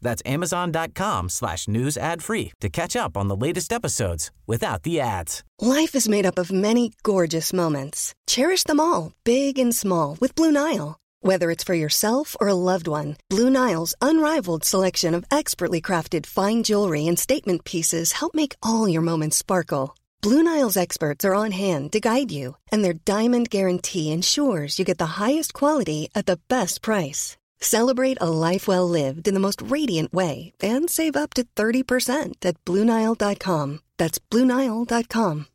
[0.00, 5.00] That's amazon.com slash news ad free to catch up on the latest episodes without the
[5.00, 5.42] ads.
[5.60, 8.14] Life is made up of many gorgeous moments.
[8.26, 10.98] Cherish them all, big and small, with Blue Nile.
[11.20, 16.26] Whether it's for yourself or a loved one, Blue Nile's unrivaled selection of expertly crafted
[16.26, 19.96] fine jewelry and statement pieces help make all your moments sparkle.
[20.22, 24.84] Blue Nile's experts are on hand to guide you, and their diamond guarantee ensures you
[24.84, 27.36] get the highest quality at the best price.
[27.60, 32.34] Celebrate a life well lived in the most radiant way and save up to 30%
[32.44, 33.80] at BlueNile.com.
[33.96, 35.46] That's BlueNile.com.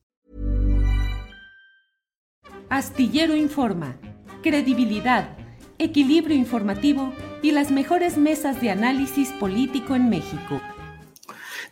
[2.70, 3.98] Astillero Informa,
[4.42, 5.38] credibilidad,
[5.78, 10.60] equilibrio informativo y las mejores mesas de análisis político en México.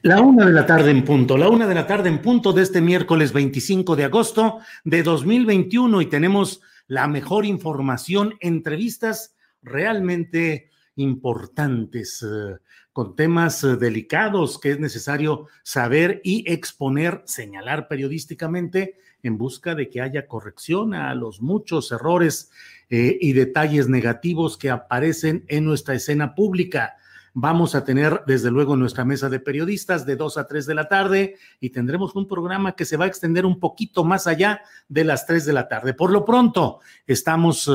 [0.03, 2.63] La una de la tarde en punto, la una de la tarde en punto de
[2.63, 12.23] este miércoles 25 de agosto de 2021 y tenemos la mejor información, entrevistas realmente importantes,
[12.23, 12.57] eh,
[12.93, 19.89] con temas eh, delicados que es necesario saber y exponer, señalar periodísticamente en busca de
[19.89, 22.51] que haya corrección a los muchos errores
[22.89, 26.97] eh, y detalles negativos que aparecen en nuestra escena pública.
[27.33, 30.89] Vamos a tener, desde luego, nuestra mesa de periodistas de 2 a 3 de la
[30.89, 35.05] tarde y tendremos un programa que se va a extender un poquito más allá de
[35.05, 35.93] las 3 de la tarde.
[35.93, 37.71] Por lo pronto, estamos...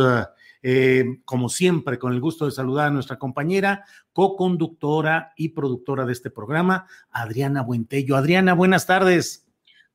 [0.69, 6.12] Eh, como siempre, con el gusto de saludar a nuestra compañera, co-conductora y productora de
[6.12, 8.17] este programa, Adriana Buentello.
[8.17, 9.47] Adriana, buenas tardes.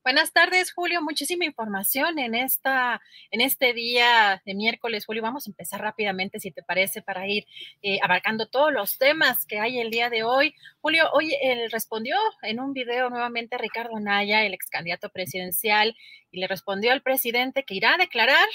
[0.02, 1.02] Buenas tardes, Julio.
[1.02, 5.20] Muchísima información en esta, en este día de miércoles, Julio.
[5.20, 7.46] Vamos a empezar rápidamente, si te parece, para ir
[7.82, 10.54] eh, abarcando todos los temas que hay el día de hoy.
[10.80, 15.94] Julio, hoy él respondió en un video nuevamente a Ricardo Naya, el ex candidato presidencial,
[16.30, 18.48] y le respondió al presidente que irá a declarar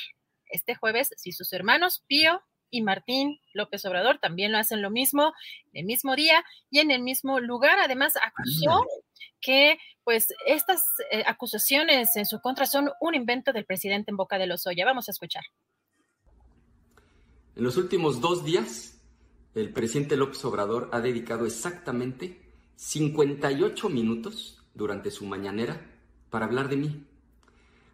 [0.49, 5.33] este jueves si sus hermanos Pío y Martín López Obrador también lo hacen lo mismo,
[5.71, 7.79] en el mismo día y en el mismo lugar.
[7.79, 8.85] Además, acusó
[9.39, 14.37] que pues estas eh, acusaciones en su contra son un invento del presidente en boca
[14.37, 14.85] de los Oya.
[14.85, 15.43] Vamos a escuchar.
[17.55, 19.01] En los últimos dos días,
[19.55, 22.41] el presidente López Obrador ha dedicado exactamente
[22.75, 25.81] 58 minutos durante su mañanera
[26.29, 27.07] para hablar de mí.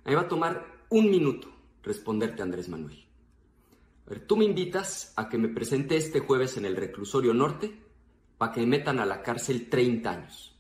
[0.04, 1.53] A va a tomar un minuto
[1.84, 3.06] responderte, Andrés Manuel.
[4.06, 7.80] A ver, tú me invitas a que me presente este jueves en el reclusorio norte
[8.38, 10.56] para que me metan a la cárcel 30 años.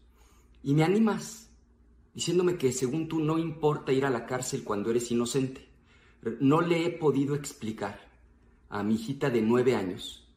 [0.62, 1.50] Y me animas
[2.13, 5.67] diciéndome que según tú no importa ir a la cárcel cuando eres inocente.
[6.39, 8.00] No le he podido explicar
[8.69, 10.28] a mi hijita de nueve años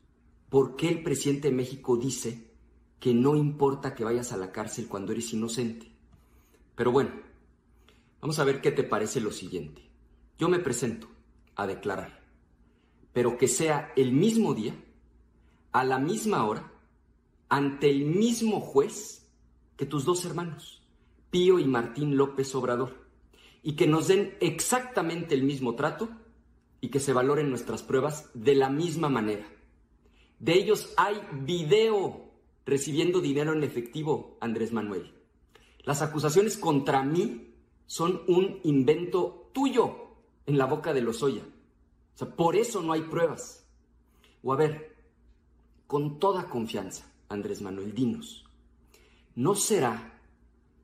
[0.48, 2.50] por qué el presidente de México dice
[2.98, 5.92] que no importa que vayas a la cárcel cuando eres inocente.
[6.74, 7.10] Pero bueno,
[8.20, 9.85] vamos a ver qué te parece lo siguiente.
[10.38, 11.08] Yo me presento
[11.54, 12.20] a declarar,
[13.12, 14.74] pero que sea el mismo día,
[15.72, 16.70] a la misma hora,
[17.48, 19.26] ante el mismo juez
[19.76, 20.82] que tus dos hermanos,
[21.30, 23.06] Pío y Martín López Obrador,
[23.62, 26.10] y que nos den exactamente el mismo trato
[26.82, 29.46] y que se valoren nuestras pruebas de la misma manera.
[30.38, 32.30] De ellos hay video
[32.66, 35.14] recibiendo dinero en efectivo, Andrés Manuel.
[35.84, 37.54] Las acusaciones contra mí
[37.86, 40.05] son un invento tuyo
[40.46, 41.42] en la boca de los Oya.
[41.42, 43.66] O sea, por eso no hay pruebas.
[44.42, 44.96] O a ver,
[45.86, 48.44] con toda confianza, Andrés Manuel, dinos,
[49.34, 50.20] ¿no será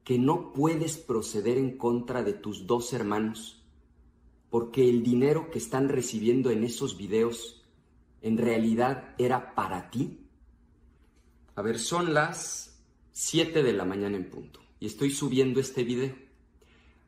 [0.04, 3.62] que no puedes proceder en contra de tus dos hermanos
[4.50, 7.62] porque el dinero que están recibiendo en esos videos
[8.20, 10.18] en realidad era para ti?
[11.54, 12.78] A ver, son las
[13.12, 16.14] 7 de la mañana en punto y estoy subiendo este video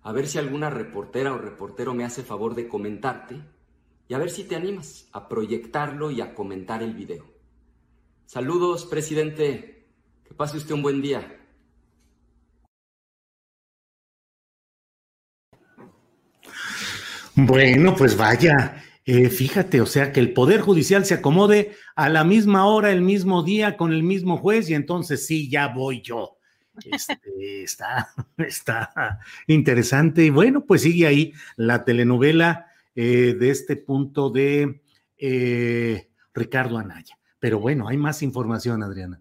[0.04, 3.40] a ver si alguna reportera o reportero me hace favor de comentarte
[4.06, 7.24] y a ver si te animas a proyectarlo y a comentar el video.
[8.26, 9.86] Saludos, presidente.
[10.28, 11.40] Que pase usted un buen día.
[17.34, 22.24] Bueno, pues vaya, eh, fíjate, o sea, que el Poder Judicial se acomode a la
[22.24, 26.33] misma hora, el mismo día, con el mismo juez, y entonces sí, ya voy yo.
[26.84, 30.24] Este, está, está interesante.
[30.24, 34.82] Y bueno, pues sigue ahí la telenovela eh, de este punto de
[35.18, 37.18] eh, Ricardo Anaya.
[37.38, 39.20] Pero bueno, hay más información, Adriana.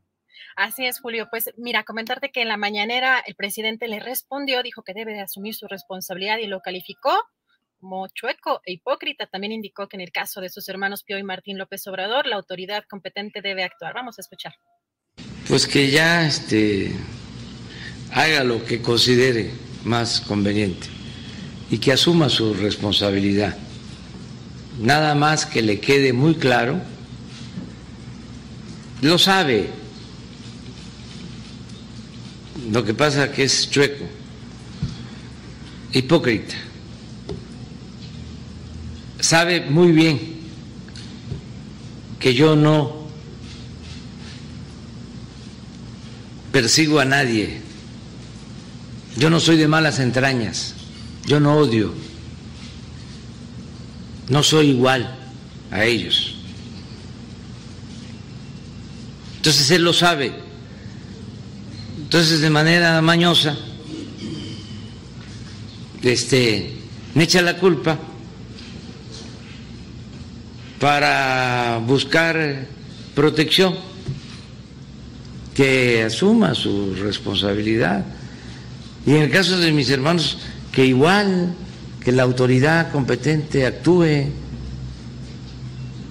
[0.56, 1.28] Así es, Julio.
[1.30, 5.22] Pues mira, comentarte que en la mañanera el presidente le respondió, dijo que debe de
[5.22, 7.12] asumir su responsabilidad y lo calificó
[7.80, 9.28] como chueco e hipócrita.
[9.28, 12.38] También indicó que en el caso de sus hermanos Pío y Martín López Obrador, la
[12.38, 13.94] autoridad competente debe actuar.
[13.94, 14.54] Vamos a escuchar.
[15.48, 16.92] Pues que ya este,
[18.14, 19.52] haga lo que considere
[19.84, 20.88] más conveniente
[21.70, 23.58] y que asuma su responsabilidad.
[24.80, 26.80] Nada más que le quede muy claro,
[29.02, 29.70] lo sabe,
[32.72, 34.06] lo que pasa es que es chueco,
[35.92, 36.56] hipócrita,
[39.20, 40.20] sabe muy bien
[42.20, 43.04] que yo no
[46.52, 47.63] persigo a nadie,
[49.18, 50.76] yo no soy de malas entrañas,
[51.26, 51.94] yo no odio,
[54.30, 55.16] no soy igual
[55.72, 56.36] a ellos.
[59.38, 60.34] Entonces él lo sabe.
[61.98, 63.58] Entonces de manera mañosa
[66.04, 66.74] este,
[67.14, 67.98] me echa la culpa
[70.80, 72.68] para buscar
[73.16, 73.76] protección,
[75.56, 78.06] que asuma su responsabilidad.
[79.06, 80.38] Y en el caso de mis hermanos,
[80.72, 81.56] que igual
[82.04, 84.26] que la autoridad competente actúe.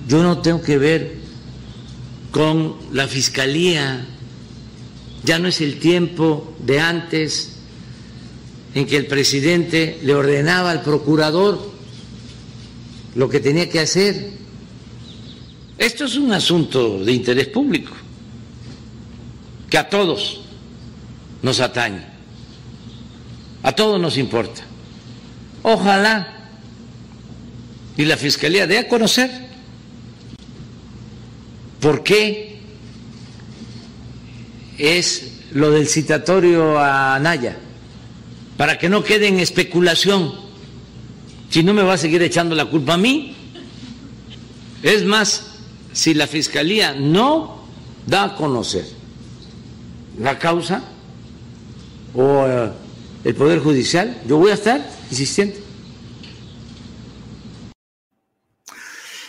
[0.08, 1.16] Yo no tengo que ver
[2.30, 4.06] con la fiscalía.
[5.24, 7.56] Ya no es el tiempo de antes
[8.74, 11.70] en que el presidente le ordenaba al procurador
[13.14, 14.30] lo que tenía que hacer.
[15.76, 17.92] Esto es un asunto de interés público
[19.68, 20.40] que a todos
[21.42, 22.11] nos atañe.
[23.62, 24.62] A todos nos importa.
[25.62, 26.42] Ojalá
[27.96, 29.30] y la Fiscalía dé a conocer
[31.80, 32.58] por qué
[34.78, 37.58] es lo del citatorio a Naya,
[38.56, 40.32] para que no quede en especulación,
[41.50, 43.34] si no me va a seguir echando la culpa a mí.
[44.82, 45.46] Es más,
[45.92, 47.62] si la Fiscalía no
[48.06, 48.86] da a conocer
[50.18, 50.82] la causa
[52.14, 52.70] o eh,
[53.24, 54.80] el Poder Judicial, yo voy a estar
[55.10, 55.54] insistiendo.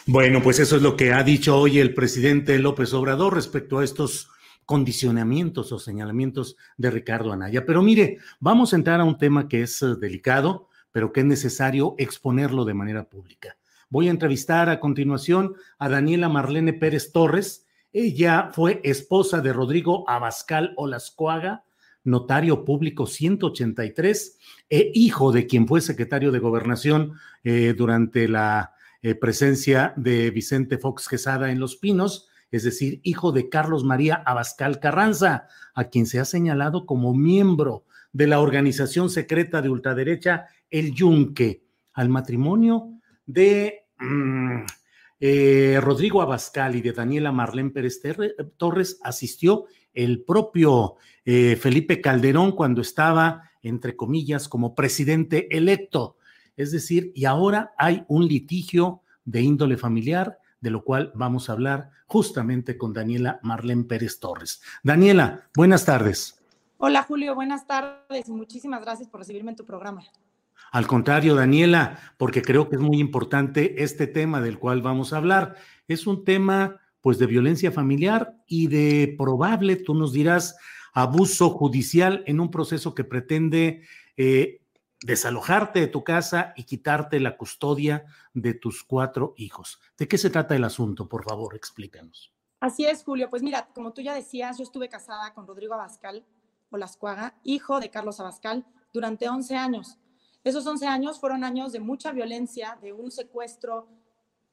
[0.06, 3.84] Bueno, pues eso es lo que ha dicho hoy el presidente López Obrador respecto a
[3.84, 4.30] estos
[4.66, 7.66] condicionamientos o señalamientos de Ricardo Anaya.
[7.66, 11.26] Pero mire, vamos a entrar a un tema que es eh, delicado, pero que es
[11.26, 13.58] necesario exponerlo de manera pública.
[13.90, 17.66] Voy a entrevistar a continuación a Daniela Marlene Pérez Torres.
[17.94, 21.64] Ella fue esposa de Rodrigo Abascal Olascuaga,
[22.04, 24.38] notario público 183
[24.70, 27.14] e hijo de quien fue secretario de gobernación
[27.44, 33.32] eh, durante la eh, presencia de Vicente Fox Quesada en Los Pinos, es decir, hijo
[33.32, 39.10] de Carlos María Abascal Carranza, a quien se ha señalado como miembro de la organización
[39.10, 41.64] secreta de ultraderecha El Yunque,
[41.94, 42.92] al matrimonio
[43.26, 44.62] de mm,
[45.20, 48.02] eh, Rodrigo Abascal y de Daniela Marlene Pérez
[48.58, 56.18] Torres asistió el propio eh, Felipe Calderón cuando estaba, entre comillas, como presidente electo.
[56.56, 61.54] Es decir, y ahora hay un litigio de índole familiar, de lo cual vamos a
[61.54, 64.62] hablar justamente con Daniela Marlene Pérez Torres.
[64.84, 66.40] Daniela, buenas tardes.
[66.78, 70.04] Hola Julio, buenas tardes y muchísimas gracias por recibirme en tu programa.
[70.72, 75.18] Al contrario, Daniela, porque creo que es muy importante este tema del cual vamos a
[75.18, 75.56] hablar.
[75.88, 80.56] Es un tema pues de violencia familiar y de probable, tú nos dirás,
[80.94, 83.84] abuso judicial en un proceso que pretende
[84.16, 84.62] eh,
[85.02, 89.80] desalojarte de tu casa y quitarte la custodia de tus cuatro hijos.
[89.98, 91.10] ¿De qué se trata el asunto?
[91.10, 92.32] Por favor, explícanos.
[92.60, 93.30] Así es, Julio.
[93.30, 96.26] Pues mira, como tú ya decías, yo estuve casada con Rodrigo Abascal
[96.70, 99.98] Olascuaga, hijo de Carlos Abascal, durante 11 años.
[100.44, 103.88] Esos 11 años fueron años de mucha violencia, de un secuestro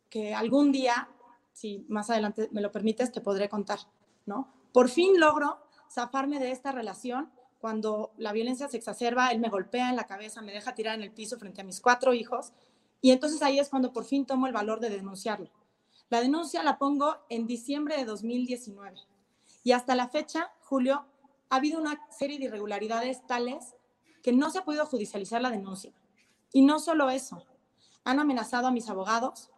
[0.09, 1.09] que algún día
[1.53, 3.81] si más adelante me lo permites, te podré contar,
[4.27, 4.53] ¿no?
[4.73, 5.59] Por fin logro
[5.91, 7.31] zafarme de esta relación
[7.61, 11.03] cuando la violencia se exacerba, él me golpea en la cabeza, me deja tirar en
[11.03, 12.53] el piso frente a mis cuatro hijos,
[13.03, 15.51] y entonces ahí es cuando por fin tomo el valor de denunciarlo.
[16.09, 18.97] La denuncia la pongo en diciembre de 2019,
[19.63, 21.05] y hasta la fecha, Julio,
[21.51, 23.75] ha habido una serie de irregularidades tales
[24.23, 25.93] que no se ha podido judicializar la denuncia.
[26.53, 27.45] Y no solo eso,
[28.05, 29.51] han amenazado a mis abogados,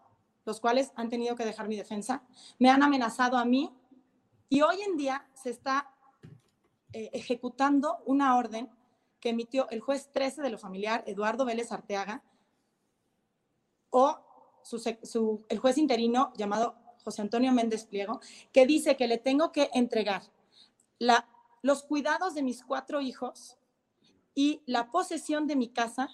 [0.45, 2.25] los cuales han tenido que dejar mi defensa,
[2.59, 3.73] me han amenazado a mí
[4.49, 5.92] y hoy en día se está
[6.93, 8.71] eh, ejecutando una orden
[9.21, 12.23] que emitió el juez 13 de lo familiar, Eduardo Vélez Arteaga,
[13.91, 14.19] o
[15.49, 18.21] el juez interino llamado José Antonio Méndez Pliego,
[18.53, 20.23] que dice que le tengo que entregar
[21.63, 23.59] los cuidados de mis cuatro hijos
[24.35, 26.09] y la posesión de mi casa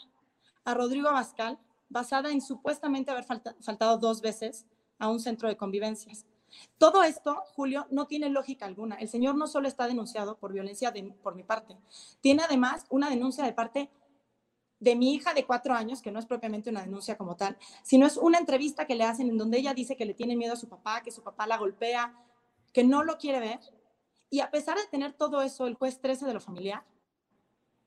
[0.65, 1.59] a Rodrigo Abascal,
[1.89, 4.67] basada en supuestamente haber faltado dos veces
[4.99, 6.27] a un centro de convivencias.
[6.79, 8.97] Todo esto, Julio, no tiene lógica alguna.
[8.97, 11.77] El señor no solo está denunciado por violencia por mi parte,
[12.21, 13.91] tiene además una denuncia de parte
[14.81, 18.07] de mi hija de cuatro años, que no es propiamente una denuncia como tal, sino
[18.07, 20.57] es una entrevista que le hacen en donde ella dice que le tiene miedo a
[20.57, 22.15] su papá, que su papá la golpea,
[22.73, 23.61] que no lo quiere ver.
[24.31, 26.85] Y a pesar de tener todo eso, el juez 13 de lo familiar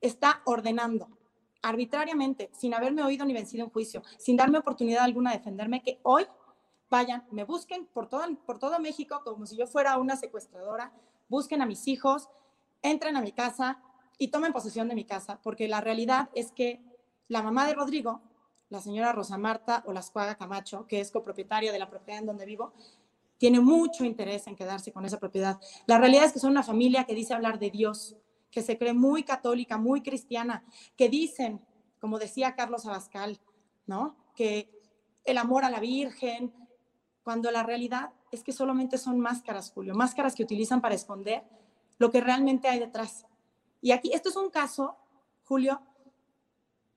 [0.02, 1.08] está ordenando
[1.62, 6.00] arbitrariamente, sin haberme oído ni vencido en juicio, sin darme oportunidad alguna de defenderme, que
[6.04, 6.26] hoy
[6.92, 10.92] vayan, me busquen por todo, por todo México como si yo fuera una secuestradora,
[11.30, 12.30] busquen a mis hijos,
[12.84, 13.82] entren a mi casa
[14.18, 16.84] y tomen posesión de mi casa, porque la realidad es que
[17.30, 18.22] la mamá de Rodrigo,
[18.70, 22.74] la señora Rosa Marta Olascuaga Camacho, que es copropietaria de la propiedad en donde vivo,
[23.38, 25.60] tiene mucho interés en quedarse con esa propiedad.
[25.88, 28.18] La realidad es que son una familia que dice hablar de Dios,
[28.52, 30.66] que se cree muy católica, muy cristiana,
[30.98, 31.62] que dicen,
[32.00, 33.40] como decía Carlos Abascal,
[33.88, 34.18] ¿no?
[34.36, 34.70] Que
[35.24, 36.54] el amor a la Virgen,
[37.24, 41.44] cuando la realidad es que solamente son máscaras, Julio, máscaras que utilizan para esconder
[41.98, 43.26] lo que realmente hay detrás.
[43.82, 44.96] Y aquí, esto es un caso,
[45.44, 45.82] Julio,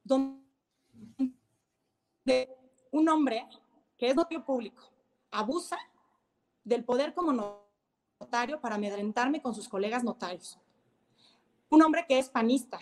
[0.03, 0.41] donde
[2.91, 3.49] un hombre
[3.97, 4.83] que es notario público
[5.31, 5.79] abusa
[6.63, 7.33] del poder como
[8.21, 10.59] notario para amedrentarme con sus colegas notarios
[11.75, 12.81] un hombre que es panista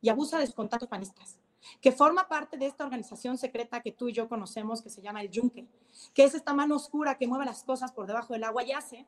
[0.00, 1.38] y abusa de sus contactos panistas,
[1.80, 5.22] que forma parte de esta organización secreta que tú y yo conocemos, que se llama
[5.22, 5.66] el Yunque,
[6.14, 9.06] que es esta mano oscura que mueve las cosas por debajo del agua y hace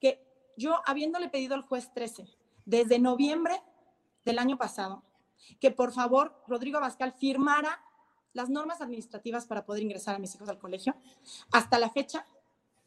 [0.00, 0.24] que
[0.56, 2.26] yo, habiéndole pedido al juez 13,
[2.64, 3.62] desde noviembre
[4.24, 5.02] del año pasado,
[5.60, 7.80] que por favor Rodrigo Abascal firmara
[8.32, 10.94] las normas administrativas para poder ingresar a mis hijos al colegio,
[11.52, 12.26] hasta la fecha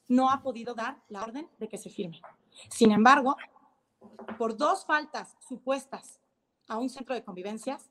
[0.08, 2.22] no ha podido dar la orden de que se firme.
[2.70, 3.36] Sin embargo,
[4.38, 6.20] por dos faltas supuestas
[6.68, 7.90] a un centro de convivencias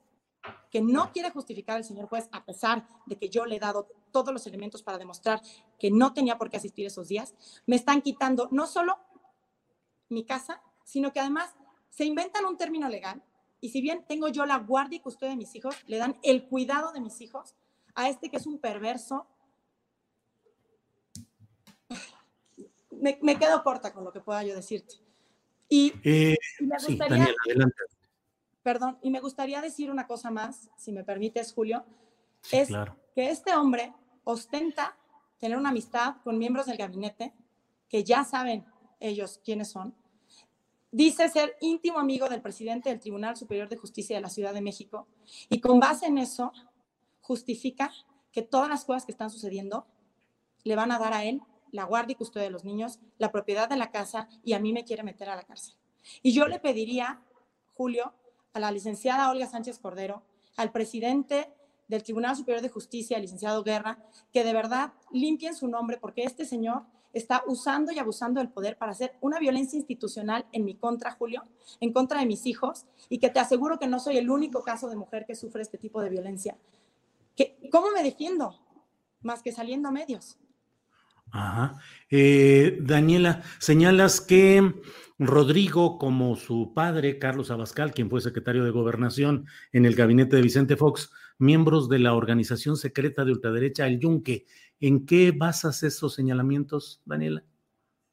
[0.71, 3.88] que no quiere justificar el señor juez, a pesar de que yo le he dado
[4.12, 5.40] todos los elementos para demostrar
[5.78, 7.35] que no tenía por qué asistir esos días,
[7.66, 8.99] me están quitando no solo
[10.09, 11.54] mi casa, sino que además
[11.90, 13.23] se inventan un término legal
[13.61, 16.45] y si bien tengo yo la guardia y custodia de mis hijos, le dan el
[16.45, 17.54] cuidado de mis hijos
[17.95, 19.26] a este que es un perverso.
[22.90, 24.97] Me, me quedo corta con lo que pueda yo decirte.
[25.68, 27.28] Y, eh, me gustaría,
[28.69, 31.87] Perdón, y me gustaría decir una cosa más, si me permites, Julio,
[32.53, 32.69] es
[33.15, 33.95] que este hombre
[34.25, 34.95] ostenta
[35.39, 37.33] tener una amistad con miembros del gabinete,
[37.89, 38.67] que ya saben
[39.01, 39.95] ellos quiénes son,
[40.93, 44.61] dice ser íntimo amigo del presidente del Tribunal Superior de Justicia de la Ciudad de
[44.61, 45.09] México,
[45.49, 46.53] y con base en eso
[47.23, 47.91] justifica
[48.33, 49.87] que todas las cosas que están sucediendo
[50.65, 51.41] le van a dar a él
[51.73, 54.75] la guardia y custodia de los niños, la propiedad de la casa y a mí
[54.75, 55.75] me quiere meter a la cárcel.
[56.23, 57.23] Y yo le pediría,
[57.73, 58.13] Julio,
[58.59, 60.23] a la licenciada Olga Sánchez Cordero,
[60.57, 61.49] al presidente
[61.87, 63.99] del Tribunal Superior de Justicia, el licenciado Guerra,
[64.33, 68.77] que de verdad limpien su nombre porque este señor está usando y abusando del poder
[68.77, 71.45] para hacer una violencia institucional en mi contra, Julio,
[71.81, 74.91] en contra de mis hijos, y que te aseguro que no soy el único caso
[74.91, 76.59] de mujer que sufre este tipo de violencia.
[77.71, 78.59] ¿Cómo me defiendo?
[79.23, 80.37] Más que saliendo a medios.
[81.31, 81.79] Ajá.
[82.11, 84.75] Eh, Daniela, señalas que
[85.19, 90.43] Rodrigo, como su padre, Carlos Abascal, quien fue secretario de Gobernación en el gabinete de
[90.43, 94.47] Vicente Fox, miembros de la organización secreta de ultraderecha El Yunque.
[94.81, 97.43] ¿En qué basas esos señalamientos, Daniela?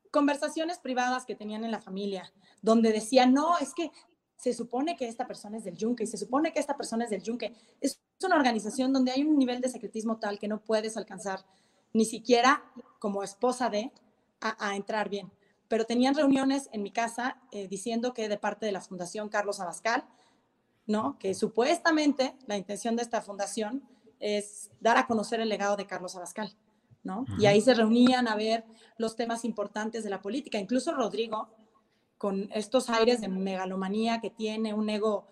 [0.09, 3.91] Conversaciones privadas que tenían en la familia, donde decían, no, es que
[4.37, 7.09] se supone que esta persona es del Yunque y se supone que esta persona es
[7.09, 7.53] del Yunque.
[7.81, 11.45] Es una organización donde hay un nivel de secretismo tal que no puedes alcanzar
[11.93, 12.63] ni siquiera
[12.99, 13.91] como esposa de,
[14.41, 15.31] a, entrar bien.
[15.67, 19.59] Pero tenían reuniones en mi casa eh, diciendo que de parte de la Fundación Carlos
[19.59, 20.05] Abascal,
[20.85, 21.17] ¿no?
[21.17, 23.83] Que supuestamente la intención de esta fundación
[24.19, 26.55] es dar a conocer el legado de Carlos Abascal,
[27.03, 27.25] ¿no?
[27.39, 28.65] Y ahí se reunían a ver
[28.97, 30.59] los temas importantes de la política.
[30.59, 31.49] Incluso Rodrigo,
[32.17, 35.27] con estos aires de megalomanía que tiene, un ego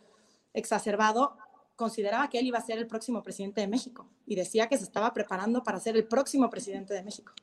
[0.53, 1.37] exacerbado,
[1.75, 4.83] consideraba que él iba a ser el próximo presidente de México y decía que se
[4.83, 7.33] estaba preparando para ser el próximo presidente de México.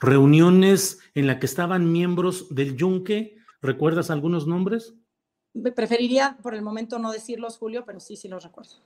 [0.00, 4.94] Reuniones en las que estaban miembros del Yunque, ¿recuerdas algunos nombres?
[5.74, 8.76] Preferiría por el momento no decirlos, Julio, pero sí, sí los recuerdo.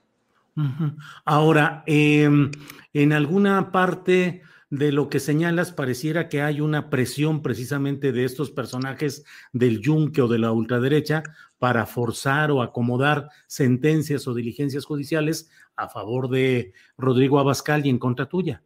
[1.23, 2.51] Ahora, em,
[2.93, 8.51] en alguna parte de lo que señalas, pareciera que hay una presión precisamente de estos
[8.51, 11.23] personajes del yunque o de la ultraderecha
[11.57, 17.99] para forzar o acomodar sentencias o diligencias judiciales a favor de Rodrigo Abascal y en
[17.99, 18.61] contra tuya.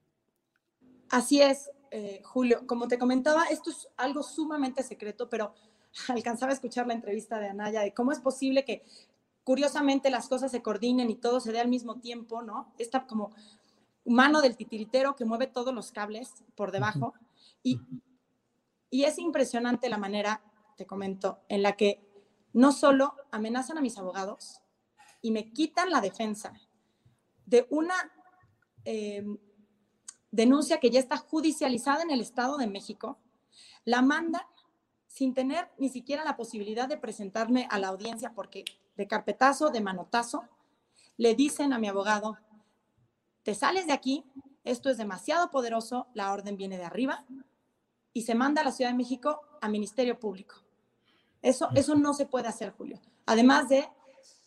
[1.12, 2.66] Así es, eh, Julio.
[2.66, 5.54] Como te comentaba, esto es algo sumamente secreto, pero
[6.08, 8.84] alcanzaba a escuchar la entrevista de Anaya, de cómo es posible que
[9.44, 12.74] curiosamente las cosas se coordinen y todo se dé al mismo tiempo, ¿no?
[12.78, 13.36] Esta como
[14.06, 17.14] mano del titiritero que mueve todos los cables por debajo.
[17.62, 17.82] Y,
[18.90, 20.42] y es impresionante la manera,
[20.78, 22.00] te comento, en la que
[22.54, 24.62] no solo amenazan a mis abogados
[25.22, 26.54] y me quitan la defensa
[27.46, 27.96] de una
[28.86, 29.38] em,
[30.32, 33.20] denuncia que ya está judicializada en el Estado de México,
[33.86, 34.44] la mandan
[35.08, 38.64] sin tener ni siquiera la posibilidad de presentarme a la audiencia porque
[38.96, 40.44] de carpetazo, de manotazo,
[41.18, 42.38] le dicen a mi abogado,
[43.44, 44.24] te sales de aquí,
[44.64, 47.26] esto es demasiado poderoso, la orden viene de arriba
[48.14, 50.56] y se manda a la Ciudad de México a Ministerio Público.
[51.42, 53.00] Eso, eso no se puede hacer, Julio.
[53.26, 53.90] Además de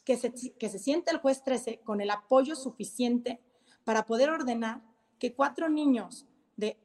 [0.05, 3.41] que se, que se siente el juez 13 con el apoyo suficiente
[3.85, 4.81] para poder ordenar
[5.25, 6.79] que cuatro niños de,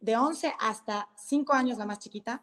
[0.00, 2.42] de 11 hasta 5 años, la más chiquita,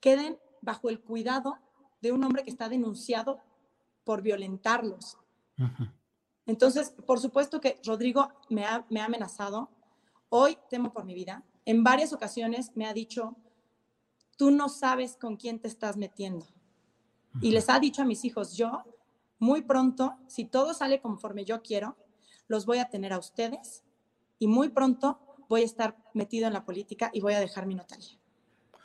[0.00, 1.58] queden bajo el cuidado
[2.00, 3.38] de un hombre que está denunciado
[4.04, 5.18] por violentarlos.
[6.46, 9.68] Entonces, por supuesto que Rodrigo me ha, me ha amenazado.
[10.30, 11.44] Hoy temo por mi vida.
[11.66, 13.36] En varias ocasiones me ha dicho,
[14.38, 16.46] tú no sabes con quién te estás metiendo.
[17.42, 18.84] Y les ha dicho a mis hijos, yo
[19.38, 21.98] muy pronto, si todo sale conforme yo quiero,
[22.46, 23.84] los voy a tener a ustedes
[24.38, 25.18] y muy pronto
[25.48, 28.18] voy a estar metido en la política y voy a dejar mi notaría.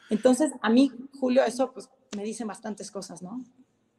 [0.10, 3.44] Entonces, a mí, Julio, eso pues me dicen bastantes cosas, ¿no?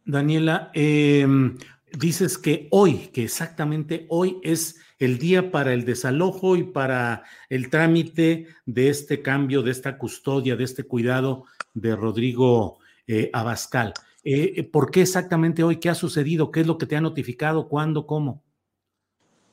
[0.04, 1.56] Daniela, em,
[1.92, 7.70] dices que hoy, que exactamente hoy es el día para el desalojo y para el
[7.70, 13.92] trámite de este cambio, de esta custodia, de este cuidado de Rodrigo eh, Abascal.
[14.22, 15.76] Eh, ¿Por qué exactamente hoy?
[15.76, 16.50] ¿Qué ha sucedido?
[16.50, 17.68] ¿Qué es lo que te ha notificado?
[17.68, 18.06] ¿Cuándo?
[18.06, 18.42] ¿Cómo?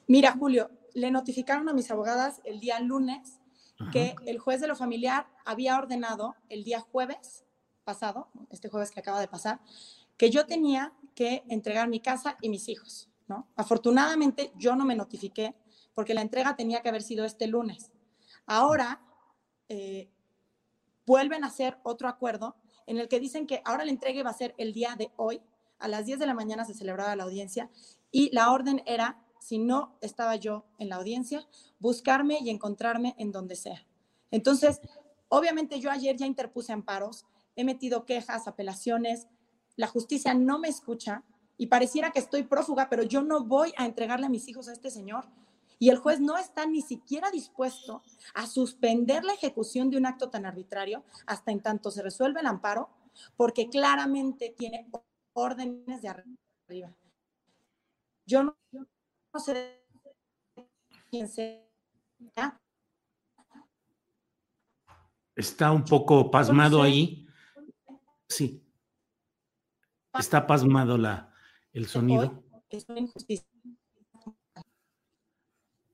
[0.08, 3.40] Mira, Julio, le notificaron a mis abogadas el día lunes
[3.92, 7.46] que el juez de lo familiar había ordenado el día jueves
[7.84, 9.60] pasado, este jueves que acaba de pasar,
[10.18, 13.10] que yo tenía que entregar mi casa y mis hijos.
[13.28, 13.48] ¿no?
[13.56, 15.56] Afortunadamente yo no me notifiqué
[15.94, 17.92] porque la entrega tenía que haber sido este lunes.
[18.46, 19.02] Ahora
[19.68, 20.10] eh,
[21.06, 24.34] vuelven a hacer otro acuerdo en el que dicen que ahora la entrega va a
[24.34, 25.42] ser el día de hoy,
[25.80, 27.70] a las 10 de la mañana se celebraba la audiencia
[28.12, 31.48] y la orden era, si no estaba yo en la audiencia,
[31.80, 33.84] buscarme y encontrarme en donde sea.
[34.30, 34.80] Entonces,
[35.30, 37.26] obviamente yo ayer ya interpuse amparos,
[37.56, 39.28] he metido quejas, apelaciones,
[39.76, 41.24] la justicia no me escucha
[41.58, 44.74] y pareciera que estoy prófuga, pero yo no voy a entregarle a mis hijos a
[44.74, 45.26] este señor.
[45.80, 48.04] Y el juez no está ni siquiera dispuesto
[48.36, 52.46] a suspender la ejecución de un acto tan arbitrario hasta en tanto se resuelve el
[52.46, 52.92] amparo,
[53.36, 54.88] porque claramente tiene
[55.34, 56.96] órdenes de arriba.
[58.28, 58.56] Yo no,
[59.40, 59.82] sea.
[65.36, 67.28] Está un poco pasmado ahí.
[68.28, 68.64] Sí.
[70.18, 71.34] Está pasmado la,
[71.74, 72.44] el sonido.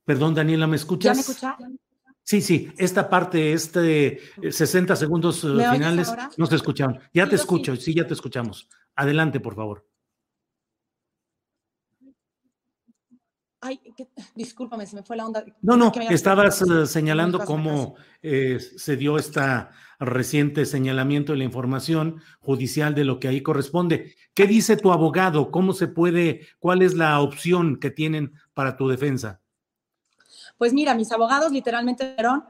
[0.05, 1.05] Perdón, Daniela, ¿me escuchas?
[1.05, 1.57] ¿Ya me escucha?
[2.23, 4.19] Sí, sí, esta parte, este
[4.51, 6.99] 60 eh, segundos eh, finales, no se escucharon.
[7.13, 7.93] Ya te escucho, sí.
[7.93, 8.67] ya te escuchamos.
[8.95, 9.87] Adelante, por favor.
[13.61, 13.79] Ay,
[14.35, 15.43] discúlpame, se me fue la onda.
[15.61, 19.41] No, no, estabas eh, señalando cómo se dio este
[19.99, 24.15] reciente señalamiento de la información judicial de lo que ahí corresponde.
[24.33, 25.49] ¿Qué dice tu abogado?
[25.49, 29.41] ¿Cómo se puede, cuál es la opción que tienen para tu defensa?
[30.57, 32.43] Pues mira, mis abogados literalmente dijeron,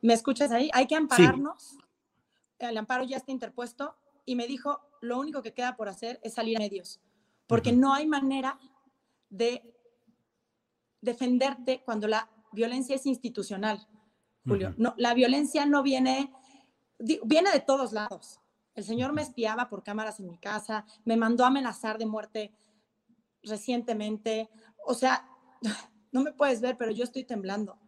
[0.00, 0.70] ¿me escuchas ahí?
[0.72, 1.76] Hay que ampararnos.
[2.58, 6.34] El amparo ya está interpuesto y me dijo, lo único que queda por hacer es
[6.34, 7.00] salir a medios,
[7.46, 8.58] porque no hay manera
[9.30, 9.71] de
[11.02, 13.86] defenderte cuando la violencia es institucional,
[14.46, 14.74] Julio.
[14.78, 16.32] No, la violencia no viene,
[16.98, 18.40] viene de todos lados.
[18.74, 22.52] El señor me espiaba por cámaras en mi casa, me mandó a amenazar de muerte
[23.42, 24.48] recientemente.
[24.86, 25.28] O sea,
[26.12, 27.78] no me puedes ver, pero yo estoy temblando.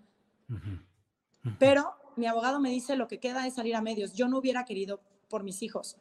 [1.59, 4.14] Pero mi abogado me dice lo que queda es salir a medios.
[4.14, 5.96] Yo no hubiera querido por mis hijos.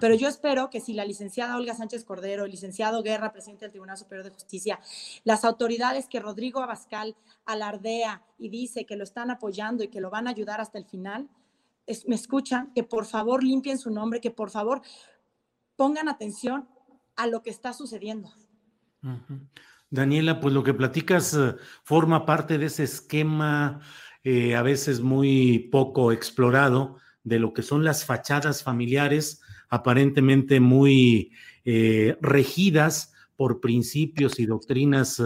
[0.00, 3.72] Pero yo espero que si la licenciada Olga Sánchez Cordero, el licenciado Guerra, presidente del
[3.72, 4.80] Tribunal Superior de Justicia,
[5.24, 10.10] las autoridades que Rodrigo Abascal alardea y dice que lo están apoyando y que lo
[10.10, 11.28] van a ayudar hasta el final,
[12.06, 14.80] me escuchan, que por favor limpien su nombre, que por favor
[15.76, 16.68] pongan atención
[17.16, 18.30] a lo que está sucediendo.
[19.90, 21.54] Daniela, pues lo que platicas eh,
[21.84, 23.80] forma parte de ese esquema
[24.24, 29.42] eh, a veces muy poco explorado de lo que son las fachadas familiares
[29.74, 31.32] aparentemente muy
[31.64, 35.20] eh, regidas por principios y doctrinas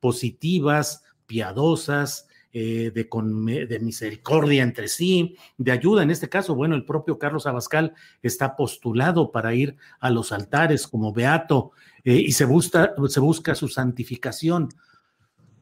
[0.00, 6.02] positivas, piadosas, eh, de, de, misericordia entre sí, de ayuda.
[6.02, 10.86] En este caso, bueno, el propio Carlos Abascal está postulado para ir a los altares
[10.86, 11.70] como beato
[12.04, 14.68] eh, y se busca, se busca su santificación.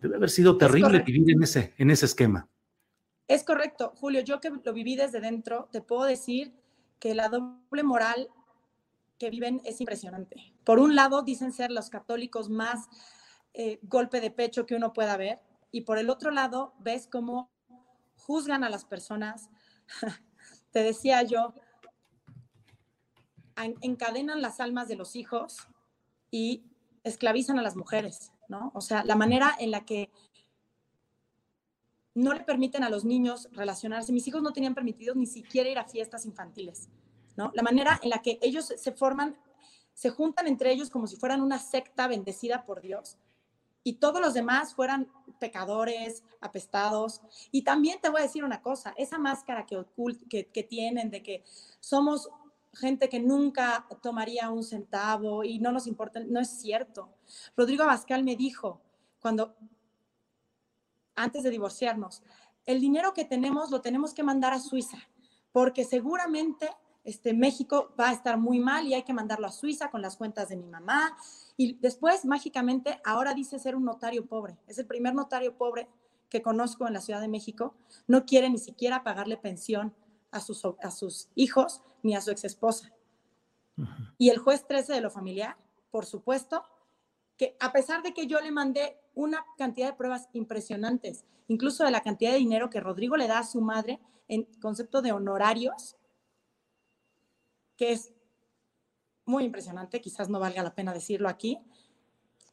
[0.03, 2.48] Debe haber sido terrible vivir en ese, en ese esquema.
[3.29, 4.22] Es correcto, Julio.
[4.22, 6.53] Yo que lo viví desde dentro, te puedo decir
[7.00, 8.28] que la doble moral
[9.18, 10.54] que viven es impresionante.
[10.64, 12.88] Por un lado, dicen ser los católicos más
[13.52, 15.40] eh, golpe de pecho que uno pueda ver,
[15.72, 17.50] y por el otro lado, ves cómo
[18.16, 19.50] juzgan a las personas.
[20.72, 21.54] Te decía yo,
[23.56, 25.68] encadenan las almas de los hijos
[26.30, 26.64] y
[27.04, 28.70] esclavizan a las mujeres, ¿no?
[28.74, 30.10] O sea, la manera en la que
[32.14, 34.12] no le permiten a los niños relacionarse.
[34.12, 36.88] Mis hijos no tenían permitido ni siquiera ir a fiestas infantiles,
[37.37, 37.51] ¿no?
[37.55, 39.37] La manera en la que ellos se forman,
[39.94, 43.16] se juntan entre ellos como si fueran una secta bendecida por Dios
[43.83, 47.23] y todos los demás fueran pecadores, apestados.
[47.51, 49.83] Y también te voy a decir una cosa, esa máscara que,
[50.29, 51.44] que, que tienen de que
[51.81, 52.29] somos
[52.75, 57.09] gente que nunca tomaría un centavo y no nos importa, no es cierto.
[57.57, 58.81] Rodrigo Abascal me dijo,
[59.18, 59.57] cuando,
[61.22, 62.22] antes de divorciarnos,
[62.66, 64.98] el dinero que tenemos lo tenemos que mandar a Suiza,
[65.52, 66.70] porque seguramente
[67.04, 70.16] este, México va a estar muy mal y hay que mandarlo a Suiza con las
[70.16, 71.16] cuentas de mi mamá.
[71.56, 74.59] Y después, mágicamente, ahora dice ser un notario pobre.
[74.66, 75.88] Es el primer notario pobre
[76.28, 77.74] que conozco en la Ciudad de México.
[78.06, 79.94] No quiere ni siquiera pagarle pensión
[80.30, 82.92] a sus, a sus hijos ni a su ex esposa.
[84.18, 85.56] Y el juez 13 de lo familiar,
[85.90, 86.64] por supuesto,
[87.40, 91.90] que a pesar de que yo le mandé una cantidad de pruebas impresionantes, incluso de
[91.90, 93.98] la cantidad de dinero que Rodrigo le da a su madre
[94.29, 95.96] en concepto de honorarios,
[97.79, 98.12] que es
[99.24, 101.59] muy impresionante, quizás no valga la pena decirlo aquí.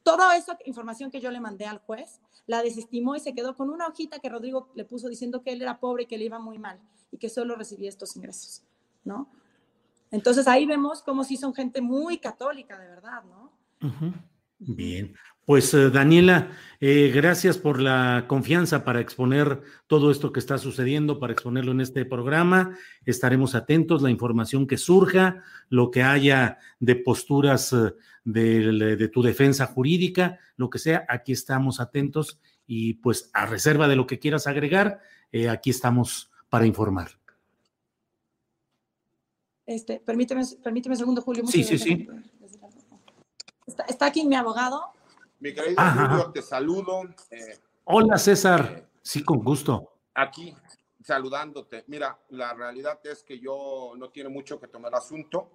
[0.04, 3.70] Toda esa información que yo le mandé al juez, la desestimó y se quedó con
[3.70, 6.40] una hojita que Rodrigo le puso diciendo que él era pobre y que le iba
[6.40, 6.80] muy mal
[7.12, 8.64] y que solo recibía estos ingresos,
[9.04, 9.30] ¿no?
[10.12, 13.52] Entonces ahí vemos cómo si son gente muy católica, de verdad, ¿no?
[14.60, 15.16] Bien,
[15.46, 21.20] pues eh, Daniela, eh, gracias por la confianza para exponer todo esto que está sucediendo,
[21.20, 22.78] para exponerlo en este programa.
[23.06, 27.94] Estaremos atentos, la información que surja, lo que haya de posturas eh,
[28.26, 33.96] de, tu defensa jurídica, lo que sea, aquí estamos atentos y pues a reserva de
[33.96, 35.00] lo que quieras agregar,
[35.50, 37.12] aquí estamos para informar.
[39.66, 41.46] Este, permíteme, permíteme un segundo, Julio.
[41.48, 42.08] Sí, sí, sí.
[43.68, 44.94] Está, aquí mi abogado.
[45.40, 47.04] Mi querido Julio, te saludo.
[47.30, 48.76] Eh, Hola, César.
[48.78, 49.92] Eh, sí, con gusto.
[50.14, 50.56] Aquí,
[51.04, 51.84] saludándote.
[51.88, 55.52] Mira, la realidad es que yo no tiene mucho que tomar asunto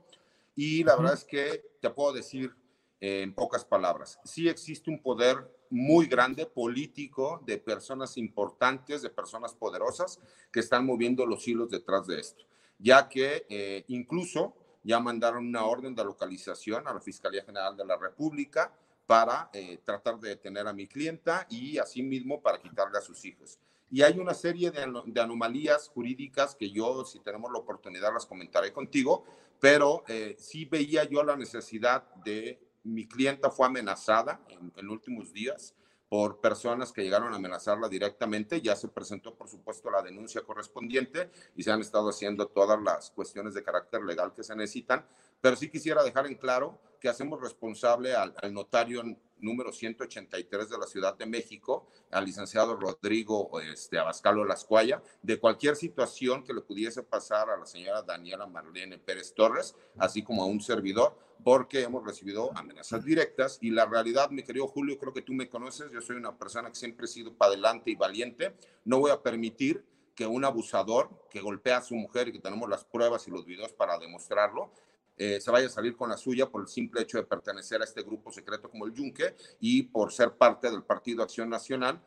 [0.54, 2.54] y la verdad es que te puedo decir
[3.00, 9.54] en pocas palabras, sí existe un poder muy grande político de personas importantes, de personas
[9.54, 10.20] poderosas
[10.52, 12.44] que están moviendo los hilos detrás de esto,
[12.78, 17.84] ya que eh, incluso ya mandaron una orden de localización a la Fiscalía General de
[17.84, 18.72] la República
[19.06, 23.58] para eh, tratar de detener a mi clienta y asimismo para quitarle a sus hijos.
[23.90, 28.72] Y hay una serie de, anomalías jurídicas que yo, si tenemos la oportunidad, las comentaré
[28.72, 29.24] contigo,
[29.60, 35.32] pero eh, sí veía yo la necesidad de, mi clienta fue amenazada en, en últimos
[35.32, 35.74] días
[36.12, 38.60] por personas que llegaron a amenazarla directamente.
[38.60, 43.10] Ya se presentó, por supuesto, la denuncia correspondiente y se han estado haciendo todas las
[43.12, 45.06] cuestiones de carácter legal que se necesitan.
[45.40, 49.02] Pero sí quisiera dejar en claro que hacemos responsable al, notario
[49.42, 55.76] número 183 de la Ciudad de México, al licenciado Rodrigo este, Abascalo Lascuaya, de cualquier
[55.76, 60.46] situación que le pudiese pasar a la señora Daniela Marlene Pérez Torres, así como a
[60.46, 63.58] un servidor, porque hemos recibido amenazas directas.
[63.60, 66.68] Y la realidad, mi querido Julio, creo que tú me conoces, yo soy una persona
[66.68, 71.10] que siempre he sido para adelante y valiente, no voy a permitir que un abusador
[71.30, 74.70] que golpea a su mujer y que tenemos las pruebas y los videos para demostrarlo,
[75.16, 77.84] eh, se vaya a salir con la suya por el simple hecho de pertenecer a
[77.84, 82.00] este grupo secreto como el Yunque y por ser parte del Partido Acción Nacional,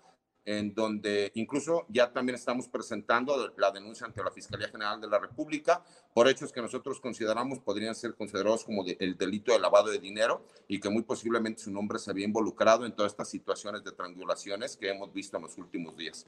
[0.45, 5.17] en donde incluso ya también estamos presentando la denuncia ante la Fiscalía General de la
[5.17, 9.97] República por hechos que nosotros consideramos podrían ser considerados como el delito de lavado de
[9.97, 13.91] dinero y que muy posiblemente su nombre se había involucrado en todas estas situaciones de
[13.91, 16.27] triangulaciones que hemos visto en los últimos días.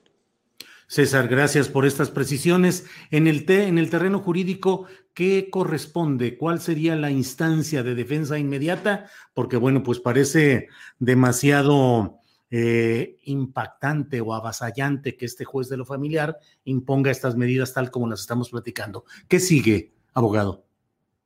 [0.90, 2.86] César, gracias por estas precisiones.
[3.12, 6.38] En el, en el terreno jurídico, ¿qué corresponde?
[6.38, 9.10] ¿Cuál sería la instancia de defensa inmediata?
[9.34, 16.38] Porque, bueno, pues parece demasiado eh, impactante o avasallante que este juez de lo familiar
[16.64, 19.04] imponga estas medidas tal como las estamos platicando.
[19.28, 20.64] ¿Qué sigue, abogado?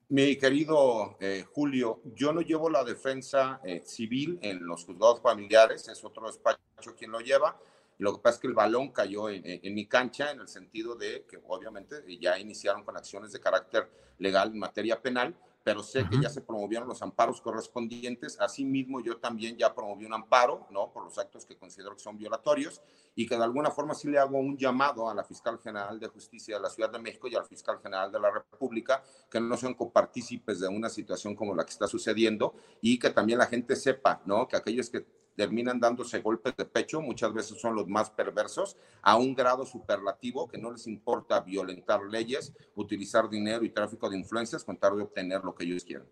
[0.09, 5.87] Mi querido eh, Julio, yo no llevo la defensa eh, civil en los juzgados familiares,
[5.87, 7.55] es otro despacho quien lo lleva
[8.01, 10.95] Lo que pasa es que el balón cayó en, en mi cancha en el sentido
[10.95, 13.87] de que obviamente ya iniciaron con acciones de carácter
[14.17, 18.39] legal en materia penal, pero sé que ya se promovieron los amparos correspondientes.
[18.39, 20.91] Asimismo, yo también ya promoví un amparo, ¿no?
[20.91, 22.81] Por los actos que considero que son violatorios
[23.13, 26.07] y que de alguna forma sí le hago un llamado a la fiscal general de
[26.07, 29.55] justicia de la Ciudad de México y al fiscal general de la República que no
[29.57, 33.75] sean copartícipes de una situación como la que está sucediendo y que también la gente
[33.75, 34.47] sepa, ¿no?
[34.47, 39.17] Que aquellos que terminan dándose golpes de pecho, muchas veces son los más perversos, a
[39.17, 44.63] un grado superlativo que no les importa violentar leyes, utilizar dinero y tráfico de influencias
[44.63, 46.07] con tal de obtener lo que ellos quieran.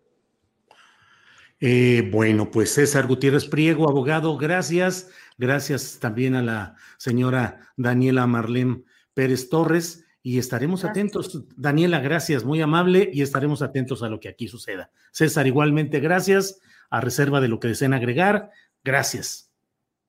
[1.61, 5.09] Eh, bueno, pues César Gutiérrez Priego, abogado, gracias.
[5.37, 11.45] Gracias también a la señora Daniela Marlene Pérez Torres y estaremos atentos.
[11.57, 14.91] Daniela, gracias, muy amable y estaremos atentos a lo que aquí suceda.
[15.11, 16.59] César, igualmente, gracias.
[16.89, 18.49] A reserva de lo que deseen agregar,
[18.83, 19.51] Gracias.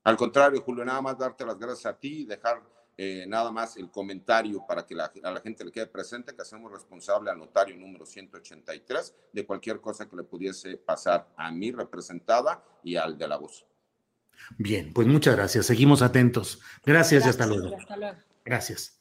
[0.04, 2.62] Al contrario, Julio, nada más darte las gracias a ti y dejar
[2.96, 6.70] eh, nada más el comentario para que a la gente le quede presente que hacemos
[6.70, 12.62] responsable al notario número 183 de cualquier cosa que le pudiese pasar a mi representada
[12.82, 13.66] y al de la voz.
[14.58, 15.66] Bien, pues muchas gracias.
[15.66, 16.60] Seguimos atentos.
[16.84, 17.76] Gracias, y hasta luego.
[17.76, 18.18] hasta luego.
[18.44, 19.00] Gracias.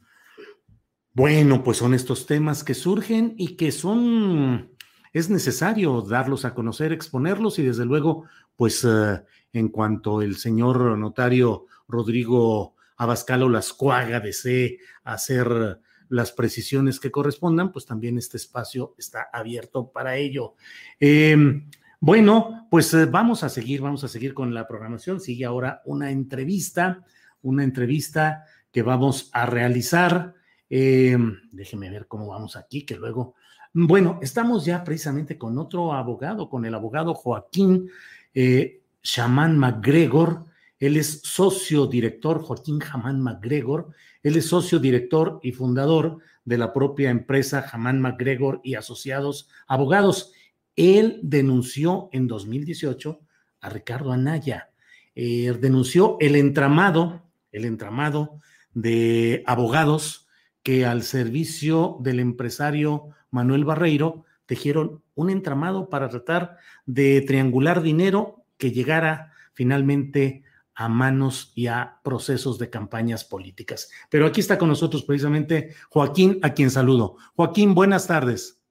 [1.14, 4.78] Bueno, pues son estos temas que surgen y que son,
[5.12, 8.26] es necesario darlos a conocer, exponerlos y desde luego,
[8.60, 17.00] pues eh, en cuanto el señor notario Rodrigo Abascal o Lascuaga desee hacer las precisiones
[17.00, 20.56] que correspondan, pues también este espacio está abierto para ello.
[21.00, 21.70] Em,
[22.02, 25.22] bueno, pues eh, vamos a seguir, vamos a seguir con la programación.
[25.22, 27.06] Sigue ahora una entrevista,
[27.42, 28.44] una entrevista
[28.74, 30.34] que vamos a realizar.
[30.70, 33.36] Em, déjeme ver cómo vamos aquí, que luego...
[33.72, 37.88] Bueno, estamos ya precisamente con otro abogado, con el abogado Joaquín
[38.34, 40.46] eh, Shaman McGregor.
[40.80, 43.90] Él es socio director, Joaquín Jamán McGregor.
[44.24, 50.32] Él es socio director y fundador de la propia empresa Jamán McGregor y Asociados Abogados.
[50.76, 53.20] Él denunció en 2018
[53.62, 54.70] a Ricardo Anaya.
[55.16, 58.40] Eh, denunció el entramado, el entramado
[58.74, 60.28] de abogados
[60.64, 68.46] que al servicio del empresario Manuel Barreiro tejieron un entramado para tratar de triangular dinero
[68.58, 73.92] que llegara finalmente a manos y a procesos de campañas políticas.
[74.10, 77.18] Pero aquí está con nosotros precisamente Joaquín, a quien saludo.
[77.36, 78.64] Joaquín, buenas tardes.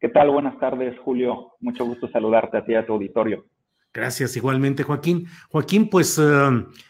[0.00, 0.30] ¿Qué tal?
[0.30, 1.52] Buenas tardes, Julio.
[1.60, 3.44] Mucho gusto saludarte a ti a tu auditorio.
[3.92, 5.26] Gracias, igualmente, Joaquín.
[5.50, 6.24] Joaquín, pues eh,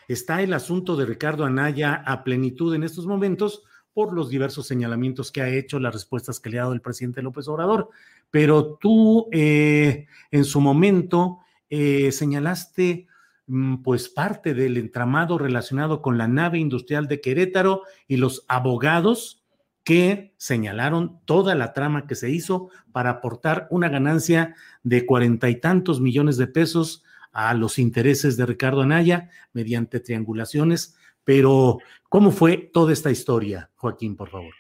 [0.07, 3.65] está el asunto de Ricardo Anaya a plenitud en estos momentos
[3.97, 7.23] por los diversos señalamientos que ha hecho, las respuestas que le ha dado el presidente
[7.23, 7.89] López Obrador.
[8.37, 11.39] Pero tú, eh, en su momento,
[11.71, 13.07] eh, señalaste
[13.47, 19.43] mm, pues parte del entramado relacionado con la nave industrial de Querétaro y los abogados
[19.85, 25.59] que señalaron toda la trama que se hizo para aportar una ganancia de cuarenta y
[25.59, 30.95] tantos millones de pesos a los intereses de Ricardo Anaya mediante triangulaciones.
[31.25, 31.79] Pero,
[32.11, 34.53] ¿cómo fue toda esta historia, Joaquín, por favor?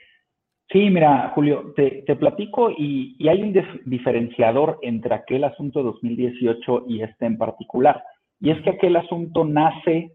[0.76, 3.54] Sí, mira, Julio, te, platico y, hay un
[3.86, 8.04] diferenciador entre aquel asunto de 2018 y este en particular.
[8.40, 10.12] Y es que aquel asunto nace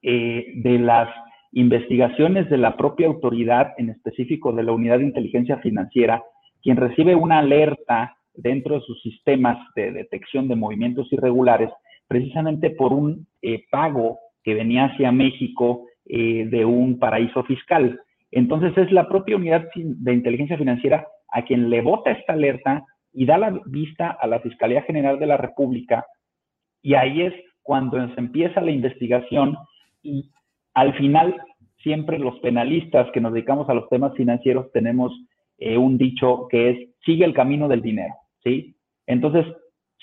[0.00, 1.10] eh, de las
[1.52, 6.24] investigaciones de la propia autoridad, en específico de la Unidad de Inteligencia Financiera,
[6.62, 11.68] quien recibe una alerta dentro de sus sistemas de detección de movimientos irregulares,
[12.08, 18.00] precisamente por un eh, pago que venía hacia México eh, de un paraíso fiscal.
[18.30, 23.26] Entonces es la propia unidad de inteligencia financiera a quien le vota esta alerta y
[23.26, 26.06] da la vista a la Fiscalía General de la República
[26.82, 29.56] y ahí es cuando se empieza la investigación
[30.02, 30.30] y
[30.74, 31.36] al final
[31.82, 35.12] siempre los penalistas que nos dedicamos a los temas financieros tenemos
[35.58, 38.76] eh, un dicho que es sigue el camino del dinero, ¿sí?
[39.06, 39.46] Entonces,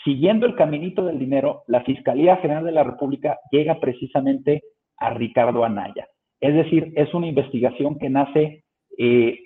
[0.04, 4.64] siguiendo el caminito del dinero, la Fiscalía General de la República llega precisamente
[4.98, 6.08] a Ricardo Anaya.
[6.40, 8.64] Es decir, es una investigación que nace
[8.98, 9.40] eh,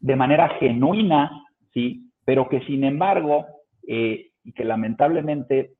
[0.00, 1.30] de manera genuina,
[1.72, 2.10] ¿sí?
[2.24, 3.46] Pero que sin embargo,
[3.86, 5.72] eh, y que lamentablemente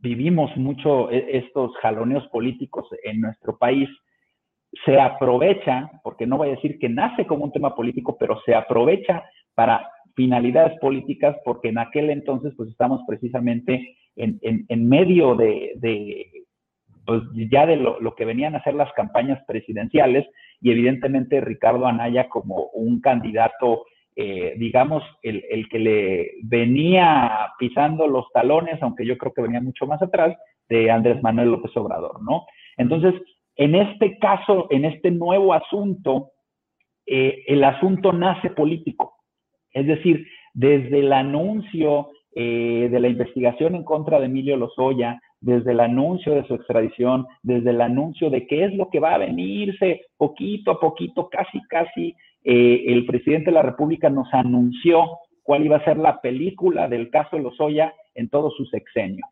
[0.00, 3.88] vivimos mucho e, estos jaloneos políticos en nuestro país,
[4.84, 8.54] se aprovecha, porque no voy a decir que nace como un tema político, pero se
[8.54, 9.24] aprovecha
[9.54, 15.72] para finalidades políticas, porque en aquel entonces pues estamos precisamente en, medio de,
[17.04, 20.26] pues ya de lo, que venían a ser las campañas presidenciales
[20.60, 23.84] y evidentemente Ricardo Anaya como un candidato,
[24.16, 29.60] eh, digamos, el, el, que le venía pisando los talones, aunque yo creo que venía
[29.60, 30.36] mucho más atrás,
[30.68, 32.46] de Andrés Manuel López Obrador, ¿no?
[32.76, 33.14] Entonces,
[33.56, 36.32] En este caso, en este nuevo asunto,
[37.06, 39.14] eh, el asunto nace político.
[39.72, 45.72] Es decir, desde el anuncio eh, de la investigación en contra de Emilio Lozoya, desde
[45.72, 49.18] el anuncio de su extradición, desde el anuncio de qué es lo que va a
[49.18, 55.66] venirse poquito a poquito, casi, casi, eh, el presidente de la República nos anunció cuál
[55.66, 59.26] iba a ser la película del caso Lozoya en todo su sexenio.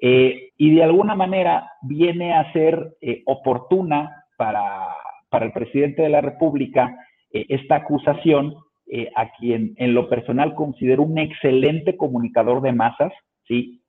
[0.00, 2.94] Eh, y de alguna manera viene a ser
[3.26, 4.86] oportuna para,
[5.28, 6.96] para, el presidente de la República
[7.32, 8.54] esta acusación
[9.14, 13.12] a quien en lo personal considero un excelente comunicador de masas,
[13.46, 13.79] ¿sí?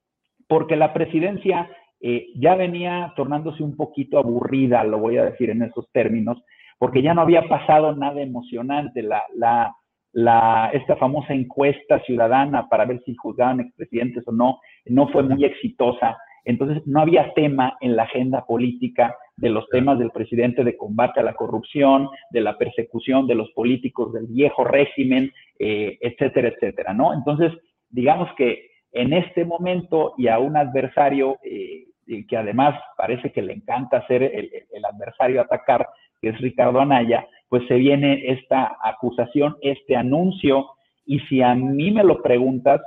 [0.51, 1.69] Porque la presidencia
[2.01, 6.43] eh, ya venía tornándose un poquito aburrida, lo voy a decir en esos términos,
[6.77, 9.01] porque ya no había pasado nada emocionante.
[9.01, 15.45] La, esta famosa encuesta ciudadana para ver si juzgaban expresidentes o no, no fue muy
[15.45, 16.17] exitosa.
[16.43, 21.21] Entonces, no había tema en la agenda política de los temas del presidente de combate
[21.21, 26.93] a la corrupción, de la persecución de los políticos del viejo régimen, eh, etcétera, etcétera,
[26.93, 27.13] ¿no?
[27.13, 27.53] Entonces,
[27.89, 31.86] digamos que en este momento y a un adversario eh,
[32.27, 35.88] que además parece que le encanta hacer el, adversario atacar,
[36.21, 40.71] que es Ricardo Anaya, pues se viene esta acusación, este anuncio,
[41.06, 42.82] y si a mí me lo preguntas,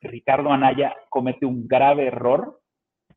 [0.00, 2.60] Ricardo Anaya comete un grave error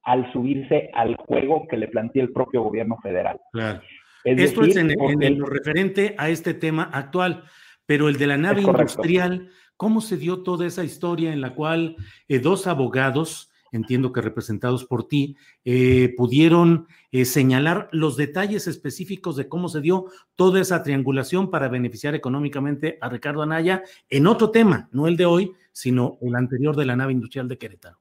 [0.04, 3.40] al subirse al juego que le plantea el propio gobierno federal.
[3.52, 3.82] Claro.
[4.24, 7.44] Esto es en, lo referente a este tema actual,
[7.86, 11.96] pero el de la nave industrial ¿Cómo se dio toda esa historia en la cual
[12.28, 19.36] eh, dos abogados, entiendo que representados por ti, eh, pudieron eh, señalar los detalles específicos
[19.36, 24.50] de cómo se dio toda esa triangulación para beneficiar económicamente a Ricardo Anaya en otro
[24.50, 27.98] tema, no el de hoy, sino el anterior de la nave industrial de Querétaro?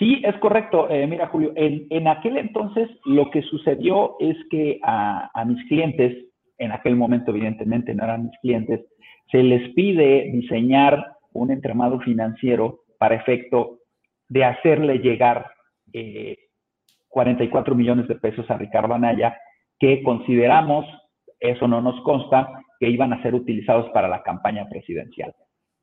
[0.00, 0.88] Sí, es correcto.
[0.90, 6.24] mira, Julio, en, aquel entonces lo que sucedió es que a, a mis clientes,
[6.58, 8.80] en aquel momento evidentemente no eran mis clientes,
[9.30, 13.78] se les pide diseñar un entramado financiero para efecto
[14.28, 15.46] de hacerle llegar
[17.08, 19.36] 44 eh, millones de pesos a Ricardo Anaya,
[19.78, 20.86] que consideramos,
[21.38, 25.34] eso no nos consta, que iban a ser utilizados para la campaña presidencial.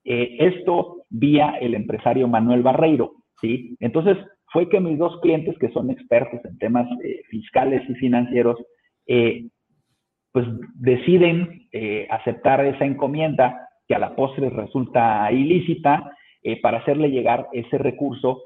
[0.03, 3.75] Eh, esto vía el empresario Manuel Barreiro, ¿sí?
[3.79, 4.17] Entonces,
[4.51, 8.57] fue que mis dos clientes, que son expertos en temas eh, fiscales y financieros,
[10.31, 16.11] pues deciden eh, aceptar esa encomienda que a la postre resulta ilícita
[16.43, 18.43] eh, para hacerle llegar ese recurso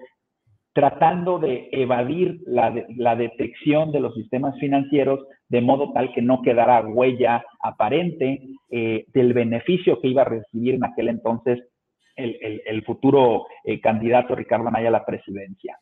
[0.73, 6.41] tratando de evadir la, la, detección de los sistemas financieros de modo tal que no
[6.41, 11.59] quedara huella aparente eh, del beneficio que iba a recibir en aquel entonces
[12.15, 13.47] el, el, futuro
[13.81, 15.79] candidato Ricardo Anaya a la presidencia.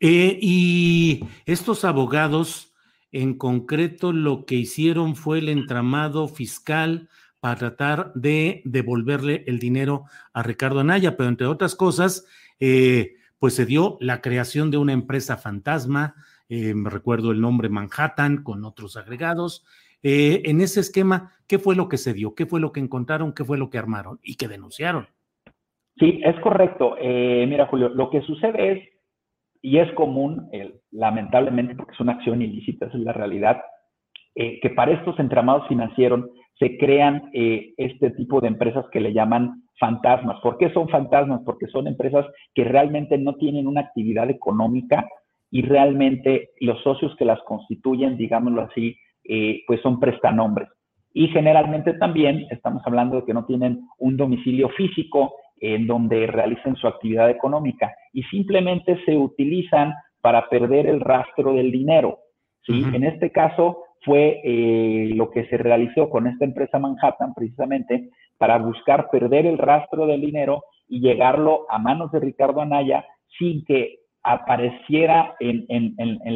[0.00, 2.73] y estos abogados
[3.14, 10.04] en concreto, lo que hicieron fue el entramado fiscal para tratar de devolverle el dinero
[10.32, 12.26] a Ricardo Anaya, pero entre otras cosas,
[12.58, 16.16] eh, pues se dio la creación de una empresa fantasma,
[16.48, 19.64] eh, me recuerdo el nombre Manhattan, con otros agregados.
[20.02, 22.34] Eh, en ese esquema, ¿qué fue lo que se dio?
[22.34, 23.32] ¿Qué fue lo que encontraron?
[23.32, 25.06] ¿Qué fue lo que armaron y que denunciaron?
[25.98, 26.96] Sí, es correcto.
[27.00, 28.93] mira, Julio, lo que sucede es
[29.64, 30.50] y es común,
[30.90, 33.62] lamentablemente, porque es una acción ilícita, esa es la realidad,
[34.34, 36.26] eh, que para estos entramados financieros
[36.58, 40.38] se crean eh, este tipo de empresas que le llaman fantasmas.
[40.42, 41.40] ¿Por qué son fantasmas?
[41.46, 45.08] Porque son empresas que realmente no tienen una actividad económica
[45.50, 50.68] y realmente los socios que las constituyen, digámoslo así, eh, pues son prestanombres.
[51.14, 56.76] Y generalmente también estamos hablando de que no tienen un domicilio físico en donde realicen
[56.76, 62.18] su actividad económica y simplemente se utilizan para perder el rastro del dinero.
[62.62, 62.84] ¿sí?
[62.92, 68.58] En este caso fue eh, lo que se realizó con esta empresa Manhattan precisamente para
[68.58, 73.04] buscar perder el rastro del dinero y llegarlo a manos de Ricardo Anaya
[73.38, 75.66] sin que apareciera en,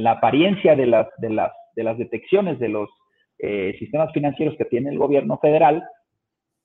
[0.02, 2.88] la apariencia de las, de, las, de las detecciones de los
[3.38, 5.82] eh, sistemas financieros que tiene el gobierno federal,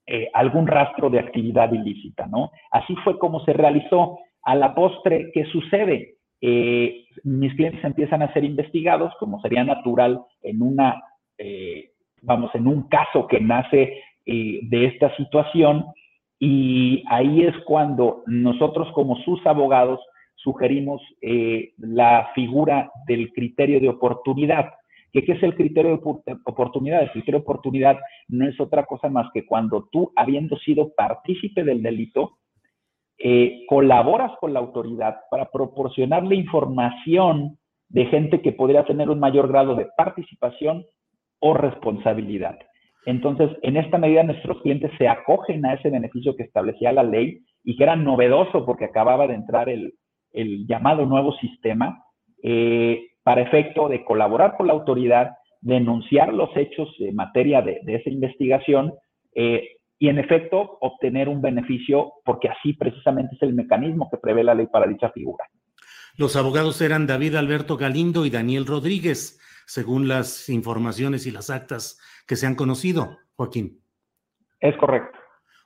[0.06, 2.52] eh, algún rastro de actividad ilícita, ¿no?
[2.72, 4.20] Así fue como se realizó.
[4.46, 6.16] A la postre, ¿qué sucede?
[6.42, 11.02] Eh, mis clientes empiezan a ser investigados, como sería natural en una,
[11.38, 11.92] eh,
[12.22, 15.86] vamos, en un caso que nace de esta situación,
[16.40, 20.02] y ahí es cuando nosotros como sus abogados
[20.36, 21.02] sugerimos
[21.78, 24.72] la figura del criterio de oportunidad.
[25.14, 27.04] ¿Qué, es el criterio de oportunidad?
[27.04, 31.64] El criterio de oportunidad no es otra cosa más que cuando tú, habiendo sido partícipe
[31.64, 32.40] del delito,
[33.20, 37.60] eh, colaboras con la autoridad para proporcionarle información
[37.90, 40.84] de gente que podría tener un mayor grado de participación
[41.40, 42.58] o responsabilidad.
[43.06, 47.44] Entonces, en esta medida nuestros clientes se acogen a ese beneficio que establecía la ley
[47.64, 49.94] y que era novedoso porque acababa de entrar el,
[50.68, 52.04] llamado nuevo sistema
[52.42, 58.10] eh, para efecto de colaborar con la autoridad, denunciar los hechos en materia de, esa
[58.10, 58.94] investigación
[59.34, 64.44] eh, y en efecto obtener un beneficio porque así precisamente es el mecanismo que prevé
[64.44, 65.46] la ley para dicha figura.
[66.16, 72.00] Los abogados eran David Alberto Galindo y Daniel Rodríguez, según las informaciones y las actas
[72.28, 73.80] que se han conocido, Joaquín.
[74.60, 75.18] Es correcto.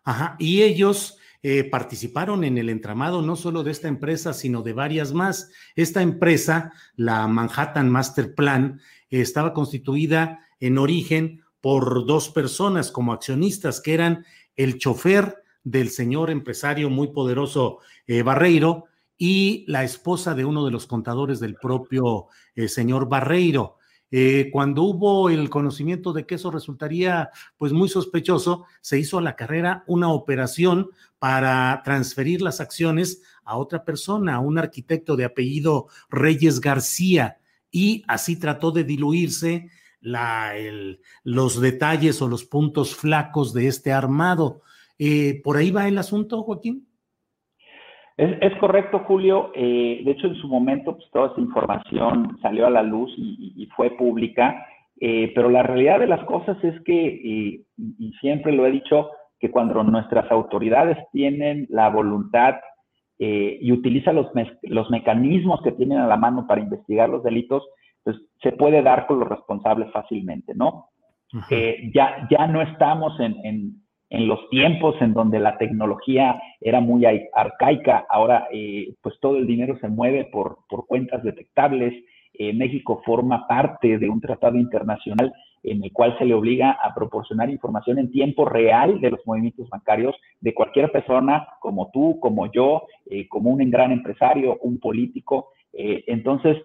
[0.05, 4.73] Ajá, y ellos eh, participaron en el entramado no solo de esta empresa, sino de
[4.73, 5.51] varias más.
[5.75, 13.81] Esta empresa, la Manhattan Master Plan, estaba constituida en origen por dos personas como accionistas,
[13.81, 14.25] que eran
[14.55, 18.85] el chofer del señor empresario muy poderoso eh, Barreiro
[19.15, 23.75] y la esposa de uno de los contadores del propio eh, señor Barreiro.
[24.53, 29.35] Cuando hubo el conocimiento de que eso resultaría pues muy sospechoso, se hizo a la
[29.35, 35.87] carrera una operación para transferir las acciones a otra persona, a un arquitecto de apellido
[36.09, 37.37] Reyes García,
[37.71, 40.53] y así trató de diluirse la,
[41.23, 44.61] los detalles o los puntos flacos de este armado.
[44.99, 46.87] Eh, ¿Por ahí va el asunto, Joaquín?
[48.17, 49.51] Es, correcto, Julio.
[49.53, 53.67] Eh, de hecho, en su momento, pues, toda esa información salió a la luz y,
[53.75, 54.65] fue pública,
[54.99, 57.65] eh, pero la realidad de las cosas es que, y,
[58.19, 62.55] siempre lo he dicho, que cuando nuestras autoridades tienen la voluntad
[63.19, 64.27] eh, y utilizan los,
[64.63, 67.63] los mecanismos que tienen a la mano para investigar los delitos,
[68.03, 70.89] pues se puede dar con los responsables fácilmente, ¿no?
[71.93, 78.05] ya, ya no estamos en en los tiempos en donde la tecnología era muy arcaica,
[78.09, 81.93] ahora eh, pues todo el dinero se mueve por, cuentas detectables.
[82.33, 85.33] Eh, México forma parte de un tratado internacional
[85.63, 89.69] en el cual se le obliga a proporcionar información en tiempo real de los movimientos
[89.69, 95.49] bancarios de cualquier persona, como tú, como yo, eh, como un gran empresario, un político.
[95.73, 96.57] entonces,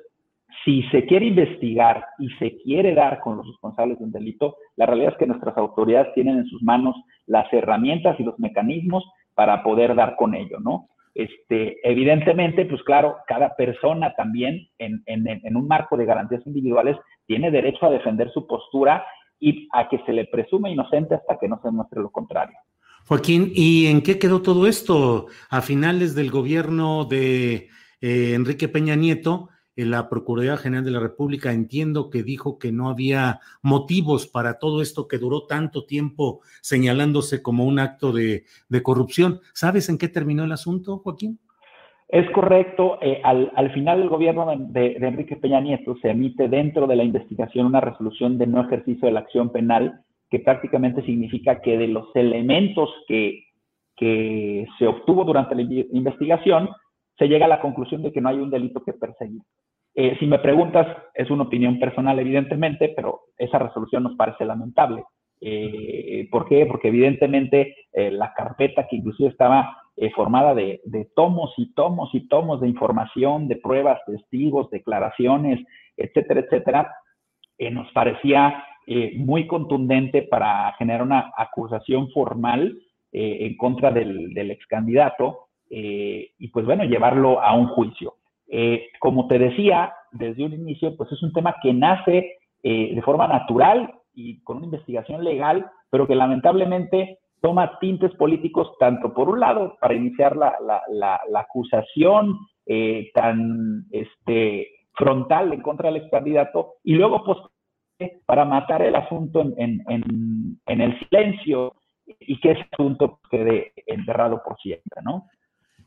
[0.65, 4.87] si se quiere investigar y se quiere dar con los responsables de un delito, la
[4.87, 6.95] realidad es que nuestras autoridades tienen en sus manos
[7.27, 10.89] las herramientas y los mecanismos para poder dar con ello, ¿no?
[11.15, 16.97] Este, evidentemente, pues claro, cada persona también en, en, un marco de garantías individuales
[17.33, 19.07] tiene derecho a defender su postura
[19.41, 22.59] y a que se le presume inocente hasta que no se muestre lo contrario.
[23.07, 25.29] Joaquín, ¿y en qué quedó todo esto?
[25.49, 27.71] A finales del gobierno de
[28.03, 32.91] eh, Enrique Peña Nieto, la Procuraduría General de la República entiendo que dijo que no
[32.91, 38.45] había motivos para todo esto que duró tanto tiempo señalándose como un acto de,
[38.83, 39.41] corrupción.
[39.55, 41.41] ¿Sabes en qué terminó el asunto, Joaquín?
[42.13, 42.99] Es correcto.
[43.01, 47.65] Eh, al, final del gobierno de, Enrique Peña Nieto se emite dentro de la investigación
[47.65, 52.15] una resolución de no ejercicio de la acción penal que prácticamente significa que de los
[52.15, 53.45] elementos que,
[54.79, 56.69] se obtuvo durante la investigación,
[57.17, 59.41] se llega a la conclusión de que no hay un delito que perseguir.
[59.95, 65.05] Eh, si me preguntas, es una opinión personal, evidentemente, pero esa resolución nos parece lamentable.
[65.41, 66.67] Eh, ¿Por qué?
[66.67, 69.82] Porque evidentemente la carpeta que inclusive estaba
[70.15, 70.81] formada de,
[71.15, 75.61] tomos y tomos y tomos de información, de pruebas, testigos, declaraciones,
[75.97, 76.95] etcétera, etcétera,
[77.71, 78.65] nos parecía
[79.17, 82.77] muy contundente para generar una acusación formal
[83.13, 88.15] en contra del, del ex candidato y pues bueno, llevarlo a un juicio.
[88.55, 93.01] Eh, como te decía desde un inicio, pues es un tema que nace eh, de
[93.01, 99.29] forma natural y con una investigación legal, pero que lamentablemente toma tintes políticos tanto por
[99.29, 106.75] un lado para iniciar la, acusación eh, tan este, frontal en contra del ex candidato
[106.85, 107.39] y luego pues,
[108.25, 111.75] para matar el asunto en, en el silencio
[112.19, 115.29] y que ese asunto quede enterrado por siempre, ¿no?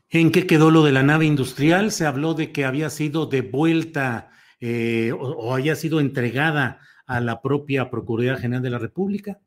[0.10, 1.92] ¿En qué quedó lo de la nave industrial?
[1.92, 4.30] Se habló de que había sido devuelta
[4.62, 9.40] eh, o, haya sido entregada a la propia Procuraduría General de la República.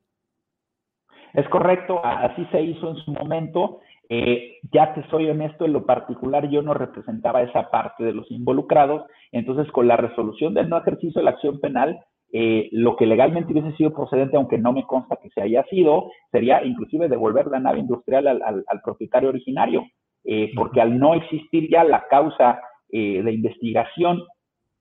[1.35, 3.81] Es correcto, así se hizo en su momento.
[4.09, 8.31] Eh, ya te soy honesto, en lo particular yo no representaba esa parte de los
[8.31, 12.01] involucrados, entonces con la resolución del no ejercicio de la acción penal,
[12.33, 16.11] eh, lo que legalmente hubiese sido procedente, aunque no me consta que se haya sido,
[16.33, 19.85] sería inclusive devolver la nave industrial al propietario originario.
[20.31, 22.61] Eh, porque al no existir ya la causa
[22.91, 24.23] eh, de investigación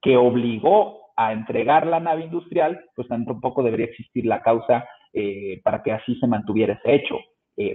[0.02, 5.82] que obligó a entregar la nave industrial, pues tampoco debería existir la causa eh, para
[5.84, 7.16] que así se mantuviera ese hecho.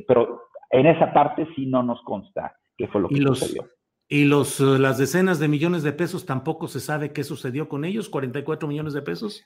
[0.07, 3.69] pero en esa parte sí no nos consta qué fue lo que los, sucedió.
[4.09, 7.85] ¿Y los, eh, las decenas de millones de pesos tampoco se sabe qué sucedió con
[7.85, 8.11] ellos?
[8.11, 9.45] ¿44 millones de pesos?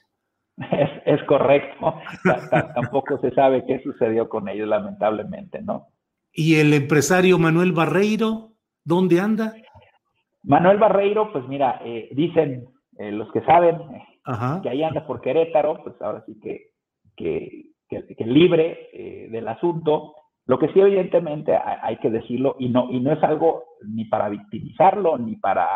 [0.73, 1.95] Es, es correcto.
[2.75, 5.89] tampoco se sabe qué sucedió con ellos, lamentablemente, ¿no?
[6.33, 9.53] ¿Y el empresario Manuel Barreiro, dónde anda?
[10.43, 12.65] Manuel Barreiro, pues mira, eh, dicen
[12.99, 13.79] eh, los que saben
[14.63, 16.71] que ahí anda por Querétaro, pues ahora sí que,
[17.17, 20.15] que, que, libre eh, del asunto.
[20.47, 24.29] Lo que sí, evidentemente, hay, que decirlo, y no, y no es algo ni para
[24.29, 25.67] victimizarlo, ni para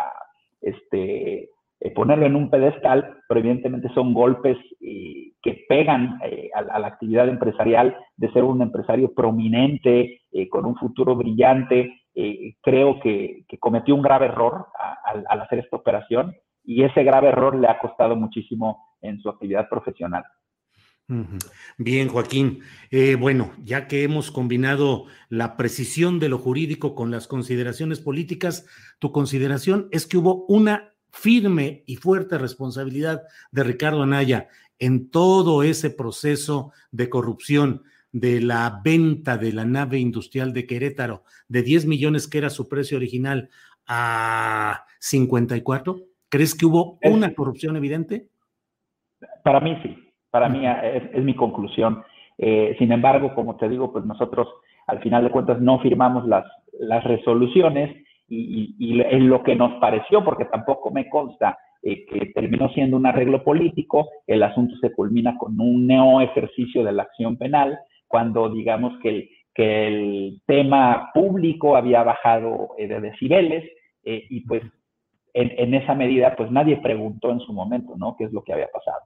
[0.60, 1.50] este,
[1.94, 6.20] ponerlo en un pedestal, pero evidentemente son golpes que pegan
[6.54, 12.98] a, la actividad empresarial de ser un empresario prominente, con un futuro brillante, eh, creo
[13.00, 14.66] que, cometió un grave error
[15.04, 16.34] al hacer esta operación
[16.64, 20.24] y ese grave error le ha costado muchísimo en su actividad profesional.
[21.76, 22.60] Bien, Joaquín.
[22.90, 28.66] Eh, bueno, ya que hemos combinado la precisión de lo jurídico con las consideraciones políticas,
[28.98, 34.48] tu consideración es que hubo una firme y fuerte responsabilidad de Ricardo Anaya
[34.78, 37.82] en todo ese proceso de corrupción
[38.12, 42.68] de la venta de la nave industrial de Querétaro de 10 millones que era su
[42.68, 43.50] precio original
[43.86, 46.00] a 54?
[46.28, 48.28] ¿Crees que hubo una corrupción evidente?
[49.42, 52.02] Para mí sí, para mí es, mi conclusión.
[52.38, 54.48] Eh, sin embargo, como te digo, pues nosotros
[54.86, 56.44] al final de cuentas no firmamos las,
[56.78, 57.96] las resoluciones
[58.30, 63.06] y, en lo que nos pareció, porque tampoco me consta eh, que terminó siendo un
[63.06, 68.48] arreglo político, el asunto se culmina con un neo ejercicio de la acción penal cuando
[68.50, 73.70] digamos que el, tema público había bajado eh, de decibeles
[74.04, 74.62] eh, y pues
[75.34, 78.16] en, esa medida pues nadie preguntó en su momento, ¿no?
[78.16, 79.00] ¿Qué es lo que había pasado?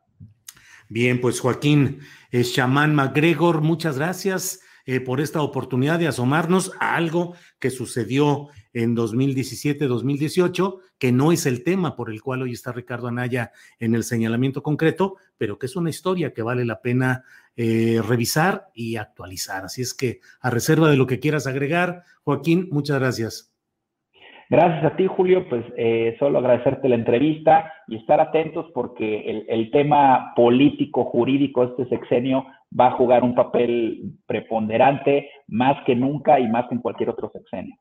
[0.89, 2.01] Bien, pues Joaquín
[2.43, 8.95] Chamán MacGregor, muchas gracias eh, por esta oportunidad de asomarnos a algo que sucedió en
[8.95, 14.05] 2017-2018, que no es el tema por el cual hoy está Ricardo Anaya en el
[14.05, 17.25] señalamiento concreto, pero que es una historia que vale la pena
[17.57, 19.65] eh, revisar y actualizar.
[19.65, 23.54] Así es que a reserva de lo que quieras agregar, Joaquín, muchas gracias.
[24.55, 25.49] Gracias a ti, Julio.
[25.49, 31.65] Pues eh, solo agradecerte la entrevista y estar atentos porque el, el, tema político, jurídico,
[31.65, 32.47] este sexenio
[32.79, 37.33] va a jugar un papel preponderante más que nunca y más que en cualquier otro
[37.33, 37.77] sexenio.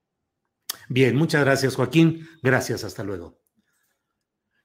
[0.90, 2.22] Bien, muchas gracias, Joaquín.
[2.42, 3.38] Gracias, hasta luego.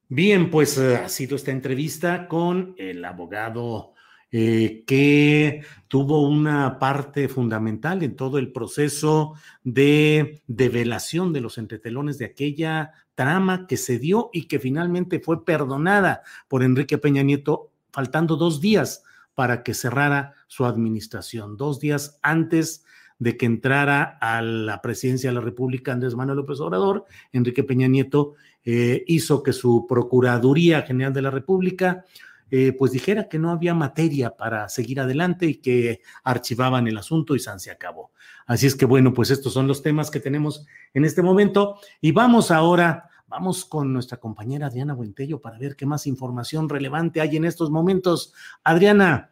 [0.09, 3.93] Bien, pues eh, ha sido esta entrevista con el abogado
[4.31, 12.19] eh, que tuvo una parte fundamental en todo el proceso de develación de los entretelones
[12.19, 17.71] de aquella trama que se dio y que finalmente fue perdonada por Enrique Peña Nieto,
[17.91, 19.03] faltando dos días
[19.35, 22.85] para que cerrara su administración, dos días antes
[23.19, 27.89] de que entrara a la presidencia de la República Andrés Manuel López Obrador, Enrique Peña
[27.89, 32.05] Nieto eh, hizo que su Procuraduría General de la República
[32.51, 37.35] eh, pues dijera que no había materia para seguir adelante y que archivaban el asunto
[37.35, 38.13] y San se acabó.
[38.47, 42.13] Así es que bueno, pues estos son los temas que tenemos en este momento y
[42.13, 47.37] vamos ahora, vamos con nuestra compañera Adriana Buentello para ver qué más información relevante hay
[47.37, 48.33] en estos momentos.
[48.65, 49.31] Adriana.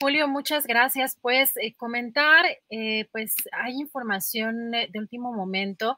[0.00, 1.16] Julio, muchas gracias.
[1.22, 5.96] Pues eh, comentar, eh, pues hay información de último momento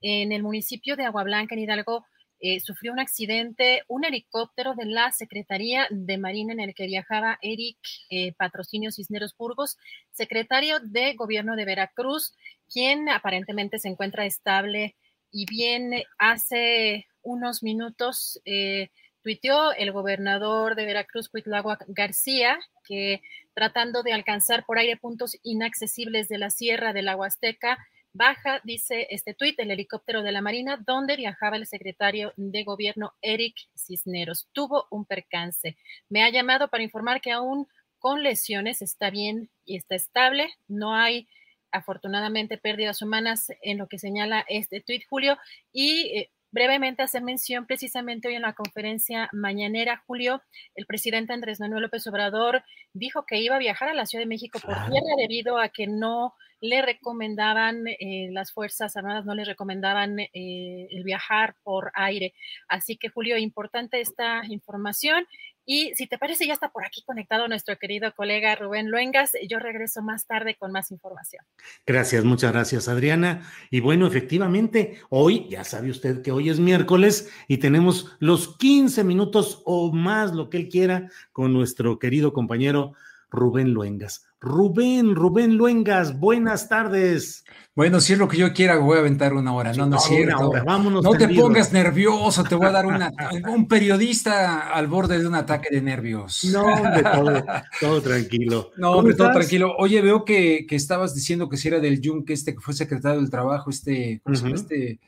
[0.00, 2.04] en el municipio de Agua Blanca, en Hidalgo
[2.40, 7.38] eh, sufrió un accidente un helicóptero de la Secretaría de Marina en el que viajaba
[7.42, 7.78] Eric
[8.10, 9.76] eh, Patrocinio Cisneros Burgos,
[10.12, 12.34] secretario de Gobierno de Veracruz,
[12.72, 14.94] quien aparentemente se encuentra estable
[15.30, 15.92] y bien.
[16.18, 18.90] Hace unos minutos eh,
[19.22, 23.20] tuiteó el gobernador de Veracruz, Cuitlagua García, que
[23.52, 27.78] tratando de alcanzar por aire puntos inaccesibles de la Sierra de la Huasteca,
[28.18, 33.12] Baja, dice este tuit, el helicóptero de la Marina, donde viajaba el secretario de gobierno
[33.22, 34.48] Eric Cisneros.
[34.52, 35.76] Tuvo un percance.
[36.08, 37.68] Me ha llamado para informar que aún
[38.00, 40.50] con lesiones está bien y está estable.
[40.66, 41.28] No hay
[41.70, 45.38] afortunadamente pérdidas humanas en lo que señala este tuit, Julio.
[45.70, 50.42] Y eh, brevemente hacer mención precisamente hoy en la conferencia mañanera, Julio,
[50.74, 54.28] el presidente Andrés Manuel López Obrador dijo que iba a viajar a la Ciudad de
[54.28, 59.44] México por tierra debido a que no le recomendaban, eh, las Fuerzas Armadas no le
[59.44, 62.34] recomendaban eh, el viajar por aire.
[62.68, 65.26] Así que, Julio, importante esta información.
[65.70, 69.32] Y si te parece, ya está por aquí conectado nuestro querido colega Rubén Luengas.
[69.46, 71.44] Yo regreso más tarde con más información.
[71.84, 73.46] Gracias, muchas gracias, Adriana.
[73.70, 79.04] Y bueno, efectivamente, hoy, ya sabe usted que hoy es miércoles y tenemos los 15
[79.04, 82.94] minutos o más, lo que él quiera, con nuestro querido compañero
[83.30, 84.24] Rubén Luengas.
[84.40, 87.44] Rubén, Rubén Luengas, buenas tardes.
[87.74, 89.72] Bueno, si es lo que yo quiera, voy a aventar una hora.
[89.72, 90.52] No, no, es cierto.
[90.64, 93.10] Vámonos no te pongas nervioso, te voy a dar una,
[93.52, 96.44] un periodista al borde de un ataque de nervios.
[96.52, 97.44] No, hombre, todo,
[97.80, 98.70] todo tranquilo.
[98.76, 99.74] No, hombre, todo tranquilo.
[99.78, 103.20] Oye, veo que, que, estabas diciendo que si era del Yunque, este que fue secretario
[103.20, 105.00] del Trabajo, este, ¿cómo se llama este?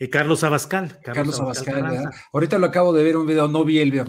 [0.00, 0.98] Eh, Carlos Abascal.
[1.04, 2.10] Carlos, Abascal, ¿verdad?
[2.32, 4.06] Ahorita lo acabo de ver un video, no vi el video.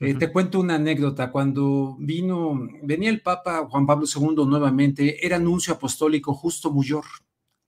[0.00, 1.30] Eh, te cuento una anécdota.
[1.30, 7.04] Cuando vino, venía el Papa Juan Pablo II nuevamente, era anuncio apostólico justo Muyor.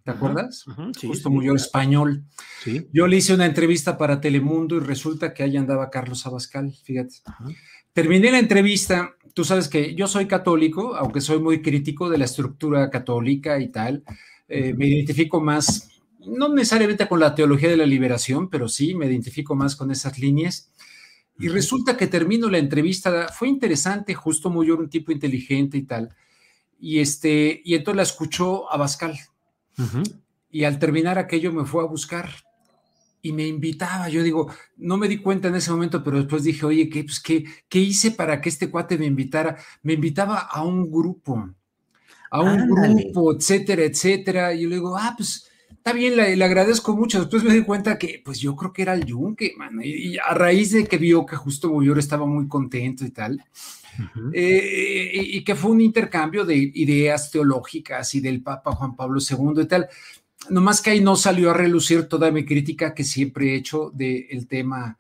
[0.07, 0.65] ¿Te acuerdas?
[1.05, 2.23] Justo muy español.
[2.93, 7.17] Yo le hice una entrevista para Telemundo y resulta que ahí andaba Carlos Abascal, fíjate.
[7.93, 12.27] Terminé la entrevista, tú sabes que yo soy católico, aunque soy muy crítico de la
[12.27, 14.05] estructura católica y tal,
[14.47, 15.91] eh, me identifico más,
[16.25, 20.21] no necesariamente con la teología de la liberación, pero sí me identifico más con esas
[20.21, 20.71] líneas.
[21.39, 26.15] Y resulta que termino la entrevista, fue interesante, justo muy un tipo inteligente y tal.
[26.79, 29.19] Y, este, y entonces la escuchó Abascal
[30.51, 32.31] y al terminar aquello me fue a buscar
[33.21, 34.09] y me invitaba.
[34.09, 37.21] Yo digo, no me di cuenta en ese momento, pero después dije, oye, ¿qué, pues,
[37.21, 39.57] qué, qué hice para que este cuate me invitara?
[39.83, 41.51] Me invitaba a un grupo,
[42.31, 44.55] a un grupo, etcétera, etcétera.
[44.55, 45.51] Y yo le digo, ah, pues
[45.87, 47.21] está bien, le, agradezco mucho.
[47.21, 49.81] Después me di cuenta que, pues yo creo que era el Yunque, man.
[49.85, 53.45] Y, a raíz de que vio que justo Boyor estaba muy contento y tal,
[54.33, 59.63] eh, y, que fue un intercambio de ideas teológicas y del Papa Juan Pablo II
[59.63, 59.89] y tal.
[60.51, 64.49] Nomás que ahí no salió a relucir toda mi crítica que siempre he hecho del
[64.49, 64.99] tema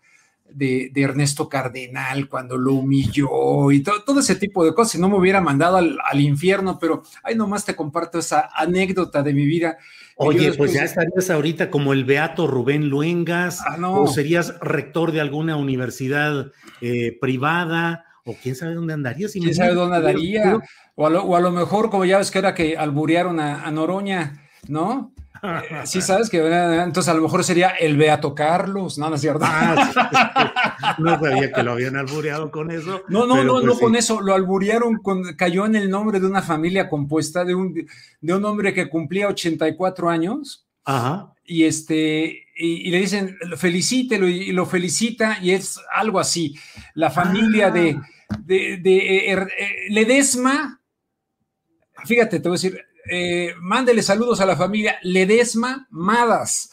[0.49, 4.93] de, Ernesto Cardenal cuando lo humilló y todo ese tipo de cosas.
[4.93, 9.35] Si no me hubiera mandado al, infierno, pero ahí nomás te comparto esa anécdota de
[9.35, 9.79] mi vida.
[10.19, 15.21] Oye, pues ya estarías ahorita como el beato Rubén Luengas, ah, o serías rector de
[15.21, 19.29] alguna universidad eh, privada, o quién sabe dónde andaría.
[19.31, 20.59] ¿Quién sabe dónde andaría?
[20.95, 25.13] O a, lo, mejor, como ya ves que era que alburearon a, Noroña, ¿no?
[25.47, 29.21] Eh, sí, sabes que entonces a lo mejor sería el Beato Carlos, no, no es
[29.21, 29.45] cierto.
[29.45, 33.03] Ah, no sabía que lo habían albureado con eso.
[33.09, 36.27] No, no, no, pues no con eso, lo alburearon, con, cayó en el nombre de
[36.27, 37.75] una familia compuesta de un,
[38.21, 40.67] de un hombre que cumplía 84 años.
[40.85, 41.33] Ajá.
[41.45, 46.57] Y este, y, le dicen, felicítelo, y, lo felicita, y es algo así.
[46.95, 50.81] La familia de ah de, de er, eh, Ledesma,
[52.05, 56.71] fíjate, te voy a decir, eh, mándele saludos a la familia Ledesma Madas.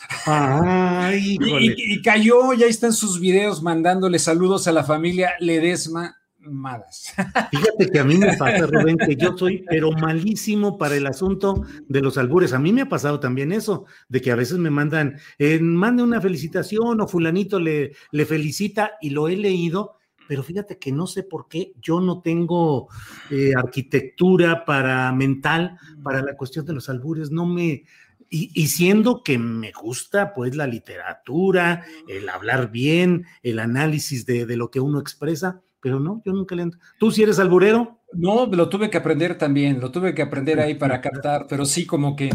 [1.13, 7.13] y, cayó, ya están sus videos mandándole saludos a la familia Ledesma Madas.
[7.51, 11.63] Fíjate que a mí me pasa, Rubén, que yo soy, pero malísimo para el asunto
[11.87, 12.53] de los albures.
[12.53, 16.03] A mí me ha pasado también eso, de que a veces me mandan, eh, mande
[16.03, 19.97] una felicitación o fulanito le, le felicita y lo he leído
[20.27, 22.87] pero fíjate que no sé por qué yo no tengo
[23.29, 27.83] eh, arquitectura para mental para la cuestión de los albures, no me,
[28.29, 34.57] y, siendo que me gusta pues la literatura, el hablar bien, el análisis de, de
[34.57, 37.99] lo que uno expresa, pero no, yo nunca le ¿Tú si eres alburero?
[38.13, 41.85] No, lo tuve que aprender también, lo tuve que aprender ahí para captar, pero sí
[41.85, 42.31] como que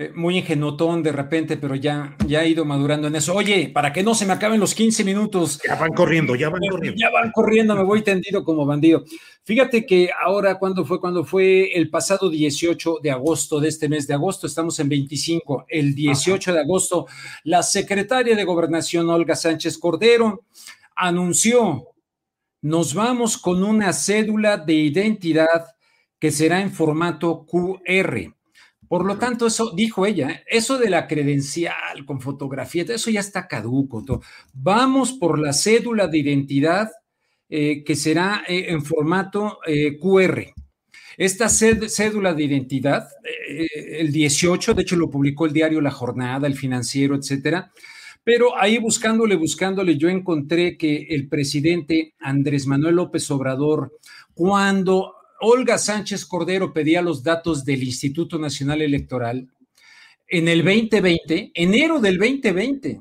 [0.00, 3.34] eh, muy ingenotón de repente, pero ya, ya ha ido madurando en eso.
[3.34, 5.60] Oye, para que no se me acaben los 15 minutos.
[5.62, 6.98] Ya van corriendo, ya van corriendo.
[6.98, 9.04] Ya van corriendo, me voy tendido como bandido.
[9.44, 10.98] Fíjate que ahora, cuando fue?
[10.98, 15.66] Cuando fue el pasado 18 de agosto de este mes de agosto, estamos en 25,
[15.68, 17.06] el 18 de agosto,
[17.44, 20.46] la secretaria de Gobernación, Olga Sánchez Cordero,
[20.96, 21.88] anunció,
[22.62, 25.66] nos vamos con una cédula de identidad
[26.18, 28.39] que será en formato QR
[28.90, 33.46] por lo tanto, eso dijo ella, eso de la credencial con fotografía, eso ya está
[33.46, 34.02] caduco.
[34.52, 36.90] Vamos por la cédula de identidad
[37.48, 40.42] eh, que será eh, en formato eh, QR.
[41.16, 43.06] Esta cédula de identidad,
[43.46, 47.70] el 18, de hecho lo publicó el diario La Jornada, el financiero, etcétera.
[48.24, 53.92] Pero ahí buscándole, buscándole, yo encontré que el presidente Andrés Manuel López Obrador,
[54.34, 59.48] cuando Olga Sánchez Cordero pedía los datos del Instituto Nacional Electoral
[60.28, 63.00] en el 2020, enero del 2020.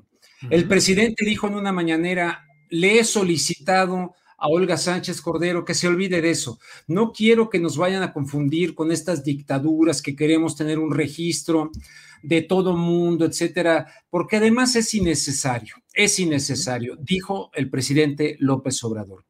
[0.50, 5.90] El presidente dijo en una mañanera, le he solicitado a Olga Sánchez Cordero que se
[5.90, 6.60] olvide de eso.
[6.88, 11.72] No quiero que nos vayan a confundir con estas dictaduras que queremos tener un registro
[12.24, 19.26] de todo mundo, etcétera, porque además es innecesario, es innecesario, dijo el presidente López Obrador.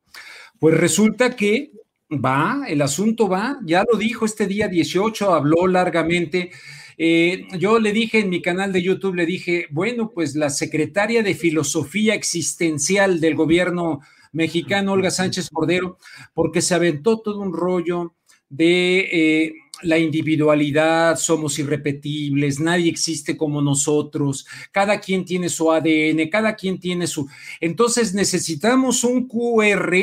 [0.59, 1.71] Pues resulta que
[2.11, 6.49] Va, el asunto va, ya lo dijo este día 18, habló largamente.
[6.97, 11.21] Eh, yo le dije en mi canal de YouTube, le dije, bueno, pues la secretaria
[11.21, 14.01] de Filosofía Existencial del gobierno
[14.31, 15.97] mexicano, Olga Sánchez Cordero,
[16.33, 18.15] porque se aventó todo un rollo
[18.49, 19.53] de eh,
[19.83, 26.79] la individualidad, somos irrepetibles, nadie existe como nosotros, cada quien tiene su ADN, cada quien
[26.79, 27.29] tiene su...
[27.61, 29.95] Entonces necesitamos un QR,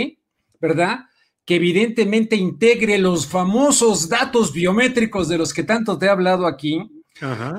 [0.60, 1.00] ¿verdad?
[1.46, 6.90] Que evidentemente integre los famosos datos biométricos de los que tanto te he hablado aquí,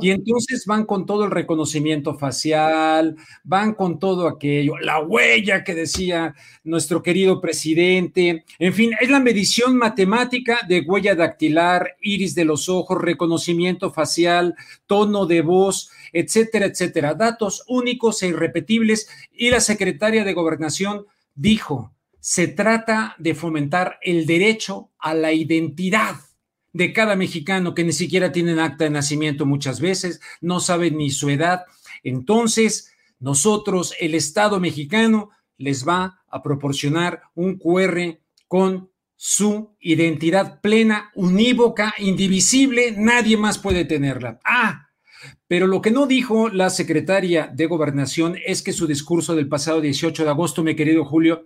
[0.01, 5.73] y entonces van con todo el reconocimiento facial, van con todo aquello, la huella que
[5.73, 12.45] decía nuestro querido presidente, en fin, es la medición matemática de huella dactilar, iris de
[12.45, 14.53] los ojos, reconocimiento facial,
[14.85, 19.09] tono de voz, etcétera, etcétera, datos únicos e irrepetibles.
[19.33, 26.15] Y la secretaria de gobernación dijo, se trata de fomentar el derecho a la identidad
[26.73, 31.09] de cada mexicano que ni siquiera tienen acta de nacimiento muchas veces, no saben ni
[31.09, 31.65] su edad.
[32.03, 41.11] Entonces, nosotros, el Estado mexicano, les va a proporcionar un QR con su identidad plena,
[41.15, 44.39] unívoca, indivisible, nadie más puede tenerla.
[44.43, 44.89] Ah,
[45.47, 49.81] pero lo que no dijo la secretaria de Gobernación es que su discurso del pasado
[49.81, 51.45] 18 de agosto, mi querido Julio,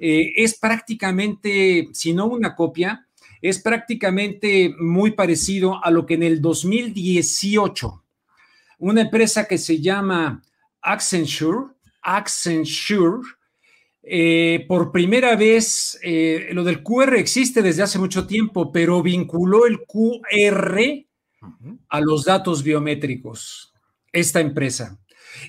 [0.00, 3.06] eh, es prácticamente, si no una copia,
[3.40, 8.04] es prácticamente muy parecido a lo que en el 2018
[8.78, 10.42] una empresa que se llama
[10.80, 11.72] Accenture,
[12.02, 13.22] Accenture,
[14.02, 19.66] eh, por primera vez, eh, lo del QR existe desde hace mucho tiempo, pero vinculó
[19.66, 20.80] el QR
[21.88, 23.74] a los datos biométricos,
[24.12, 24.98] esta empresa.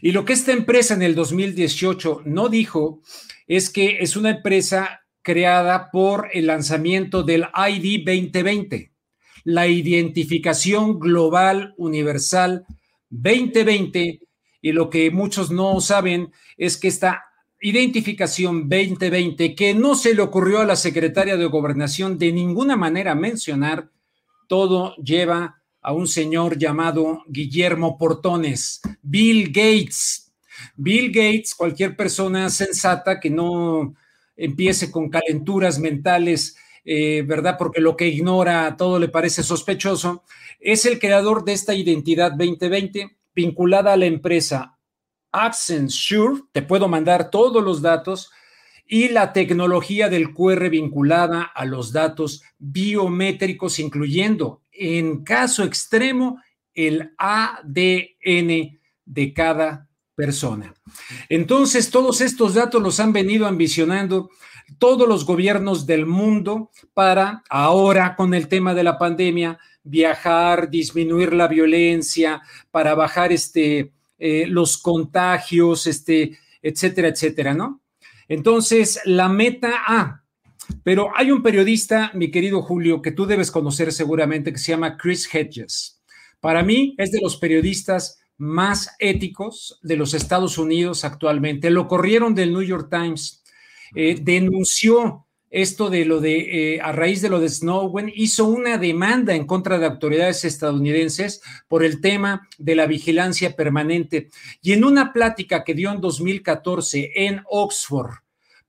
[0.01, 3.01] Y lo que esta empresa en el 2018 no dijo
[3.49, 8.93] es que es una empresa creada por el lanzamiento del ID 2020,
[9.43, 12.65] la identificación global universal
[13.09, 14.21] 2020.
[14.61, 17.23] Y lo que muchos no saben es que esta
[17.59, 23.15] identificación 2020, que no se le ocurrió a la secretaria de gobernación de ninguna manera
[23.15, 23.89] mencionar,
[24.47, 30.28] todo lleva a un señor llamado Guillermo Portones, Bill Gates.
[30.75, 33.95] Bill Gates, cualquier persona sensata que no
[34.35, 36.55] empiece con calenturas mentales,
[36.85, 37.57] eh, ¿verdad?
[37.57, 40.23] Porque lo que ignora todo le parece sospechoso,
[40.59, 44.77] es el creador de esta identidad 2020 vinculada a la empresa
[45.31, 48.31] Accenture, te puedo mandar todos los datos,
[48.91, 56.41] y la tecnología del QR vinculada a los datos biométricos, incluyendo, en caso extremo,
[56.73, 59.88] el ADN de cada
[60.19, 60.73] persona.
[61.29, 64.29] Entonces, todos estos datos los han venido ambicionando
[64.77, 71.31] todos los gobiernos del mundo para ahora con el tema de la pandemia viajar, disminuir
[71.31, 77.81] la violencia, para bajar este, eh, los contagios, este, etcétera, etcétera, ¿no?
[78.27, 80.21] Entonces, la meta, ah,
[80.83, 84.97] pero hay un periodista, mi querido Julio, que tú debes conocer seguramente, que se llama
[84.97, 86.01] Chris Hedges.
[86.41, 91.69] Para mí es de los periodistas más éticos de los Estados Unidos actualmente.
[91.69, 93.43] Lo corrieron del New York Times,
[93.93, 98.77] eh, denunció esto de lo de, eh, a raíz de lo de Snowden, hizo una
[98.77, 104.29] demanda en contra de autoridades estadounidenses por el tema de la vigilancia permanente.
[104.61, 108.11] Y en una plática que dio en 2014 en Oxford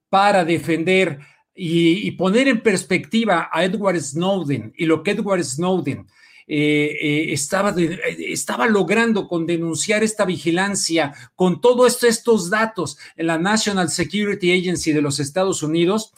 [0.09, 1.21] para defender
[1.55, 6.07] y, y poner en perspectiva a Edward Snowden y lo que Edward Snowden
[6.53, 13.39] eh, eh, estaba, estaba logrando con denunciar esta vigilancia, con todos estos datos en la
[13.39, 16.13] National Security Agency de los Estados Unidos,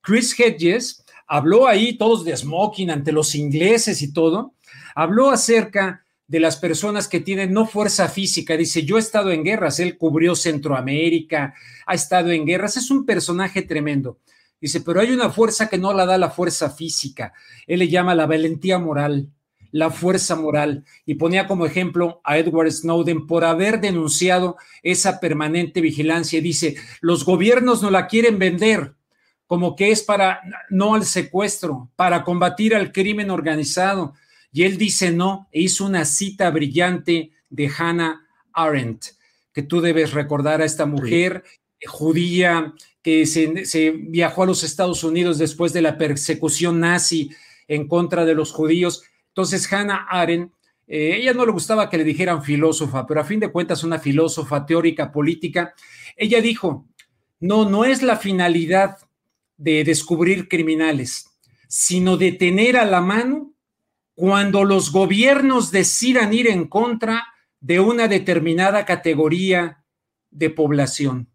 [0.00, 4.54] Chris Hedges habló ahí, todos de smoking ante los ingleses y todo,
[4.96, 8.56] habló acerca de las personas que tienen no fuerza física.
[8.56, 11.54] Dice, yo he estado en guerras, él cubrió Centroamérica,
[11.86, 14.18] ha estado en guerras, es un personaje tremendo.
[14.60, 17.32] Dice, pero hay una fuerza que no la da la fuerza física.
[17.68, 19.30] Él le llama la valentía moral
[19.76, 25.82] la fuerza moral y ponía como ejemplo a Edward Snowden por haber denunciado esa permanente
[25.82, 26.40] vigilancia.
[26.40, 28.94] Dice, los gobiernos no la quieren vender
[29.46, 34.14] como que es para, no al secuestro, para combatir al crimen organizado.
[34.50, 39.04] Y él dice no, e hizo una cita brillante de Hannah Arendt,
[39.52, 41.44] que tú debes recordar a esta mujer
[41.86, 42.72] judía
[43.02, 47.30] que se, se viajó a los Estados Unidos después de la persecución nazi
[47.68, 49.02] en contra de los judíos
[49.36, 50.50] entonces, Hannah Arendt,
[50.86, 53.98] eh, ella no le gustaba que le dijeran filósofa, pero a fin de cuentas una
[53.98, 55.74] filósofa teórica política,
[56.16, 56.86] ella dijo,
[57.40, 58.96] no, no es la finalidad
[59.58, 61.36] de descubrir criminales,
[61.68, 63.52] sino de tener a la mano
[64.14, 67.26] cuando los gobiernos decidan ir en contra
[67.60, 69.84] de una determinada categoría
[70.30, 71.28] de población.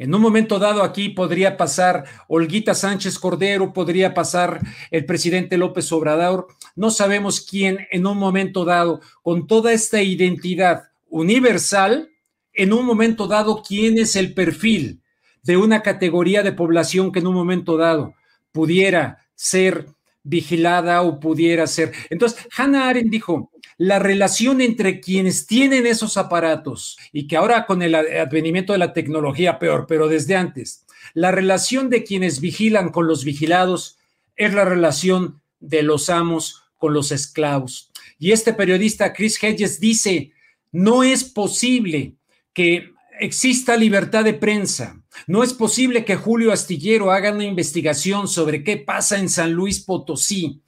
[0.00, 4.58] En un momento dado aquí podría pasar Olguita Sánchez Cordero, podría pasar
[4.90, 6.46] el presidente López Obrador.
[6.74, 12.08] No sabemos quién en un momento dado, con toda esta identidad universal,
[12.54, 15.02] en un momento dado, quién es el perfil
[15.42, 18.14] de una categoría de población que en un momento dado
[18.52, 19.84] pudiera ser
[20.22, 21.92] vigilada o pudiera ser.
[22.08, 23.49] Entonces, Hannah Arendt dijo,
[23.80, 28.92] la relación entre quienes tienen esos aparatos y que ahora con el advenimiento de la
[28.92, 33.96] tecnología peor, pero desde antes, la relación de quienes vigilan con los vigilados
[34.36, 37.90] es la relación de los amos con los esclavos.
[38.18, 40.32] Y este periodista Chris Hedges dice,
[40.72, 42.16] no es posible
[42.52, 45.02] que exista libertad de prensa.
[45.26, 49.80] No es posible que Julio Astillero haga una investigación sobre qué pasa en San Luis
[49.80, 50.60] Potosí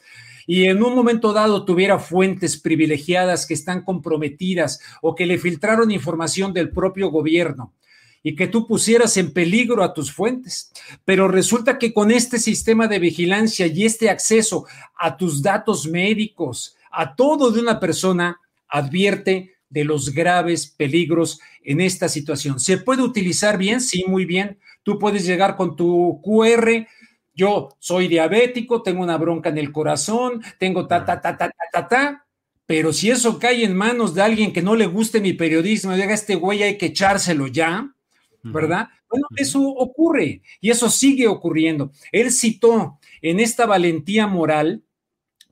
[0.46, 5.90] y en un momento dado tuviera fuentes privilegiadas que están comprometidas o que le filtraron
[5.90, 7.72] información del propio gobierno
[8.22, 10.72] y que tú pusieras en peligro a tus fuentes.
[11.04, 14.66] Pero resulta que con este sistema de vigilancia y este acceso
[14.96, 21.80] a tus datos médicos, a todo de una persona, advierte de los graves peligros en
[21.80, 22.60] esta situación.
[22.60, 23.80] ¿Se puede utilizar bien?
[23.80, 24.58] Sí, muy bien.
[24.82, 26.86] Tú puedes llegar con tu QR.
[27.34, 31.64] Yo soy diabético, tengo una bronca en el corazón, tengo ta, ta, ta, ta, ta,
[31.72, 32.26] ta, ta.
[32.66, 36.14] Pero si eso cae en manos de alguien que no le guste mi periodismo, diga,
[36.14, 37.92] este güey hay que echárselo ya,
[38.42, 38.88] ¿verdad?
[39.08, 41.92] Bueno, eso ocurre y eso sigue ocurriendo.
[42.12, 44.82] Él citó en esta valentía moral,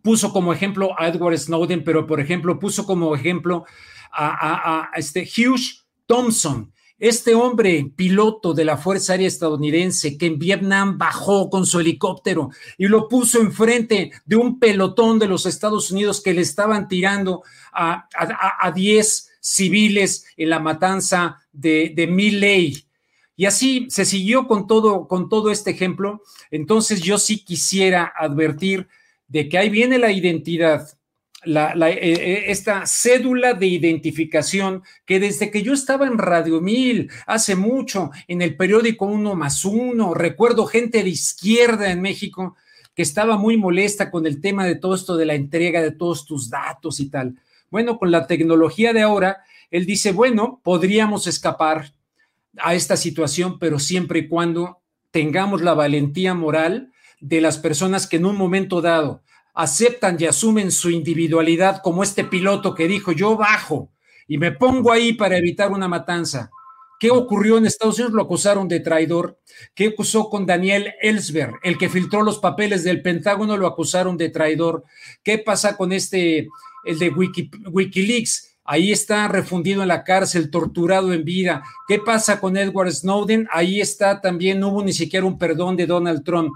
[0.02, 3.64] puso como ejemplo a Edward Snowden, pero por ejemplo puso como ejemplo
[4.12, 10.98] a, este Hughes Thompson, este hombre piloto de la Fuerza Aérea estadounidense que en Vietnam
[10.98, 16.22] bajó con su helicóptero y lo puso enfrente de un pelotón de los Estados Unidos
[16.22, 17.42] que le estaban tirando
[17.72, 18.06] a,
[18.60, 22.84] a, 10 civiles en la matanza de, de Milley.
[23.34, 26.22] Y así se siguió con todo, con todo este ejemplo.
[26.50, 28.86] Entonces yo sí quisiera advertir
[29.26, 30.86] de que ahí viene la identidad
[31.44, 37.10] la, eh, eh, esta cédula de identificación que desde que yo estaba en Radio Mil
[37.26, 42.56] hace mucho, en el periódico Uno más Uno, recuerdo gente de izquierda en México
[42.94, 46.26] que estaba muy molesta con el tema de todo esto de la entrega de todos
[46.26, 47.36] tus datos y tal.
[47.70, 49.38] Bueno, con la tecnología de ahora,
[49.70, 51.94] él dice, bueno, podríamos escapar
[52.58, 54.80] a esta situación, pero siempre y cuando
[55.12, 59.22] tengamos la valentía moral de las personas que en un momento dado
[59.54, 63.90] aceptan y asumen su individualidad como este piloto que dijo, yo bajo
[64.26, 66.50] y me pongo ahí para evitar una matanza.
[67.00, 68.12] ¿Qué ocurrió en Estados Unidos?
[68.12, 69.40] Lo acusaron de traidor.
[69.74, 71.54] ¿Qué acusó con Daniel Ellsberg?
[71.62, 74.84] El que filtró los papeles del Pentágono lo acusaron de traidor.
[75.22, 76.48] ¿Qué pasa con este,
[76.84, 78.58] el de Wikileaks?
[78.64, 81.64] Ahí está refundido en la cárcel, torturado en vida.
[81.88, 83.48] ¿Qué pasa con Edward Snowden?
[83.50, 86.52] Ahí está también, no hubo ni siquiera un perdón de Donald Trump.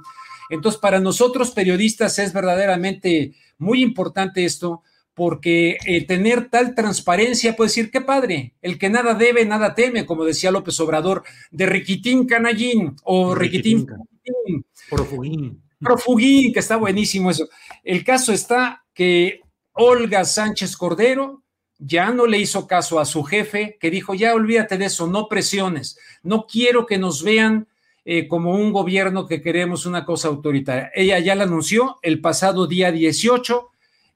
[0.50, 4.82] Entonces, para nosotros periodistas es verdaderamente muy importante esto,
[5.14, 10.06] porque el tener tal transparencia puede decir, qué padre, el que nada debe, nada teme,
[10.06, 15.62] como decía López Obrador, de Riquitín Canallín o Riquitín, Riquitín Profugín.
[15.78, 17.48] Profugín, que está buenísimo eso.
[17.84, 19.40] El caso está que
[19.72, 21.42] Olga Sánchez Cordero
[21.78, 25.28] ya no le hizo caso a su jefe, que dijo, ya olvídate de eso, no
[25.28, 27.68] presiones, no quiero que nos vean
[28.04, 30.90] eh, como un gobierno que queremos una cosa autoritaria.
[30.94, 33.70] Ella ya la anunció el pasado día 18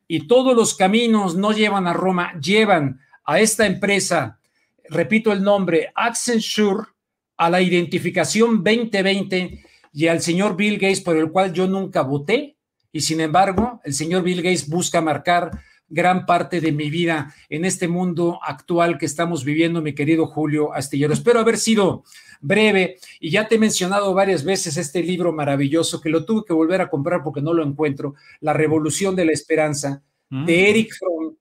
[0.06, 4.40] y todos los caminos no llevan a Roma, llevan a esta empresa,
[4.88, 6.88] repito el nombre, Accenture,
[7.36, 12.56] a la identificación 2020 y al señor Bill Gates, por el cual yo nunca voté,
[12.92, 15.50] y sin embargo, el señor Bill Gates busca marcar
[15.88, 20.74] gran parte de mi vida en este mundo actual que estamos viviendo, mi querido Julio
[20.74, 21.12] Astillero.
[21.12, 22.04] Espero haber sido
[22.40, 26.52] breve y ya te he mencionado varias veces este libro maravilloso que lo tuve que
[26.52, 30.48] volver a comprar porque no lo encuentro, La Revolución de la Esperanza, de mm.
[30.48, 31.36] Eric Fromm,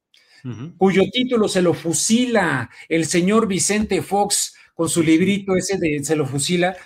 [0.77, 6.15] cuyo título se lo fusila el señor Vicente Fox con su librito ese de se
[6.15, 6.77] lo fusila.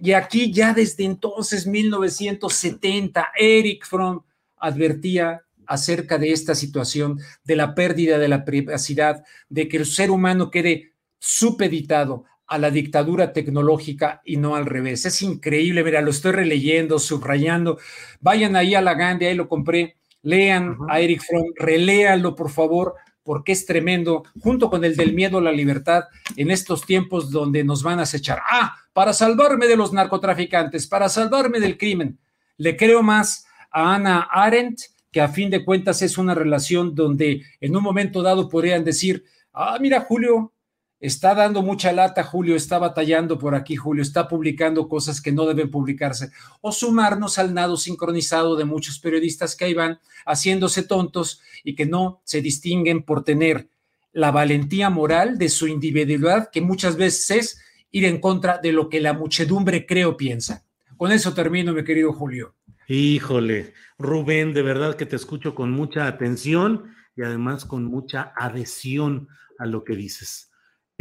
[0.00, 4.22] Y aquí ya desde entonces, 1970, Eric Fromm
[4.56, 10.10] advertía acerca de esta situación, de la pérdida de la privacidad, de que el ser
[10.10, 15.06] humano quede supeditado a la dictadura tecnológica y no al revés.
[15.06, 17.78] Es increíble, mira, lo estoy releyendo, subrayando.
[18.20, 19.96] Vayan ahí a la Gandhi, ahí lo compré.
[20.22, 25.38] Lean a Eric Fromm, reléanlo, por favor, porque es tremendo, junto con el del miedo
[25.38, 26.04] a la libertad,
[26.36, 28.40] en estos tiempos donde nos van a acechar.
[28.50, 32.18] Ah, para salvarme de los narcotraficantes, para salvarme del crimen.
[32.56, 34.80] Le creo más a Ana Arendt
[35.12, 39.24] que a fin de cuentas es una relación donde en un momento dado podrían decir,
[39.52, 40.52] ah, mira, Julio,
[41.00, 45.46] Está dando mucha lata, Julio, está batallando por aquí, Julio, está publicando cosas que no
[45.46, 46.30] deben publicarse.
[46.60, 51.86] O sumarnos al nado sincronizado de muchos periodistas que ahí van haciéndose tontos y que
[51.86, 53.70] no se distinguen por tener
[54.12, 58.90] la valentía moral de su individualidad, que muchas veces es ir en contra de lo
[58.90, 60.66] que la muchedumbre creo piensa.
[60.98, 62.56] Con eso termino, mi querido Julio.
[62.88, 69.28] Híjole, Rubén, de verdad que te escucho con mucha atención y además con mucha adhesión
[69.58, 70.49] a lo que dices.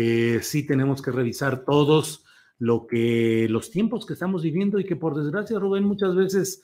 [0.01, 2.23] Eh, sí tenemos que revisar todos
[2.57, 6.61] lo que los tiempos que estamos viviendo y que por desgracia, Rubén, muchas veces,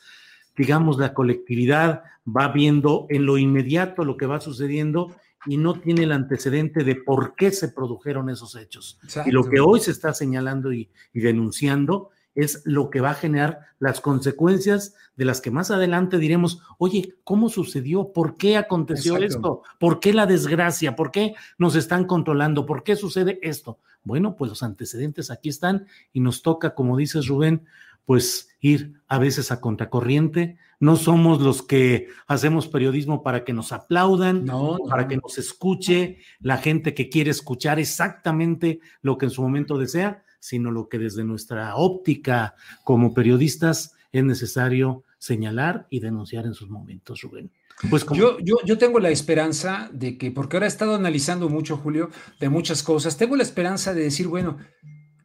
[0.55, 5.13] digamos, la colectividad va viendo en lo inmediato lo que va sucediendo
[5.45, 9.01] y no tiene el antecedente de por qué se produjeron esos hechos.
[9.25, 13.15] Y lo que hoy se está señalando y, y denunciando es lo que va a
[13.15, 18.11] generar las consecuencias de las que más adelante diremos, oye, ¿cómo sucedió?
[18.11, 19.63] ¿Por qué aconteció esto?
[19.79, 20.95] ¿Por qué la desgracia?
[20.95, 22.65] ¿Por qué nos están controlando?
[22.65, 23.79] ¿Por qué sucede esto?
[24.03, 27.65] Bueno, pues los antecedentes aquí están y nos toca, como dices Rubén,
[28.05, 30.57] pues ir a veces a contracorriente.
[30.79, 34.45] No somos los que hacemos periodismo para que nos aplaudan,
[34.89, 39.77] para que nos escuche la gente que quiere escuchar exactamente lo que en su momento
[39.77, 46.53] desea, sino lo que desde nuestra óptica como periodistas es necesario señalar y denunciar en
[46.53, 47.51] sus momentos, Rubén.
[47.89, 51.77] Pues yo, yo, yo tengo la esperanza de que, porque ahora he estado analizando mucho,
[51.77, 54.57] Julio, de muchas cosas, tengo la esperanza de decir, bueno,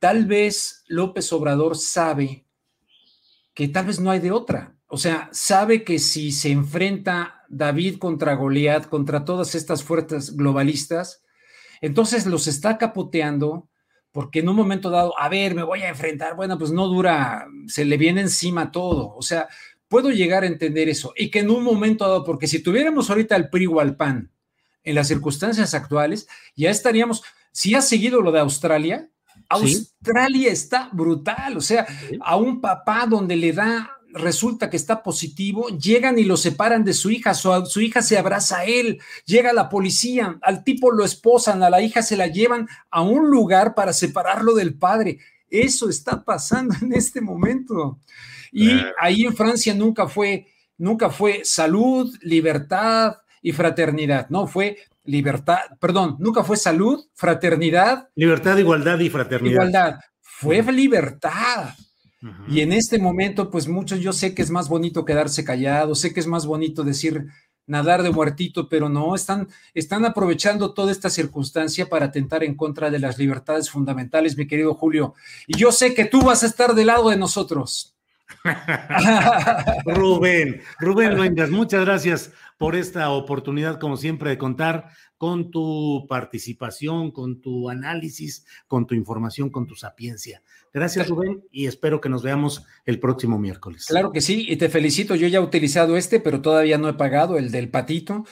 [0.00, 2.46] tal vez López Obrador sabe
[3.54, 4.76] que tal vez no hay de otra.
[4.86, 11.22] O sea, sabe que si se enfrenta David contra Goliat, contra todas estas fuerzas globalistas,
[11.80, 13.69] entonces los está capoteando
[14.12, 17.46] porque en un momento dado, a ver, me voy a enfrentar, bueno, pues no dura,
[17.66, 19.48] se le viene encima todo, o sea,
[19.88, 23.36] puedo llegar a entender eso, y que en un momento dado, porque si tuviéramos ahorita
[23.36, 24.30] el PRI o al PAN
[24.82, 29.08] en las circunstancias actuales, ya estaríamos, si has seguido lo de Australia,
[29.48, 31.86] Australia está brutal, o sea,
[32.20, 36.94] a un papá donde le da resulta que está positivo, llegan y lo separan de
[36.94, 41.04] su hija, su, su, hija se abraza a él, llega la policía, al tipo lo
[41.04, 45.18] esposan, a la hija se la llevan a un lugar para separarlo del padre.
[45.48, 47.98] Eso está pasando en este momento.
[48.52, 50.46] Y ahí en Francia nunca fue,
[50.76, 58.08] nunca fue salud, libertad y fraternidad, no, fue libertad, perdón, nunca fue salud, fraternidad.
[58.14, 59.52] Libertad, igualdad y fraternidad.
[59.52, 61.74] Igualdad, fue libertad.
[62.48, 66.12] Y en este momento, pues muchos, yo sé que es más bonito quedarse callado, sé
[66.12, 67.28] que es más bonito decir
[67.66, 72.90] nadar de muertito, pero no, están, están aprovechando toda esta circunstancia para atentar en contra
[72.90, 75.14] de las libertades fundamentales, mi querido Julio.
[75.46, 77.94] Y yo sé que tú vas a estar del lado de nosotros.
[79.84, 87.10] Rubén, Rubén Luengas, muchas gracias por esta oportunidad, como siempre, de contar con tu participación,
[87.10, 90.42] con tu análisis, con tu información, con tu sapiencia.
[90.72, 93.86] Gracias, Rubén, y espero que nos veamos el próximo miércoles.
[93.88, 95.16] Claro que sí, y te felicito.
[95.16, 98.24] Yo ya he utilizado este, pero todavía no he pagado el del patito,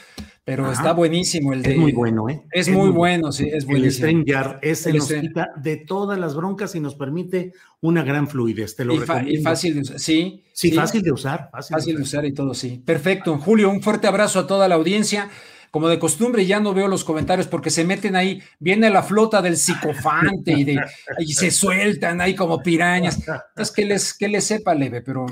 [0.45, 1.73] pero está buenísimo el de.
[1.73, 2.45] Es muy bueno, ¿eh?
[2.53, 4.07] Es, muy, bueno, sí, es buenísimo.
[4.09, 8.77] El StreamYard, ese nos quita de todas las broncas y nos permite una gran fluidez.
[8.77, 8.99] Te lo y,
[9.35, 10.45] y fácil de usar, sí.
[10.53, 11.51] Sí, fácil de usar.
[11.51, 12.23] Fácil, fácil de, usar.
[12.23, 12.83] de usar y todo, sí.
[12.85, 13.37] Perfecto.
[13.39, 15.29] Julio, un fuerte abrazo a toda la audiencia
[15.71, 19.43] como de costumbre ya no veo los comentarios porque se meten ahí, viene la flota
[19.43, 20.81] del psicofante y, de,
[21.19, 23.19] y se sueltan ahí como pirañas.
[23.57, 25.27] Es que les, que les sepa leve, pero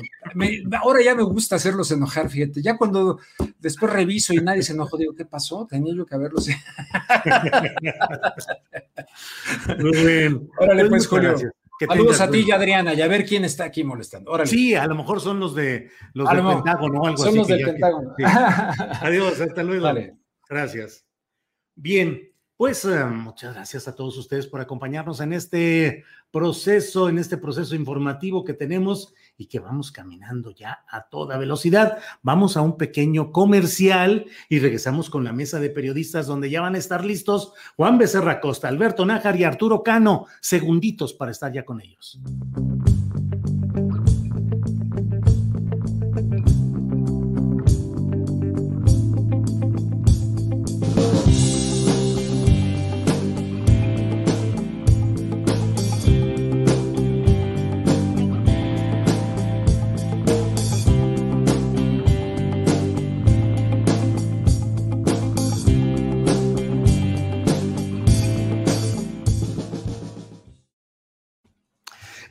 [0.80, 2.62] ahora ya me gusta hacerlos enojar, fíjate.
[2.62, 3.18] Ya cuando
[3.58, 5.66] después reviso y nadie se enojó, digo, ¿qué pasó?
[5.68, 6.48] Tenía yo que haberlos.
[9.78, 10.48] Muy bien.
[10.58, 11.36] Órale, pues, Julio.
[11.78, 14.30] Saludos a ti y Adriana, y a ver quién está aquí molestando.
[14.30, 14.48] Órale.
[14.48, 17.24] Sí, a lo mejor son los de los del Pentágono o algo así.
[17.24, 18.14] Son los del Pentágono.
[19.02, 19.84] Adiós, hasta luego.
[19.84, 20.14] Vale.
[20.48, 21.04] Gracias.
[21.74, 27.36] Bien, pues eh, muchas gracias a todos ustedes por acompañarnos en este proceso, en este
[27.36, 31.98] proceso informativo que tenemos y que vamos caminando ya a toda velocidad.
[32.22, 36.76] Vamos a un pequeño comercial y regresamos con la mesa de periodistas donde ya van
[36.76, 41.64] a estar listos Juan Becerra Costa, Alberto Nájar y Arturo Cano, segunditos para estar ya
[41.64, 42.18] con ellos.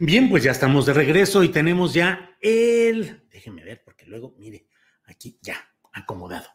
[0.06, 4.68] Bien, pues ya estamos de regreso y tenemos ya el, déjenme ver porque luego, mire,
[5.06, 5.56] aquí ya,
[5.94, 6.46] acomodado.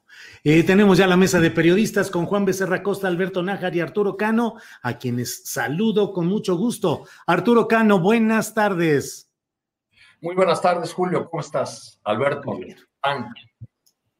[0.44, 4.16] Eh, tenemos ya la mesa de periodistas con Juan Becerra Costa, Alberto Nájar y Arturo
[4.16, 7.08] Cano, a quienes saludo con mucho gusto.
[7.26, 9.32] Arturo Cano, buenas tardes.
[10.20, 11.28] Muy buenas tardes, Julio.
[11.28, 12.00] ¿Cómo estás?
[12.04, 12.56] Alberto.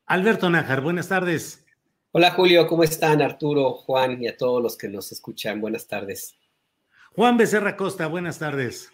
[0.07, 1.65] Alberto Nájar, buenas tardes.
[2.11, 2.67] Hola, Julio.
[2.67, 5.61] ¿Cómo están, Arturo, Juan y a todos los que nos escuchan?
[5.61, 6.35] Buenas tardes.
[7.13, 8.91] Juan Becerra Costa, buenas tardes.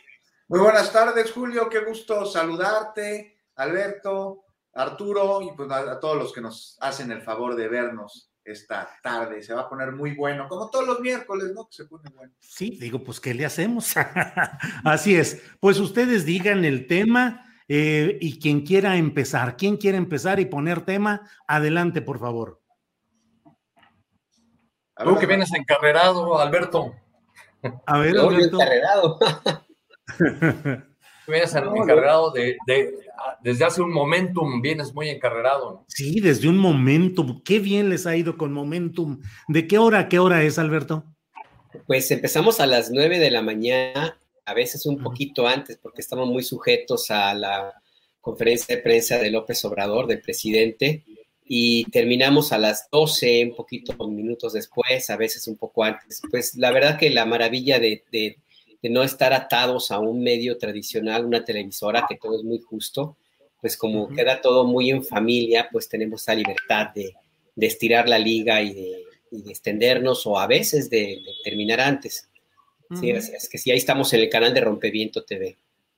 [0.48, 1.68] Muy buenas tardes, Julio.
[1.68, 4.44] Qué gusto saludarte, Alberto,
[4.74, 9.42] Arturo y pues a, todos los que nos hacen el favor de vernos esta tarde.
[9.42, 11.66] Se va a poner muy bueno, como todos los miércoles, ¿no?
[11.66, 12.32] Que se pone bueno.
[12.38, 13.92] Sí, digo, pues, ¿qué le hacemos?
[14.84, 15.42] Así es.
[15.58, 20.84] Pues ustedes digan el tema eh, y quien quiera empezar, quien quiera empezar y poner
[20.84, 22.62] tema, adelante, por favor.
[24.96, 26.94] Tú que vienes encarrerado, Alberto.
[27.84, 28.60] A ver, Alberto.
[28.60, 29.18] Encarrerado.
[31.26, 32.56] vienes encarrerado de,
[33.42, 35.84] desde hace un momentum, vienes muy encarrerado.
[35.88, 37.42] Sí, desde un momentum.
[37.42, 39.20] Qué bien les ha ido con momentum.
[39.48, 41.04] ¿De qué hora a qué hora es, Alberto?
[41.86, 46.28] Pues empezamos a las nueve de la mañana, a veces un poquito antes, porque estamos
[46.28, 47.74] muy sujetos a la
[48.20, 51.04] conferencia de prensa de López Obrador, del presidente,
[51.44, 56.20] y terminamos a las 12, un poquito minutos después, a veces un poco antes.
[56.28, 58.38] Pues la verdad que la maravilla de, de,
[58.90, 63.16] no estar atados a un medio tradicional, una televisora, que todo es muy justo,
[63.60, 67.14] pues como queda todo muy en familia, pues tenemos esa libertad de,
[67.56, 69.02] de estirar la liga y de,
[69.48, 72.28] extendernos o a veces de, terminar antes.
[73.00, 75.56] Sí, es, que sí, ahí estamos en el canal de Rompeviento TV.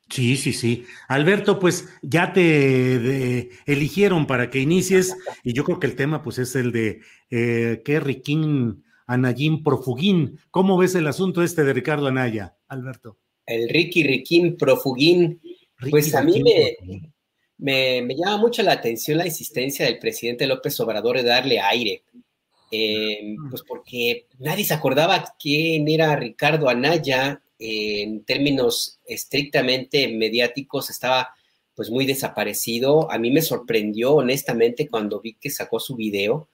[0.08, 0.86] Sí, sí, sí.
[1.06, 5.14] Alberto, pues ya te eligieron para que inicies
[5.44, 8.00] y yo creo que el tema pues es el de eh, qué
[9.08, 10.38] Anayín Profugín.
[10.52, 13.18] ¿Cómo ves el asunto este de Ricardo Anaya, Alberto?
[13.46, 15.40] El Ricky Riquín Profugín.
[15.90, 21.16] pues a mí me, me, llama mucho la atención la insistencia del presidente López Obrador
[21.16, 22.04] de darle aire.
[22.70, 31.30] Eh, pues porque nadie se acordaba quién era Ricardo Anaya, en términos estrictamente mediáticos estaba
[31.74, 33.10] pues muy desaparecido.
[33.10, 36.48] A mí me sorprendió honestamente cuando vi que sacó su video.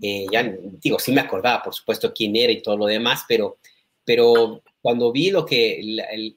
[0.00, 0.42] Eh, ya
[0.82, 3.58] digo, sí me acordaba, por supuesto, quién era y todo lo demás, pero,
[4.04, 5.80] pero cuando vi lo que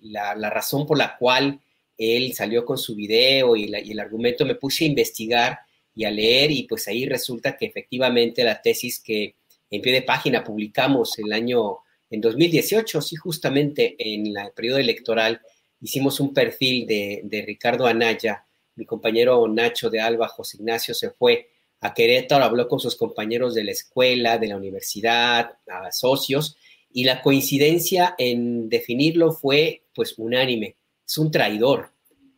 [0.01, 1.59] la, razón por la cual
[1.97, 5.59] él salió con su video y, y, el argumento, me puse a investigar
[5.93, 9.35] y a leer y pues ahí resulta que efectivamente la tesis que
[9.69, 11.79] en pie de página publicamos el año
[12.09, 15.41] en 2018, sí, justamente en el periodo electoral,
[15.79, 18.45] hicimos un perfil de, Ricardo Anaya.
[18.75, 21.49] Mi compañero Nacho de Alba, José Ignacio, se fue
[21.81, 26.57] a Querétaro, habló con sus compañeros de la escuela, de la universidad, a socios,
[26.91, 30.75] y la coincidencia en definirlo fue pues unánime.
[31.07, 31.91] Es un traidor,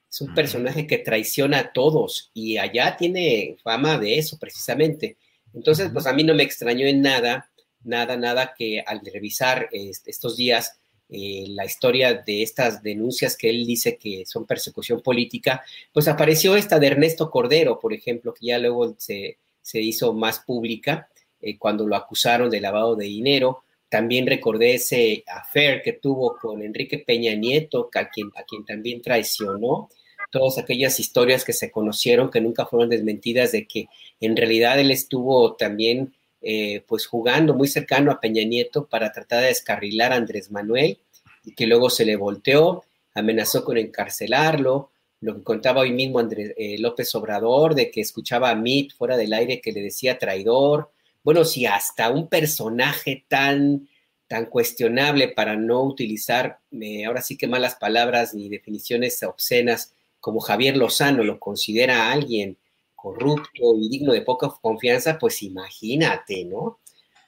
[0.10, 5.18] es un personaje que traiciona a todos y allá tiene fama de eso precisamente.
[5.54, 7.52] Entonces, pues a mí no me extrañó en nada
[7.84, 10.80] nada, nada que al revisar estos días
[11.14, 16.56] eh, la historia de estas denuncias que él dice que son persecución política, pues apareció
[16.56, 19.38] esta de Ernesto Cordero, por ejemplo, que ya luego se,
[19.74, 21.10] hizo más pública
[21.42, 23.64] eh, cuando lo acusaron de lavado de dinero.
[23.90, 29.02] También recordé ese affair que tuvo con Enrique Peña Nieto, a quien, a quien también
[29.02, 29.90] traicionó.
[30.32, 33.90] Todas aquellas historias que se conocieron, que nunca fueron desmentidas, de que
[34.22, 39.42] en realidad él estuvo también eh, pues jugando muy cercano a Peña Nieto para tratar
[39.42, 40.98] de descarrilar a Andrés Manuel
[41.44, 42.84] y que luego se le volteó,
[43.14, 48.50] amenazó con encarcelarlo, lo que contaba hoy mismo Andrés eh, López Obrador de que escuchaba
[48.50, 50.92] a Mit fuera del aire que le decía traidor.
[51.24, 53.88] Bueno, si hasta un personaje tan
[54.32, 60.40] tan cuestionable para no utilizar eh, ahora sí que malas palabras ni definiciones obscenas como
[60.40, 62.58] Javier Lozano lo considera alguien
[63.02, 66.80] corrupto y digno de poca confianza, pues imagínate, ¿no?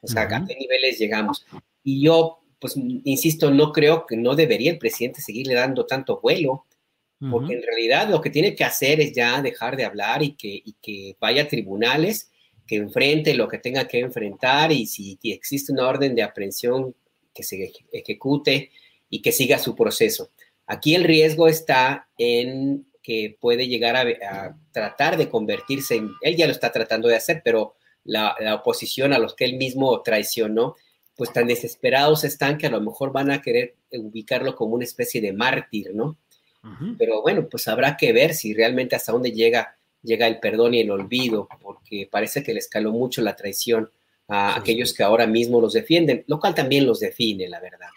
[0.01, 1.45] O sea, ¿a qué niveles llegamos?
[1.83, 6.65] Y yo, pues, insisto, no creo que no debería el presidente seguirle dando tanto vuelo,
[7.31, 10.61] porque en realidad lo que tiene que hacer es ya dejar de hablar y que,
[10.65, 12.29] y que vaya a tribunales,
[12.67, 16.93] que enfrente lo que tenga que enfrentar y si existe una orden de aprehensión
[17.33, 18.71] que se ejecute
[19.09, 20.31] y que siga su proceso.
[20.67, 26.47] Aquí el riesgo está en que puede llegar a, tratar de convertirse en, él ya
[26.47, 27.75] lo está tratando de hacer, pero
[28.05, 30.75] la, oposición a los que él mismo traicionó,
[31.15, 35.21] pues tan desesperados están que a lo mejor van a querer ubicarlo como una especie
[35.21, 36.17] de mártir, ¿no?
[36.97, 40.79] Pero bueno, pues habrá que ver si realmente hasta dónde llega, llega el perdón y
[40.79, 43.91] el olvido, porque parece que le escaló mucho la traición
[44.29, 47.89] a aquellos que ahora mismo los defienden, lo cual también los define, la verdad.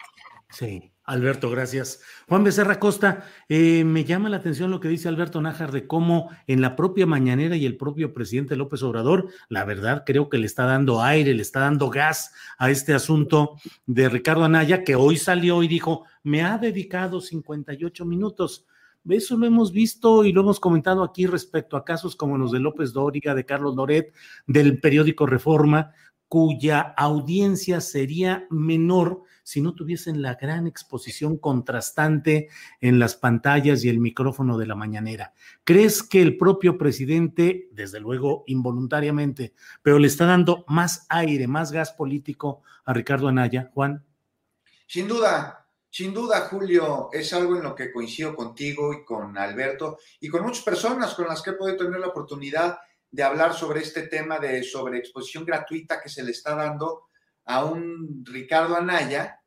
[0.51, 2.01] Sí, Alberto, gracias.
[2.27, 6.29] Juan Becerra Costa, eh, me llama la atención lo que dice Alberto Nájar de cómo
[6.47, 10.45] en la propia mañanera y el propio presidente López Obrador, la verdad creo que le
[10.45, 13.55] está dando aire, le está dando gas a este asunto
[13.85, 18.65] de Ricardo Anaya, que hoy salió y dijo, me ha dedicado 58 minutos.
[19.07, 22.59] Eso lo hemos visto y lo hemos comentado aquí respecto a casos como los de
[22.59, 24.13] López Dóriga, de Carlos Loret,
[24.45, 25.93] del periódico Reforma,
[26.27, 32.49] cuya audiencia sería menor si no tuviesen la gran exposición contrastante
[32.81, 35.33] en las pantallas y el micrófono de la mañanera.
[35.63, 41.71] ¿Crees que el propio presidente, desde luego involuntariamente, pero le está dando más aire, más
[41.71, 44.03] gas político a Ricardo Anaya, Juan?
[44.85, 49.97] Sin duda, sin duda, Julio, es algo en lo que coincido contigo y con Alberto
[50.19, 52.79] y con muchas personas con las que he podido tener la oportunidad
[53.09, 57.06] de hablar sobre este tema de sobre exposición gratuita que se le está dando
[57.47, 59.41] a un Ricardo Anaya,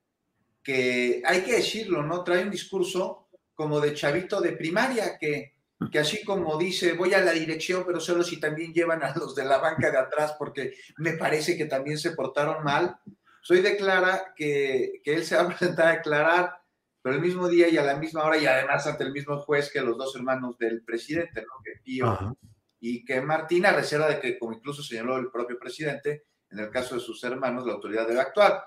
[0.62, 2.24] que hay que decirlo, ¿no?
[2.24, 5.55] Trae un discurso como de chavito de primaria, que,
[5.93, 9.35] que así como dice, voy a la dirección, pero solo si también llevan a los
[9.35, 12.97] de la banca de atrás, porque me parece que también se portaron mal.
[13.43, 16.55] Soy declara que, que él se va a presentar a declarar,
[17.02, 19.70] pero el mismo día y a la misma hora, y además ante el mismo juez
[19.70, 21.62] que los dos hermanos del presidente, ¿no?
[21.62, 22.36] Que Pío
[22.82, 26.94] y que Martina, reserva de que, como incluso señaló el propio presidente, en el caso
[26.94, 28.64] de sus hermanos, la autoridad debe actuar.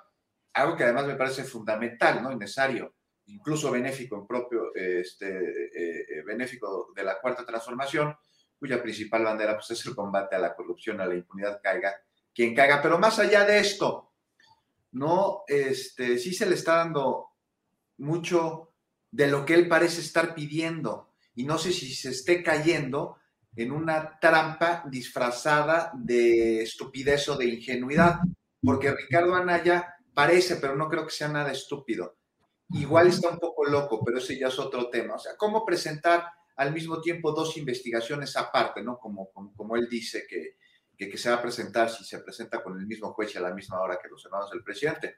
[0.53, 2.31] Algo que además me parece fundamental, ¿no?
[2.31, 2.95] Y necesario,
[3.25, 8.15] incluso benéfico en propio, este, eh, eh, benéfico de la cuarta transformación,
[8.57, 11.93] cuya principal bandera pues, es el combate a la corrupción, a la impunidad, caiga
[12.33, 12.81] quien caiga.
[12.81, 14.13] Pero más allá de esto,
[14.91, 17.29] no, este, sí se le está dando
[17.97, 18.73] mucho
[19.11, 21.13] de lo que él parece estar pidiendo.
[21.35, 23.17] Y no sé si se esté cayendo
[23.55, 28.19] en una trampa disfrazada de estupidez o de ingenuidad,
[28.61, 32.17] porque Ricardo Anaya parece, pero no creo que sea nada estúpido.
[32.69, 35.15] Igual está un poco loco, pero ese ya es otro tema.
[35.15, 36.25] O sea, ¿cómo presentar
[36.55, 38.97] al mismo tiempo dos investigaciones aparte, ¿no?
[38.97, 40.57] Como, como, él dice que,
[40.97, 43.53] que, se va a presentar si se presenta con el mismo juez y a la
[43.53, 45.17] misma hora que los hermanos del presidente.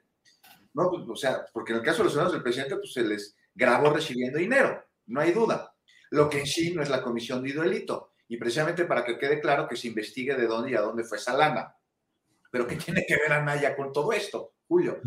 [0.74, 3.02] No, pues, o sea, porque en el caso de los hermanos del presidente, pues se
[3.02, 5.72] les grabó recibiendo dinero, no hay duda.
[6.10, 9.40] Lo que en sí no es la comisión de delito y precisamente para que quede
[9.40, 11.76] claro que se investigue de dónde y a dónde fue esa lana.
[12.50, 15.00] Pero ¿qué tiene que ver Anaya con todo esto, Julio?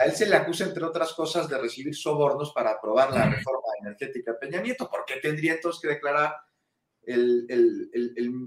[0.00, 3.68] A él se le acusa, entre otras cosas, de recibir sobornos para aprobar la reforma
[3.82, 4.88] energética de Peña Nieto.
[4.88, 6.34] ¿Por qué tendría entonces que declarar
[7.02, 7.46] el,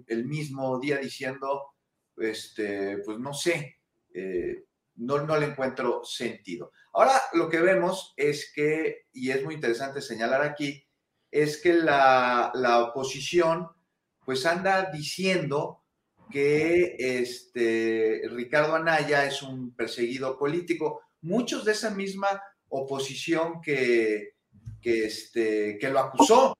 [0.08, 1.76] el, mismo día diciendo,
[2.18, 3.78] este, pues no sé,
[4.14, 4.66] eh,
[4.96, 6.72] no, no le encuentro sentido?
[6.94, 10.84] Ahora lo que vemos es que, y es muy interesante señalar aquí,
[11.32, 12.52] es que la,
[12.90, 13.68] oposición
[14.26, 15.84] pues anda diciendo
[16.30, 21.02] que este, Ricardo Anaya es un perseguido político.
[21.22, 24.36] Muchos de esa misma oposición que,
[24.82, 26.56] que, este, que lo acusó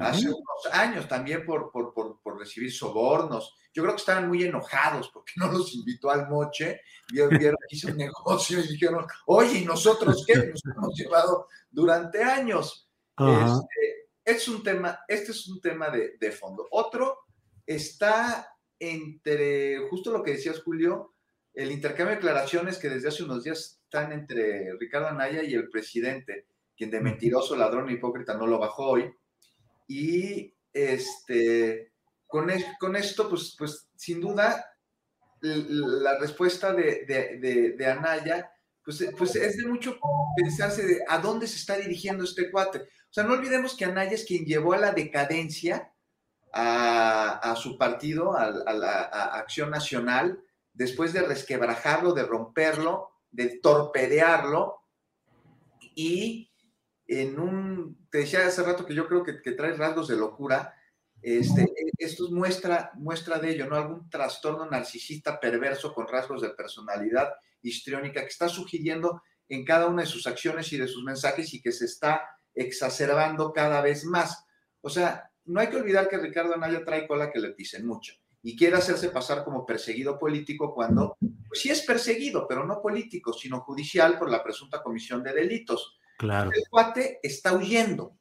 [0.00, 3.54] hace unos años también por, por, recibir sobornos.
[3.74, 6.80] Yo creo que estaban muy enojados porque no los invitó al moche,
[7.10, 10.34] vieron que hizo un negocio y dijeron, oye, ¿y nosotros qué?
[10.36, 12.88] Nos hemos llevado durante años.
[13.18, 13.91] Este,
[14.24, 16.66] es un tema, este es un tema de, fondo.
[16.70, 17.18] Otro
[17.66, 21.14] está entre, justo lo que decías, Julio,
[21.54, 25.68] el intercambio de declaraciones que desde hace unos días están entre Ricardo Anaya y el
[25.68, 26.46] presidente,
[26.76, 29.12] quien de mentiroso, ladrón e hipócrita no lo bajó hoy.
[29.86, 31.92] Y este,
[32.26, 34.64] con, con esto, pues, pues sin duda,
[35.40, 38.52] la respuesta de, de Anaya
[38.84, 39.98] pues, pues es de mucho
[40.36, 42.78] pensarse de a dónde se está dirigiendo este cuate.
[42.80, 45.92] O sea, no olvidemos que Anaya es quien llevó a la decadencia
[46.52, 49.02] a, su partido, a, la
[49.32, 50.42] Acción Nacional,
[50.72, 54.80] después de resquebrajarlo, de romperlo, de torpedearlo
[55.94, 56.50] y
[57.06, 60.74] en un, te decía hace rato que yo creo que, que trae rasgos de locura,
[61.22, 63.76] este, esto muestra, muestra de ello, ¿no?
[63.76, 67.32] Algún trastorno narcisista perverso con rasgos de personalidad
[67.62, 71.60] histriónica que está sugiriendo en cada una de sus acciones y de sus mensajes y
[71.60, 72.22] que se está
[72.54, 74.44] exacerbando cada vez más.
[74.80, 78.14] O sea, no hay que olvidar que Ricardo Anaya trae cola que le pisen mucho
[78.42, 83.32] y quiere hacerse pasar como perseguido político cuando, pues sí es perseguido, pero no político,
[83.32, 85.98] sino judicial por la presunta comisión de delitos.
[86.18, 86.50] Claro.
[86.52, 88.18] El cuate está huyendo.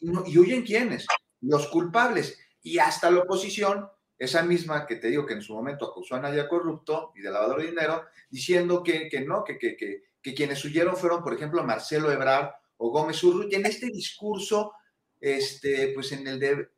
[0.00, 1.06] y, ¿Y huyen quiénes?
[1.40, 2.38] Los culpables.
[2.62, 3.88] Y hasta la oposición
[4.22, 7.30] esa misma que te digo que en su momento acusó a Nadia corrupto y de
[7.30, 11.64] lavador de dinero, diciendo que, que no, que, que, que, quienes huyeron fueron, por ejemplo,
[11.64, 14.74] Marcelo Ebrard o Gómez Urru, y en este discurso,
[15.20, 16.68] este, pues en el de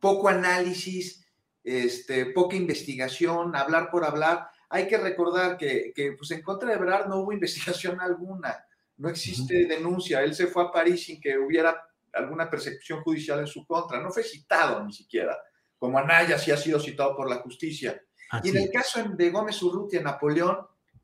[0.00, 1.22] poco análisis,
[1.62, 6.76] este, poca investigación, hablar por hablar, hay que recordar que, que pues en contra de
[6.76, 8.64] Ebrard no hubo investigación alguna,
[8.96, 10.22] no existe denuncia.
[10.22, 11.78] Él se fue a París sin que hubiera
[12.14, 14.00] alguna persecución judicial en su contra.
[14.00, 15.36] No fue citado ni siquiera,
[15.78, 18.00] como Anaya sí ha sido citado por la justicia.
[18.42, 20.58] y en el caso de Gómez Urrutia, Napoleón,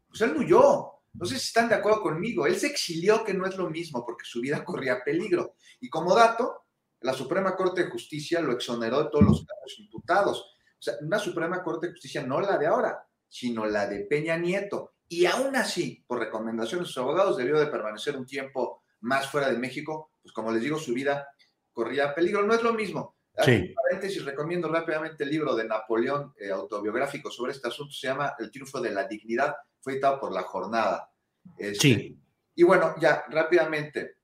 [0.08, 0.88] pues él huyó.
[1.14, 2.46] No sé si están de acuerdo conmigo.
[2.46, 5.56] Él se exilió, que no es lo mismo, porque su vida corría peligro.
[5.80, 6.66] Y como dato,
[7.00, 10.40] la Suprema Corte de Justicia lo exoneró de todos los cargos imputados.
[10.40, 14.36] O sea, una Suprema Corte de Justicia, no la de ahora, sino la de Peña
[14.36, 14.94] Nieto.
[15.08, 19.50] Y aún así, por recomendación de sus abogados, debió de permanecer un tiempo más fuera
[19.50, 21.28] de México, pues como les digo, su vida
[21.72, 22.42] corría peligro.
[22.44, 23.16] No es lo mismo.
[23.38, 23.74] Sí.
[23.74, 28.50] paréntesis, recomiendo rápidamente el libro de Napoleón eh, autobiográfico sobre este asunto, se llama El
[28.50, 31.10] triunfo de la dignidad, fue editado por La Jornada.
[31.56, 32.18] Este, sí.
[32.54, 34.18] Y bueno, ya rápidamente,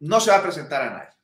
[0.00, 1.16] no se va a presentar a nadie,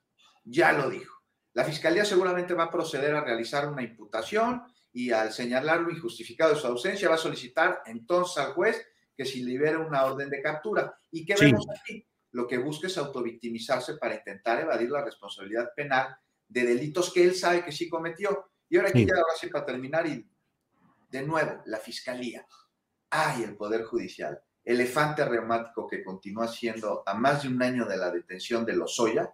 [0.45, 1.15] ya lo dijo.
[1.53, 6.53] La fiscalía seguramente va a proceder a realizar una imputación y al señalar lo injustificado
[6.53, 8.85] de su ausencia va a solicitar entonces al juez
[9.17, 10.99] que se libere una orden de captura.
[11.13, 12.05] ¿Y qué vemos aquí?
[12.33, 16.17] Lo que busca es autovictimizarse para intentar evadir la responsabilidad penal
[16.49, 18.51] de delitos que él sabe que sí cometió.
[18.69, 20.27] Y ahora aquí ya ahora sí para terminar y
[21.11, 22.45] de nuevo, la fiscalía.
[23.11, 24.43] ¡Ay, el Poder Judicial!
[24.65, 29.33] Elefante reumático que continúa siendo a más de un año de la detención de Lozoya,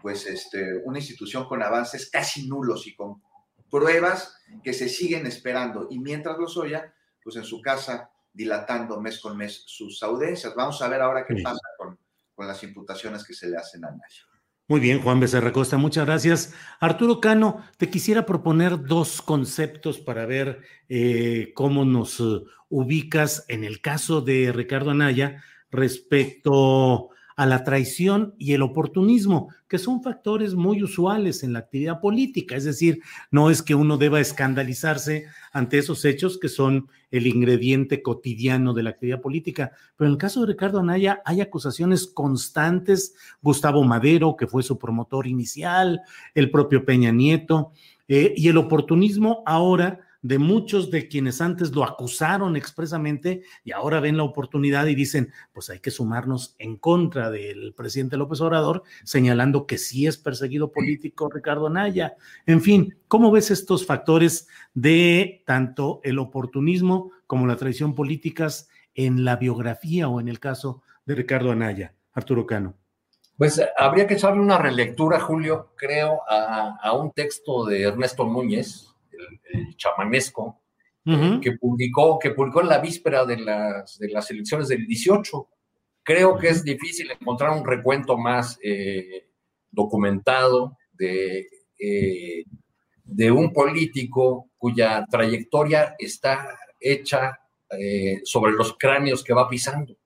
[0.00, 3.20] pues este, una institución con avances casi nulos y con
[3.68, 5.88] pruebas que se siguen esperando.
[5.90, 10.54] Y mientras Lozoya, pues en su casa, dilatando mes con mes sus audiencias.
[10.54, 11.98] Vamos a ver ahora qué pasa con,
[12.32, 14.27] con las imputaciones que se le hacen a Nayo.
[14.70, 16.54] Muy bien, Juan Becerra Costa, muchas gracias.
[16.78, 23.64] Arturo Cano, te quisiera proponer dos conceptos para ver eh, cómo nos uh, ubicas en
[23.64, 27.08] el caso de Ricardo Anaya respecto
[27.38, 32.56] a la traición y el oportunismo, que son factores muy usuales en la actividad política.
[32.56, 33.00] Es decir,
[33.30, 38.82] no es que uno deba escandalizarse ante esos hechos que son el ingrediente cotidiano de
[38.82, 39.70] la actividad política.
[39.96, 44.76] Pero en el caso de Ricardo Anaya hay acusaciones constantes, Gustavo Madero, que fue su
[44.76, 46.00] promotor inicial,
[46.34, 47.70] el propio Peña Nieto,
[48.08, 54.00] eh, y el oportunismo ahora de muchos de quienes antes lo acusaron expresamente y ahora
[54.00, 58.82] ven la oportunidad y dicen, pues hay que sumarnos en contra del presidente López Obrador,
[59.04, 62.16] señalando que sí es perseguido político Ricardo Naya.
[62.46, 69.24] En fin, ¿cómo ves estos factores de tanto el oportunismo como la traición políticas en
[69.24, 71.94] la biografía o en el caso de Ricardo Anaya?
[72.12, 72.74] Arturo Cano.
[73.36, 78.88] Pues habría que echarle una relectura, Julio, creo, a, a un texto de Ernesto Núñez,
[79.52, 80.62] el, chamanesco,
[81.04, 85.48] que, publicó, que publicó en la víspera de las, de las elecciones del 18.
[86.02, 89.28] Creo que es difícil encontrar un recuento más eh,
[89.70, 92.44] documentado de, eh,
[93.04, 97.38] de un político cuya trayectoria está hecha
[97.70, 99.96] eh, sobre los cráneos que va pisando.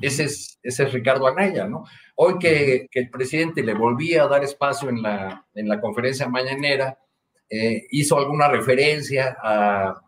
[0.00, 1.84] Ese es, ese es Ricardo Anaya, ¿no?
[2.14, 6.28] Hoy que, que, el presidente le volvía a dar espacio en la, en la conferencia
[6.28, 6.96] mañanera,
[7.52, 10.00] eh, hizo alguna referencia a,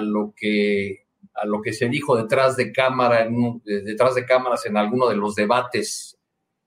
[0.00, 3.28] lo que, a lo que se dijo detrás de, cámara,
[3.64, 6.18] detrás de cámaras en alguno de los debates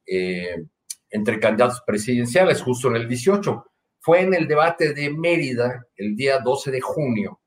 [0.06, 0.64] eh,
[1.10, 3.66] entre candidatos presidenciales, justo en el 18.
[4.00, 7.42] Fue en el debate de Mérida el día 12 de junio,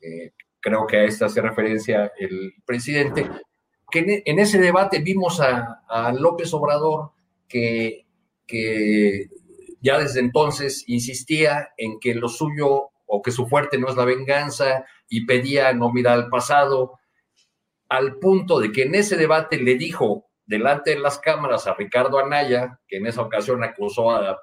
[0.00, 3.28] eh, creo que a esta hace referencia el presidente,
[3.90, 7.12] que en, ese debate vimos a, a López Obrador
[7.46, 8.06] que,
[8.46, 9.28] que
[9.80, 14.04] ya desde entonces insistía en que lo suyo o que su fuerte no es la
[14.04, 16.98] venganza y pedía no mirar al pasado,
[17.88, 22.18] al punto de que en ese debate le dijo delante de las cámaras a Ricardo
[22.18, 24.38] Anaya, que en esa ocasión acusó a,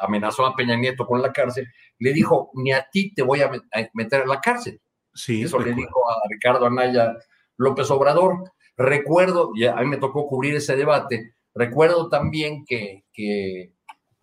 [0.00, 1.66] amenazó a Peña Nieto con la cárcel,
[1.98, 3.50] le dijo, ni a ti te voy a
[3.94, 4.80] meter en la cárcel.
[5.14, 7.14] Sí, Eso le dijo a Ricardo Anaya
[7.56, 8.52] López Obrador.
[8.76, 13.72] Recuerdo, y a mí me tocó cubrir ese debate, recuerdo también que, que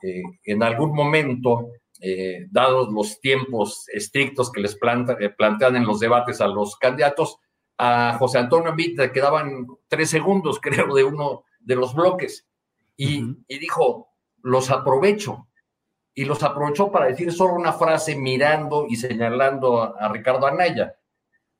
[0.03, 1.69] eh, en algún momento,
[2.01, 7.37] eh, dados los tiempos estrictos que les eh, plantean en los debates a los candidatos,
[7.77, 12.45] a José Antonio Vita quedaban tres segundos, creo, de uno de los bloques.
[12.97, 14.09] Y, dijo,
[14.41, 15.47] los aprovecho.
[16.13, 20.95] Y los aprovechó para decir solo una frase mirando y señalando a, Ricardo Anaya.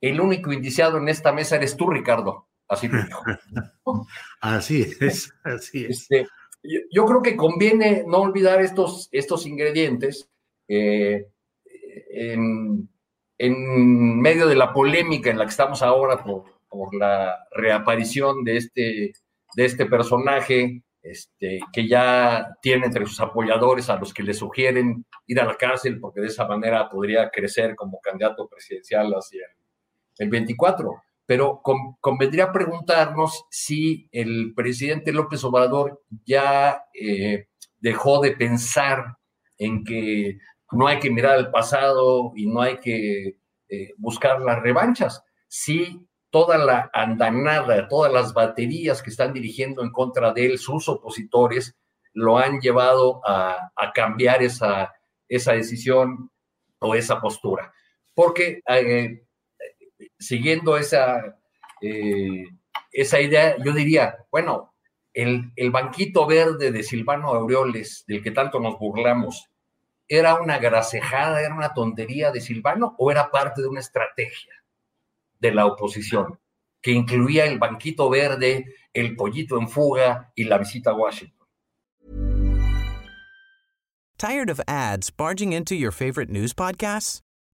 [0.02, 2.50] El único indiciado en esta mesa eres tú, Ricardo.
[2.68, 3.24] Así dijo.
[4.42, 6.02] así es, así es.
[6.02, 6.28] Este,
[6.64, 10.30] yo, creo que conviene no olvidar estos, estos ingredientes
[10.68, 11.28] eh,
[12.10, 12.90] en,
[13.38, 16.46] medio de la polémica en la que estamos ahora por,
[16.94, 19.14] la reaparición de este,
[19.56, 25.06] de este personaje este, que ya tiene entre sus apoyadores a los que le sugieren
[25.28, 29.46] ir a la cárcel porque de esa manera podría crecer como candidato presidencial hacia
[30.18, 31.04] el 24.
[31.26, 31.62] Pero
[32.02, 37.48] convendría preguntarnos si el presidente López Obrador ya eh,
[37.80, 39.18] dejó de pensar
[39.58, 40.38] en que
[40.72, 43.38] no hay que mirar al pasado y no hay que
[43.70, 45.24] eh, buscar las revanchas.
[45.48, 50.90] Si toda la andanada, todas las baterías que están dirigiendo en contra de él, sus
[50.90, 51.76] opositores,
[52.14, 54.92] lo han llevado a, cambiar esa,
[55.28, 56.32] esa decisión
[56.80, 57.72] o esa postura.
[58.14, 59.26] Porque eh,
[60.24, 61.38] siguiendo esa,
[61.82, 62.46] eh,
[62.92, 64.74] esa idea, yo diría, bueno,
[65.14, 69.50] el, el, banquito verde de Silvano Aureoles, del que tanto nos burlamos,
[70.08, 74.54] ¿era una grasejada, era una tontería de Silvano o era parte de una estrategia
[75.40, 76.40] de la oposición
[76.82, 81.48] que incluía el banquito verde, el pollito en fuga y la visita a Washington?
[84.18, 87.22] ¿Tired of ads barging into your favorite news podcasts?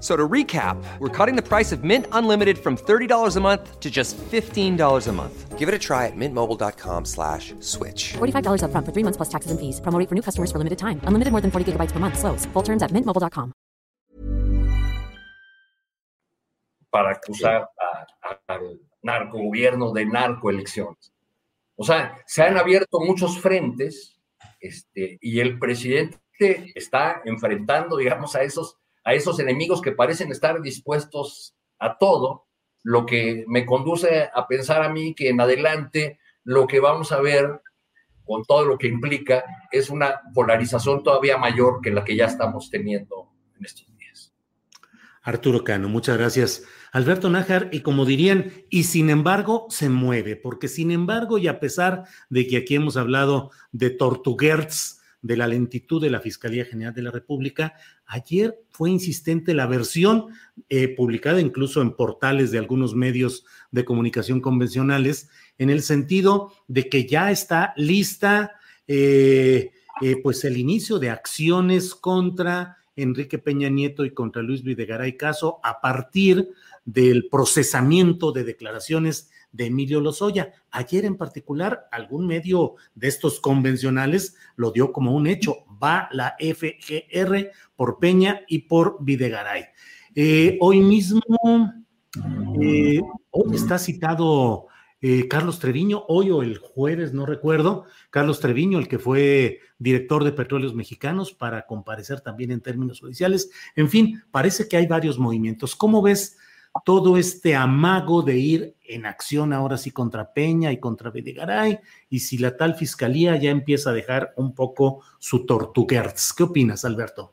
[0.00, 3.90] So to recap, we're cutting the price of Mint Unlimited from $30 a month to
[3.90, 5.58] just $15 a month.
[5.58, 8.12] Give it a try at mintmobile.com slash switch.
[8.18, 9.80] $45 up front for three months plus taxes and fees.
[9.80, 11.00] Promo for new customers for limited time.
[11.02, 12.16] Unlimited more than 40 gigabytes per month.
[12.16, 12.46] Slows.
[12.52, 13.52] Full terms at mintmobile.com.
[16.90, 17.68] Para acusar
[18.46, 21.12] al narcogobierno de narcoelecciones.
[21.76, 24.16] O sea, se han abierto muchos frentes
[24.60, 26.18] este, y el presidente
[26.74, 28.76] está enfrentando, digamos, a esos
[29.08, 32.44] a esos enemigos que parecen estar dispuestos a todo,
[32.82, 37.20] lo que me conduce a pensar a mí que en adelante lo que vamos a
[37.22, 37.62] ver
[38.26, 42.68] con todo lo que implica es una polarización todavía mayor que la que ya estamos
[42.68, 44.34] teniendo en estos días.
[45.22, 46.64] Arturo Cano, muchas gracias.
[46.92, 51.60] Alberto Nájar, y como dirían, y sin embargo se mueve, porque sin embargo, y a
[51.60, 56.94] pesar de que aquí hemos hablado de Tortuguerts, de la lentitud de la Fiscalía General
[56.94, 57.74] de la República.
[58.10, 60.28] Ayer fue insistente la versión
[60.70, 65.28] eh, publicada incluso en portales de algunos medios de comunicación convencionales,
[65.58, 68.52] en el sentido de que ya está lista
[68.86, 75.18] eh, eh, pues el inicio de acciones contra Enrique Peña Nieto y contra Luis Videgaray
[75.18, 76.48] Caso a partir
[76.86, 80.52] del procesamiento de declaraciones de Emilio Lozoya.
[80.70, 85.64] Ayer en particular, algún medio de estos convencionales lo dio como un hecho.
[85.82, 89.64] Va la FGR por Peña y por Videgaray.
[90.14, 91.22] Eh, hoy mismo,
[92.60, 93.00] eh,
[93.30, 94.66] hoy está citado
[95.00, 100.24] eh, Carlos Treviño, hoy o el jueves, no recuerdo, Carlos Treviño, el que fue director
[100.24, 103.50] de Petróleos Mexicanos, para comparecer también en términos judiciales.
[103.76, 105.76] En fin, parece que hay varios movimientos.
[105.76, 106.36] ¿Cómo ves
[106.84, 111.78] todo este amago de ir en acción ahora sí contra Peña y contra Videgaray,
[112.10, 116.32] y si la tal fiscalía ya empieza a dejar un poco su tortuguerz.
[116.32, 117.32] ¿Qué opinas, Alberto?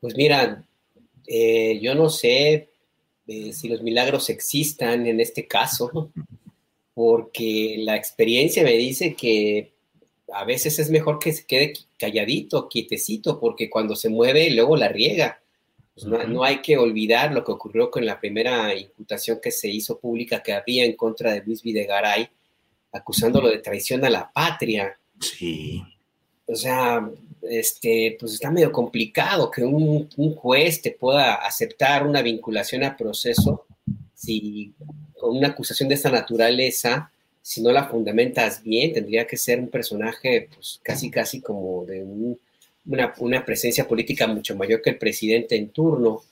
[0.00, 0.64] Pues mira,
[1.26, 2.70] eh, yo no sé
[3.26, 6.12] eh, si los milagros existan en este caso,
[6.94, 9.74] porque la experiencia me dice que
[10.32, 14.88] a veces es mejor que se quede calladito, quietecito, porque cuando se mueve luego la
[14.88, 15.40] riega.
[15.94, 20.00] Pues no, hay que olvidar lo que ocurrió con la primera imputación que se hizo
[20.00, 22.28] pública que había en contra de Luis Videgaray,
[22.92, 24.98] acusándolo de traición a la patria.
[25.20, 25.80] Sí.
[26.46, 27.08] O sea,
[27.42, 33.66] este, pues está medio complicado que un, juez te pueda aceptar una vinculación a proceso
[34.14, 34.72] si
[35.18, 37.10] con una acusación de esta naturaleza,
[37.40, 42.02] si no la fundamentas bien, tendría que ser un personaje, pues casi, casi como de
[42.02, 42.38] un
[42.86, 46.22] una, presencia política mucho mayor que el presidente en turno.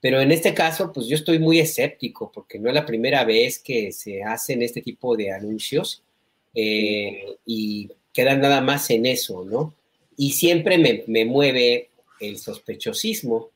[0.00, 3.58] Pero en este caso, pues yo estoy muy escéptico porque no es la primera vez
[3.60, 6.02] que se hacen este tipo de anuncios
[6.54, 9.74] eh, y quedan nada más en eso, ¿no?
[10.16, 11.88] Y siempre me, me, mueve
[12.20, 13.50] el sospechosismo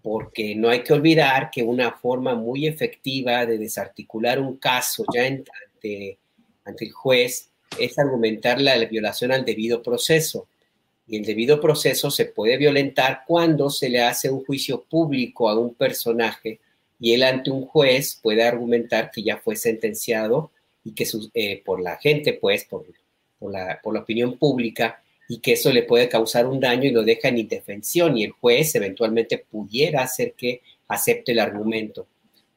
[0.00, 5.26] porque no hay que olvidar que una forma muy efectiva de desarticular un caso ya
[5.26, 6.18] ante,
[6.64, 10.46] ante el juez es argumentar la violación al debido proceso
[11.10, 15.58] y el debido proceso se puede violentar cuando se le hace un juicio público a
[15.58, 16.60] un personaje
[17.00, 20.52] y él ante un juez puede argumentar que ya fue sentenciado
[20.84, 21.04] y que
[21.34, 22.86] eh, por la gente, pues, por,
[23.40, 26.92] por, la, por la opinión pública, y que eso le puede causar un daño y
[26.92, 32.06] lo deja en indefensión y el juez eventualmente pudiera hacer que acepte el argumento.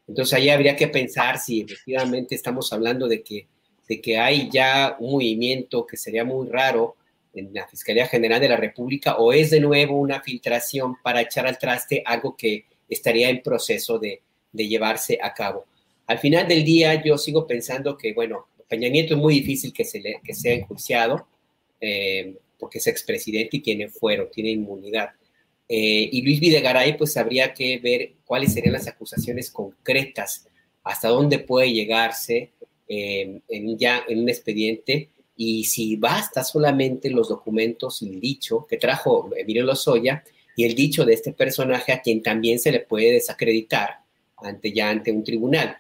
[0.08, 3.48] Entonces ahí habría que pensar si efectivamente estamos hablando de que,
[3.88, 6.96] de que hay ya un movimiento que sería muy raro
[7.34, 11.48] en la Fiscalía General de la República o es de nuevo una filtración para echar
[11.48, 15.66] al traste algo que estaría en proceso de, de llevarse a cabo.
[16.08, 19.86] Al final del día yo sigo pensando que, bueno, Peña Nieto es muy difícil que,
[19.86, 21.28] se le, que sea enjuiciado.
[21.82, 25.10] Eh, porque es expresidente y tiene fuero, tiene inmunidad.
[25.68, 30.48] Eh, y Luis Videgaray, pues habría que ver cuáles serían las acusaciones concretas,
[30.82, 32.54] hasta dónde puede llegarse
[32.88, 38.66] eh, en, ya en un expediente y si basta solamente los documentos y el dicho
[38.70, 40.24] que trajo Emilio Lozoya
[40.56, 44.00] y el dicho de este personaje a quien también se le puede desacreditar
[44.38, 45.78] ante ya ante un tribunal.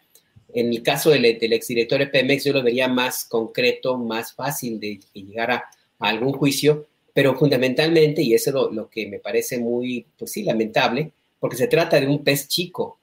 [0.53, 4.79] En el caso del, del exdirector de Pemex, yo lo vería más concreto, más fácil
[4.79, 5.63] de, llegar a,
[5.99, 11.11] algún juicio, pero fundamentalmente, y eso es lo, que me parece muy, pues sí, lamentable,
[11.39, 12.99] porque se trata de un pez chico.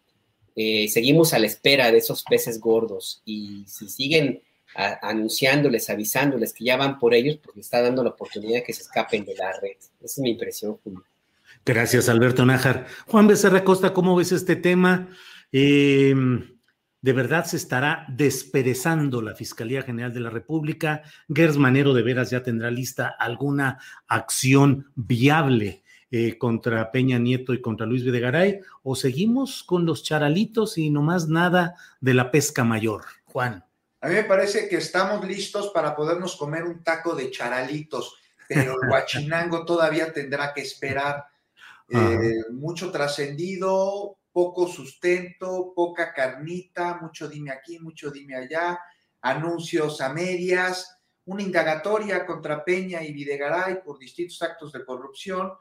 [0.55, 4.43] Eh, seguimos a la espera de esos peces gordos y si siguen
[4.75, 8.83] anunciándoles, avisándoles que ya van por ellos, les está dando la oportunidad de que se
[8.83, 9.77] escapen de la red.
[9.77, 11.05] Esa es mi impresión, Julio.
[11.65, 12.87] Gracias, Alberto Nájar.
[13.07, 15.09] Juan Becerra Costa, ¿cómo ves este tema?
[15.53, 16.15] Eh,
[17.03, 21.03] de verdad se estará desperezando la Fiscalía General de la República.
[21.29, 27.61] Gers Manero de veras ya tendrá lista alguna acción viable eh, contra Peña Nieto y
[27.61, 33.05] contra Luis Videgaray, o seguimos con los charalitos y nomás nada de la pesca mayor.
[33.25, 33.65] Juan.
[34.03, 38.17] A mí me parece que estamos listos para podernos comer un taco de charalitos,
[38.49, 41.27] pero el guachinango todavía tendrá que esperar.
[41.89, 48.79] Eh, mucho trascendido, poco sustento, poca carnita, mucho dime aquí, mucho dime allá,
[49.23, 55.53] anuncios a medias, una indagatoria contra Peña y Videgaray por distintos actos de corrupción.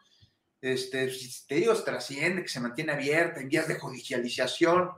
[0.61, 1.11] Este,
[1.48, 4.91] te digo, trasciende, que se mantiene abierta en vías de judicialización.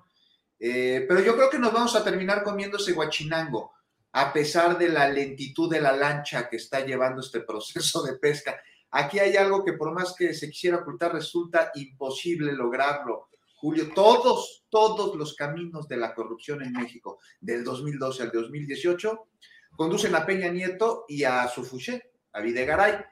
[0.64, 3.74] Eh, pero yo creo que nos vamos a terminar comiendo ese guachinango,
[4.12, 8.62] a pesar de la lentitud de la lancha que está llevando este proceso de pesca.
[8.92, 13.30] Aquí hay algo que por más que se quisiera ocultar, resulta imposible lograrlo.
[13.56, 19.28] Julio, todos, todos los caminos de la corrupción en México, del 2012 al 2018,
[19.76, 23.04] conducen a Peña Nieto y a su fuché, a Videgaray.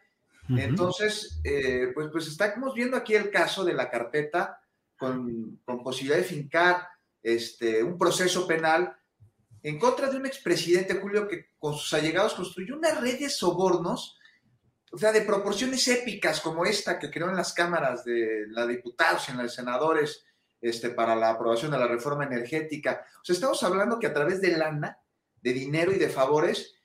[0.50, 4.60] Entonces, eh, pues, pues estamos viendo aquí el caso de la carpeta
[4.98, 6.88] con, posibilidad de fincar
[7.22, 8.96] este, un proceso penal
[9.62, 14.18] en contra de un expresidente, Julio, que con sus allegados construyó una red de sobornos,
[14.92, 19.28] o sea, de proporciones épicas como esta que creó en las cámaras de la diputados
[19.28, 20.26] y en las senadores
[20.62, 23.06] este, para la aprobación de la reforma energética.
[23.22, 24.98] O sea, estamos hablando que a través de lana,
[25.42, 26.76] de dinero y de favores,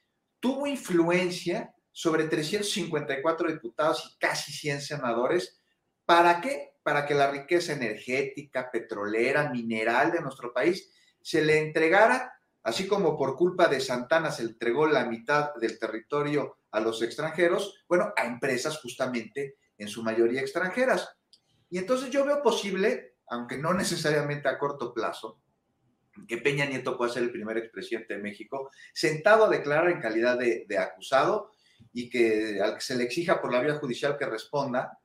[0.41, 5.61] tuvo influencia sobre 354 diputados y casi 100 senadores.
[6.05, 6.74] ¿Para qué?
[6.85, 12.33] Para que la riqueza energética, petrolera, mineral de nuestro país se le entregara,
[12.63, 17.83] así como por culpa de Santana se entregó la mitad del territorio a los extranjeros,
[17.89, 21.17] bueno, a empresas justamente en su mayoría extranjeras.
[21.69, 25.41] Y entonces yo veo posible aunque no necesariamente a corto plazo,
[26.29, 30.39] que Peña Nieto pueda ser el primer expresidente de México, sentado a declarar en calidad
[30.39, 31.51] de, acusado
[31.93, 34.99] y que se le exija por la vía judicial que responda,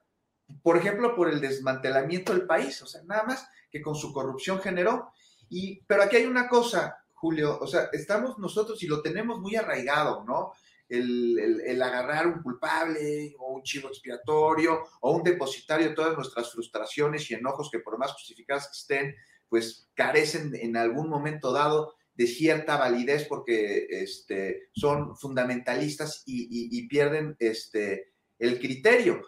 [0.62, 4.60] por ejemplo, por el desmantelamiento del país, o sea, nada más que con su corrupción
[4.60, 5.12] generó.
[5.50, 9.56] Y, pero aquí hay una cosa, Julio, o sea, estamos nosotros y lo tenemos muy
[9.56, 10.54] arraigado, ¿no?
[10.90, 17.30] el, agarrar un culpable o un chivo expiatorio o un depositario de todas nuestras frustraciones
[17.30, 19.16] y enojos que por más justificadas que estén,
[19.48, 27.36] pues carecen en algún momento dado de cierta validez porque este, son fundamentalistas y, pierden
[27.40, 29.22] este, el criterio.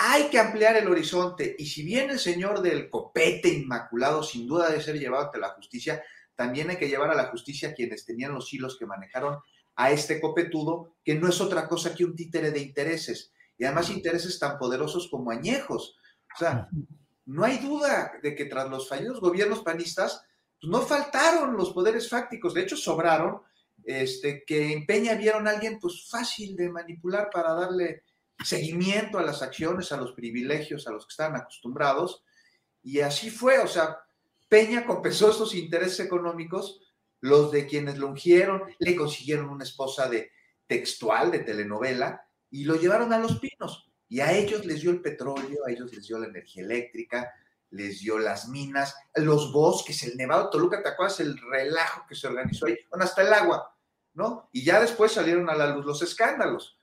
[0.00, 4.68] Hay que ampliar el horizonte y si bien el señor del copete inmaculado sin duda
[4.68, 6.00] debe ser llevado ante la justicia,
[6.36, 9.38] también hay que llevar a la justicia a quienes tenían los hilos que manejaron
[9.74, 13.90] a este copetudo, que no es otra cosa que un títere de intereses, y además
[13.90, 15.96] intereses tan poderosos como añejos.
[16.32, 16.68] O sea,
[17.26, 20.22] no hay duda de que tras los fallidos gobiernos panistas,
[20.60, 23.42] pues no faltaron los poderes fácticos, de hecho sobraron,
[23.84, 28.04] este, que en Peña vieron a alguien pues fácil de manipular para darle
[28.44, 32.22] seguimiento a las acciones, a los privilegios a los que estaban acostumbrados,
[32.82, 33.98] y así fue, o sea,
[34.48, 36.80] Peña compensó esos intereses económicos
[37.20, 40.30] los de quienes lo ungieron le consiguieron una esposa de
[40.66, 43.90] textual, de telenovela, y lo llevaron a los pinos.
[44.08, 47.30] Y a ellos les dio el petróleo, a ellos les dio la energía eléctrica,
[47.70, 52.26] les dio las minas, los bosques, el Nevado Toluca, ¿te acuerdas el relajo que se
[52.26, 52.78] organizó ahí?
[52.88, 53.76] Bueno, hasta el agua,
[54.14, 54.48] ¿no?
[54.52, 56.77] Y ya después salieron a la luz los escándalos.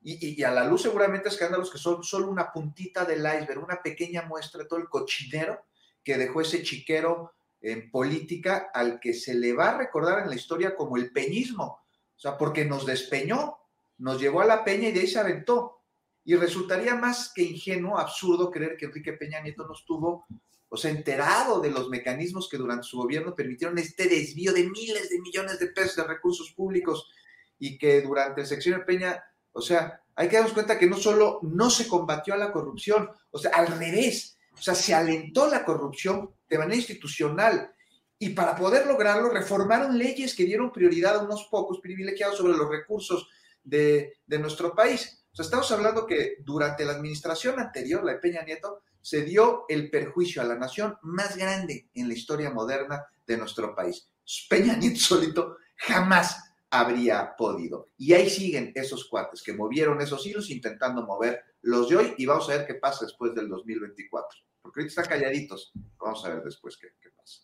[0.00, 4.22] Y, a la luz seguramente escándalos que son solo una puntita del iceberg, una pequeña
[4.22, 5.66] muestra de todo el cochinero
[6.04, 10.36] que dejó ese chiquero en política al que se le va a recordar en la
[10.36, 13.58] historia como el peñismo, o sea, porque nos despeñó,
[13.98, 15.82] nos llevó a la peña y de ahí se aventó.
[16.24, 20.26] Y resultaría más que ingenuo, absurdo creer que Enrique Peña Nieto no estuvo,
[20.68, 25.08] o sea, enterado de los mecanismos que durante su gobierno permitieron este desvío de miles
[25.10, 27.10] de millones de pesos de recursos públicos
[27.58, 30.96] y que durante el sección de Peña, o sea, hay que darnos cuenta que no
[30.96, 35.48] solo no se combatió a la corrupción, o sea, al revés, o sea, se alentó
[35.48, 37.72] la corrupción de manera institucional.
[38.18, 42.68] Y para poder lograrlo, reformaron leyes que dieron prioridad a unos pocos privilegiados sobre los
[42.68, 43.28] recursos
[43.62, 45.24] de, nuestro país.
[45.32, 49.66] O sea, estamos hablando que durante la administración anterior, la de Peña Nieto, se dio
[49.68, 54.10] el perjuicio a la nación más grande en la historia moderna de nuestro país.
[54.50, 57.88] Peña Nieto solito jamás habría podido.
[57.96, 62.26] Y ahí siguen esos cuates que movieron esos hilos intentando mover los de hoy y
[62.26, 64.38] vamos a ver qué pasa después del 2024
[64.68, 65.72] porque ahorita están calladitos.
[65.98, 67.40] Vamos a ver después qué, pasa.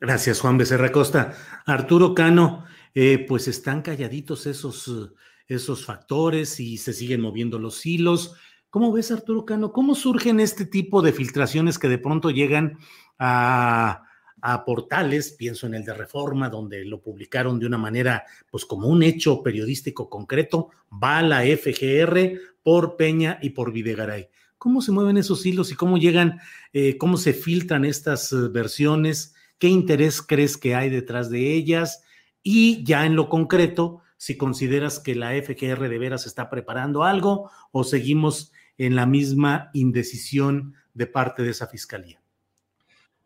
[0.00, 1.34] Gracias, Juan Becerra Costa.
[1.66, 4.88] Arturo Cano, eh, pues están calladitos esos,
[5.48, 8.36] esos factores y se siguen moviendo los hilos.
[8.70, 9.72] ¿Cómo ves, Arturo Cano?
[9.72, 12.78] ¿Cómo surgen este tipo de filtraciones que de pronto llegan
[13.18, 14.07] a,
[14.42, 15.32] a, portales?
[15.32, 19.42] Pienso en el de Reforma, donde lo publicaron de una manera, pues como un hecho
[19.42, 24.28] periodístico concreto, va la FGR por Peña y por Videgaray.
[24.58, 26.40] ¿Cómo se mueven esos hilos y cómo llegan,
[26.72, 29.34] eh, cómo se filtran estas eh, versiones?
[29.58, 32.02] ¿Qué interés crees que hay detrás de ellas?
[32.42, 37.50] Y ya en lo concreto, si consideras que la FGR de veras está preparando algo
[37.70, 42.17] o seguimos en la misma indecisión de parte de esa fiscalía.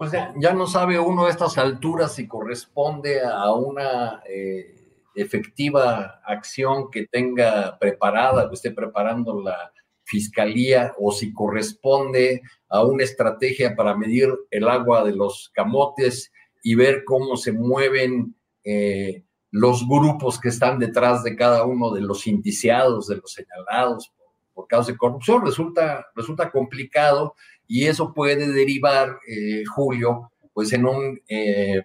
[0.02, 6.90] Pues ya, no sabe uno a estas alturas si corresponde a una eh, efectiva acción
[6.90, 9.70] que tenga preparada, que esté preparando la
[10.02, 16.32] fiscalía o si corresponde a una estrategia para medir el agua de los camotes
[16.64, 18.34] y ver cómo se mueven
[18.64, 19.22] eh,
[19.52, 24.12] los grupos que están detrás de cada uno de los indiciados, de los señalados
[24.52, 25.46] por, causa de corrupción.
[25.46, 27.36] Resulta, resulta complicado
[27.72, 31.82] y eso puede derivar, eh, Julio, pues en un eh,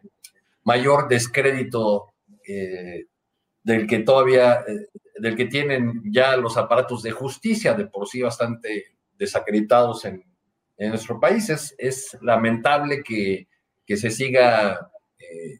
[0.66, 2.14] mayor descrédito
[3.64, 4.66] del que todavía
[5.18, 10.26] del que tienen ya los aparatos de justicia, de por sí bastante desacreditados en,
[10.78, 11.50] nuestro país.
[11.78, 13.48] Es, lamentable que,
[13.88, 15.60] se siga eh,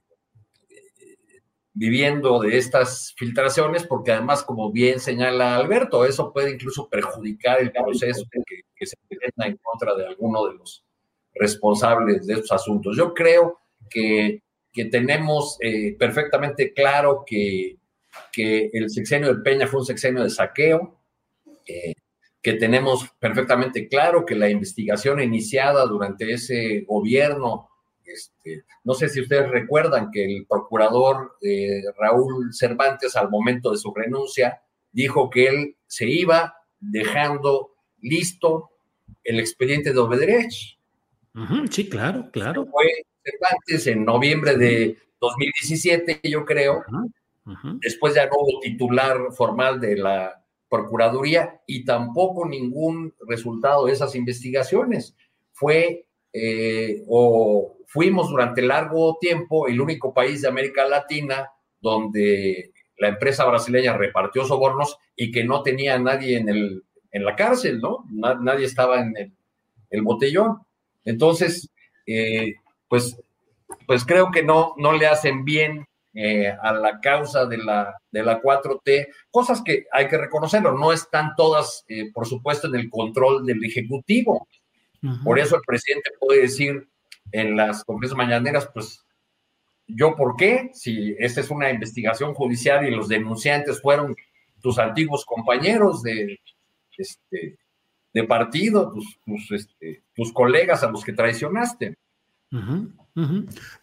[1.72, 7.72] viviendo de estas filtraciones, porque además, como bien señala Alberto, eso puede incluso perjudicar el
[7.72, 10.84] proceso que, se presenta en contra de alguno de los
[11.34, 12.96] responsables de estos asuntos.
[12.98, 13.60] Yo creo
[13.90, 14.42] que,
[14.92, 17.78] tenemos eh, perfectamente claro que
[18.32, 21.00] que el sexenio de Peña fue un sexenio de saqueo,
[21.66, 21.94] eh,
[22.42, 27.70] que tenemos perfectamente claro que la investigación iniciada durante ese gobierno,
[28.06, 33.78] este, no sé si ustedes recuerdan que el procurador eh, Raúl Cervantes al momento de
[33.78, 37.72] su renuncia dijo que él se iba dejando
[38.02, 38.70] listo
[39.24, 40.78] el expediente de Obederech.
[41.70, 42.66] sí, claro, claro.
[42.66, 42.88] Fue
[43.24, 46.84] Cervantes en noviembre de 2017, yo creo,
[47.82, 54.16] Después ya no hubo titular formal de la Procuraduría y tampoco ningún resultado de esas
[54.16, 55.16] investigaciones.
[55.54, 61.50] Fue eh, o fuimos durante largo tiempo el único país de América Latina
[61.80, 67.36] donde la empresa brasileña repartió sobornos y que no tenía nadie en, el, en la
[67.36, 68.06] cárcel, ¿no?
[68.10, 69.34] nadie estaba en
[69.90, 70.60] el, botellón.
[71.06, 71.70] Entonces,
[72.06, 72.56] eh,
[72.88, 73.20] pues,
[73.86, 75.88] pues creo que no, no le hacen bien
[76.20, 80.92] eh, a la causa de la, de la 4T, cosas que hay que reconocerlo, no
[80.92, 84.48] están todas, eh, por supuesto, en el control del Ejecutivo.
[85.24, 86.90] Por eso el presidente puede decir
[87.32, 89.06] en las conferencias mañaneras, pues,
[89.86, 90.72] ¿yo por qué?
[90.74, 94.16] Si esta es una investigación judicial y los denunciantes fueron
[94.60, 96.40] tus antiguos compañeros de,
[96.98, 97.58] este,
[98.14, 101.98] de partido, tus, tus, este, tus colegas a los que traicionaste.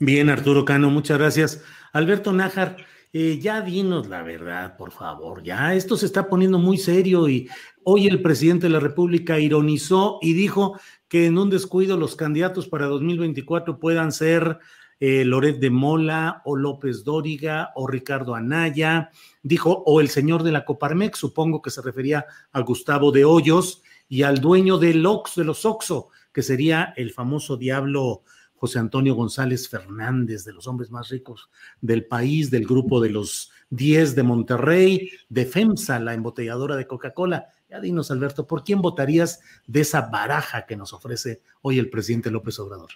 [0.00, 1.64] Bien, Arturo Cano, muchas gracias.
[1.92, 2.76] Alberto Nájar,
[3.12, 5.42] eh, ya dinos la verdad, por favor.
[5.42, 7.48] Ya esto se está poniendo muy serio y
[7.84, 10.78] hoy el presidente de la República ironizó y dijo
[11.08, 14.58] que en un descuido los candidatos para 2024 puedan ser
[15.00, 19.10] eh, Loret de Mola o López Dóriga o Ricardo Anaya,
[19.42, 23.82] dijo, o el señor de la Coparmex, supongo que se refería a Gustavo de Hoyos
[24.08, 28.22] y al dueño de los Oxo, que sería el famoso diablo
[28.54, 31.50] José Antonio González Fernández, de los hombres más ricos
[31.80, 37.48] del país, del grupo de los 10 de Monterrey, de FEMSA, la embotelladora de Coca-Cola.
[37.68, 42.30] Ya dinos, Alberto, ¿por quién votarías de esa baraja que nos ofrece hoy el presidente
[42.30, 42.90] López Obrador?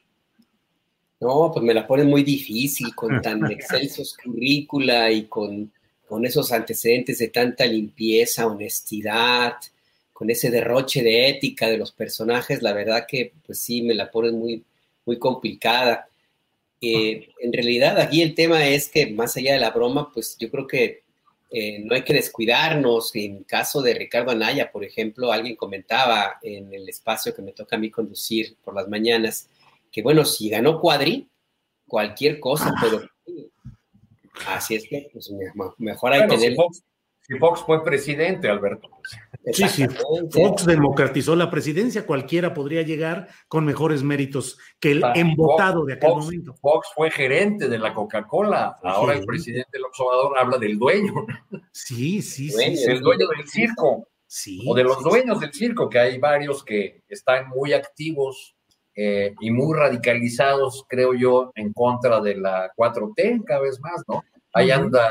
[1.21, 5.73] No, pues me la pone muy difícil con tan excelsos currícula y con,
[6.07, 9.55] con esos antecedentes de tanta limpieza, honestidad,
[10.13, 14.11] con ese derroche de ética de los personajes, la verdad que pues sí me la
[14.11, 14.65] pone muy,
[15.05, 16.09] muy complicada.
[16.81, 20.51] Eh, en realidad aquí el tema es que más allá de la broma, pues yo
[20.51, 21.03] creo que
[21.51, 23.15] eh, no hay que descuidarnos.
[23.15, 27.77] En caso de Ricardo Anaya, por ejemplo, alguien comentaba en el espacio que me toca
[27.77, 29.49] a mí conducir por las mañanas,
[29.91, 31.29] que bueno, si ganó Cuadri,
[31.87, 33.01] cualquier cosa, pero
[34.47, 35.33] así es que pues,
[35.79, 36.57] mejor hay que tener...
[37.21, 38.89] Si Fox, fue presidente, Alberto.
[39.53, 39.85] Sí, sí,
[40.31, 46.09] Fox democratizó la presidencia, cualquiera podría llegar con mejores méritos que el embotado de aquel
[46.09, 46.55] momento.
[46.55, 51.13] Fox fue gerente de la Coca-Cola, ahora el presidente del observador habla del dueño.
[51.71, 52.85] Sí, sí, sí.
[52.87, 54.09] El dueño del circo.
[54.27, 58.57] Sí, o de los dueños del circo, que hay varios que están muy activos
[59.01, 64.25] eh, y muy radicalizados, creo yo, en contra de la 4T cada vez más, ¿no?
[64.53, 65.09] Ahí anda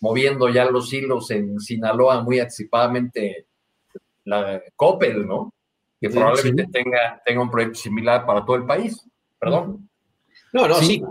[0.00, 3.46] moviendo ya los hilos en Sinaloa muy anticipadamente
[4.24, 5.52] la Coppel, ¿no?
[6.00, 9.06] Que probablemente Tenga, tenga un proyecto similar para todo el país.
[9.38, 9.86] Perdón.
[10.54, 11.02] No, no, sí.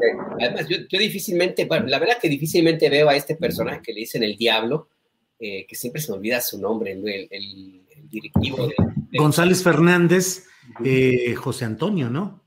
[0.41, 4.23] Además, yo, difícilmente, bueno, la verdad que difícilmente veo a este personaje que le dicen
[4.23, 4.89] el diablo,
[5.37, 8.65] eh, que siempre se me olvida su nombre, el, directivo.
[8.65, 8.75] De,
[9.15, 10.47] González Fernández
[10.83, 12.41] eh, José Antonio, ¿no?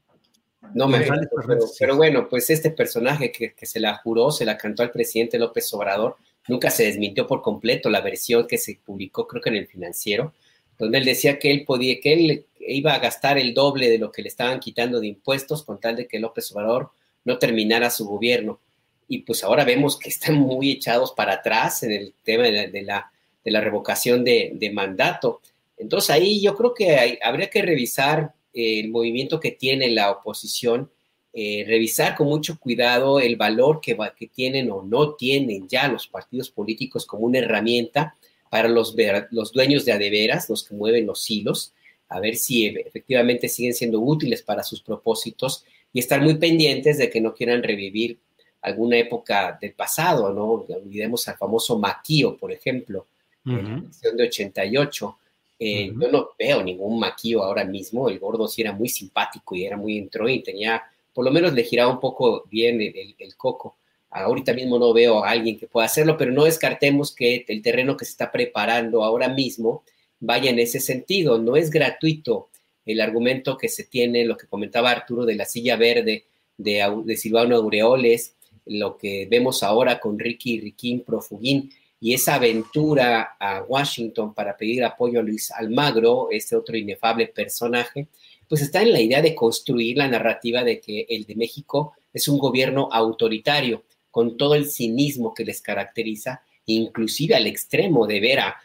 [0.74, 4.82] No me pero, pero, bueno, pues este personaje que, se la juró, se la cantó
[4.82, 6.16] al presidente López Obrador,
[6.46, 10.34] nunca se desmintió por completo la versión que se publicó, creo que en el financiero,
[10.78, 14.12] donde él decía que él podía, que él iba a gastar el doble de lo
[14.12, 16.90] que le estaban quitando de impuestos con tal de que López Obrador
[17.24, 18.60] no terminara su gobierno.
[19.08, 23.10] Y pues ahora vemos que están muy echados para atrás en el tema de la,
[23.44, 25.40] de la, revocación de, de mandato.
[25.78, 30.90] Entonces ahí yo creo que habría que revisar eh, el movimiento que tiene la oposición,
[31.32, 36.08] eh, revisar con mucho cuidado el valor que, que tienen o no tienen ya los
[36.08, 38.16] partidos políticos como una herramienta
[38.50, 38.96] para los,
[39.30, 41.74] los dueños de adeveras, los que mueven los hilos,
[42.08, 47.10] a ver si efectivamente siguen siendo útiles para sus propósitos y estar muy pendientes de
[47.10, 48.18] que no quieran revivir
[48.62, 50.64] alguna época del pasado, ¿no?
[50.74, 53.06] Olvidemos al famoso Maquío, por ejemplo,
[53.44, 55.18] en la elección de 88,
[55.58, 58.08] eh, yo no veo ningún maquillo ahora mismo.
[58.08, 60.82] El gordo sí era muy simpático y era muy entró y tenía,
[61.12, 63.76] por lo menos le giraba un poco bien el, coco.
[64.10, 67.96] Ahorita mismo no veo a alguien que pueda hacerlo, pero no descartemos que el terreno
[67.96, 69.82] que se está preparando ahora mismo
[70.20, 71.38] vaya en ese sentido.
[71.38, 72.48] No es gratuito
[72.86, 76.24] el argumento que se tiene, lo que comentaba Arturo de la silla verde
[76.56, 81.70] de, de Silvano Aureoles, lo que vemos ahora con Ricky Riquín Profugín
[82.00, 88.08] y esa aventura a Washington para pedir apoyo a Luis Almagro, este otro inefable personaje,
[88.48, 92.28] pues está en la idea de construir la narrativa de que el de México es
[92.28, 98.40] un gobierno autoritario, con todo el cinismo que les caracteriza, inclusive al extremo de ver
[98.40, 98.56] a,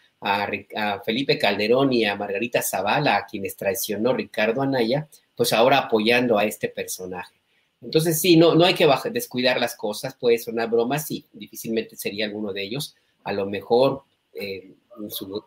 [1.05, 6.45] Felipe Calderón y a Margarita Zavala, a quienes traicionó Ricardo Anaya, pues ahora apoyando a
[6.45, 7.41] este personaje.
[7.81, 12.25] Entonces, sí, no, no hay que descuidar las cosas, puede sonar broma, sí, difícilmente sería
[12.25, 15.43] alguno de ellos, a lo mejor eh, en, su,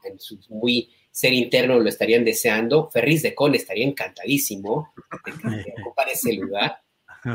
[0.48, 2.90] muy ser interno lo estarían deseando.
[2.90, 4.92] Ferris de Con estaría encantadísimo
[5.24, 6.78] de, ocupar ese lugar,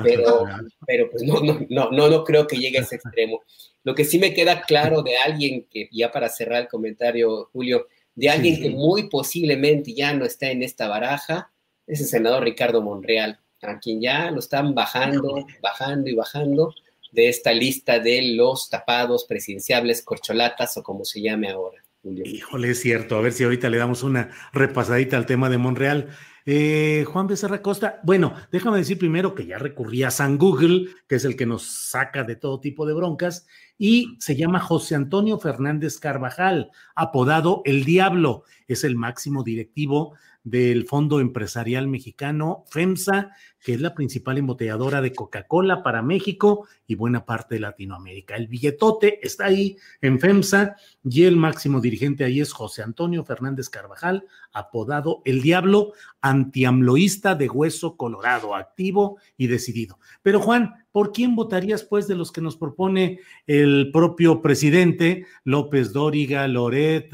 [0.03, 0.45] pero,
[0.85, 3.41] pero pues no, no, no, no, no creo que llegue a ese extremo.
[3.83, 7.87] Lo que sí me queda claro de alguien que, ya para cerrar el comentario, Julio,
[8.13, 11.51] de alguien que muy posiblemente ya no está en esta baraja,
[11.87, 16.73] es el senador Ricardo Monreal, a quien ya lo están bajando, bajando y bajando
[17.11, 21.83] de esta lista de los tapados presidenciables, corcholatas o como se llame ahora.
[22.03, 23.15] Híjole, es cierto.
[23.15, 26.09] A ver si ahorita le damos una repasadita al tema de Monreal.
[26.45, 31.15] Eh, Juan Becerra Costa, bueno, déjame decir primero que ya recurrí a San Google, que
[31.15, 33.45] es el que nos saca de todo tipo de broncas,
[33.77, 40.85] y se llama José Antonio Fernández Carvajal, apodado El Diablo, es el máximo directivo del
[40.87, 47.25] Fondo Empresarial Mexicano, FEMSA, que es la principal embotelladora de Coca-Cola para México y buena
[47.25, 48.35] parte de Latinoamérica.
[48.35, 53.69] El billetote está ahí en FEMSA y el máximo dirigente ahí es José Antonio Fernández
[53.69, 59.99] Carvajal, apodado El Diablo, antiamloísta de hueso colorado, activo y decidido.
[60.23, 65.93] Pero Juan, ¿por quién votarías pues de los que nos propone el propio presidente López
[65.93, 67.11] Dóriga, Loret,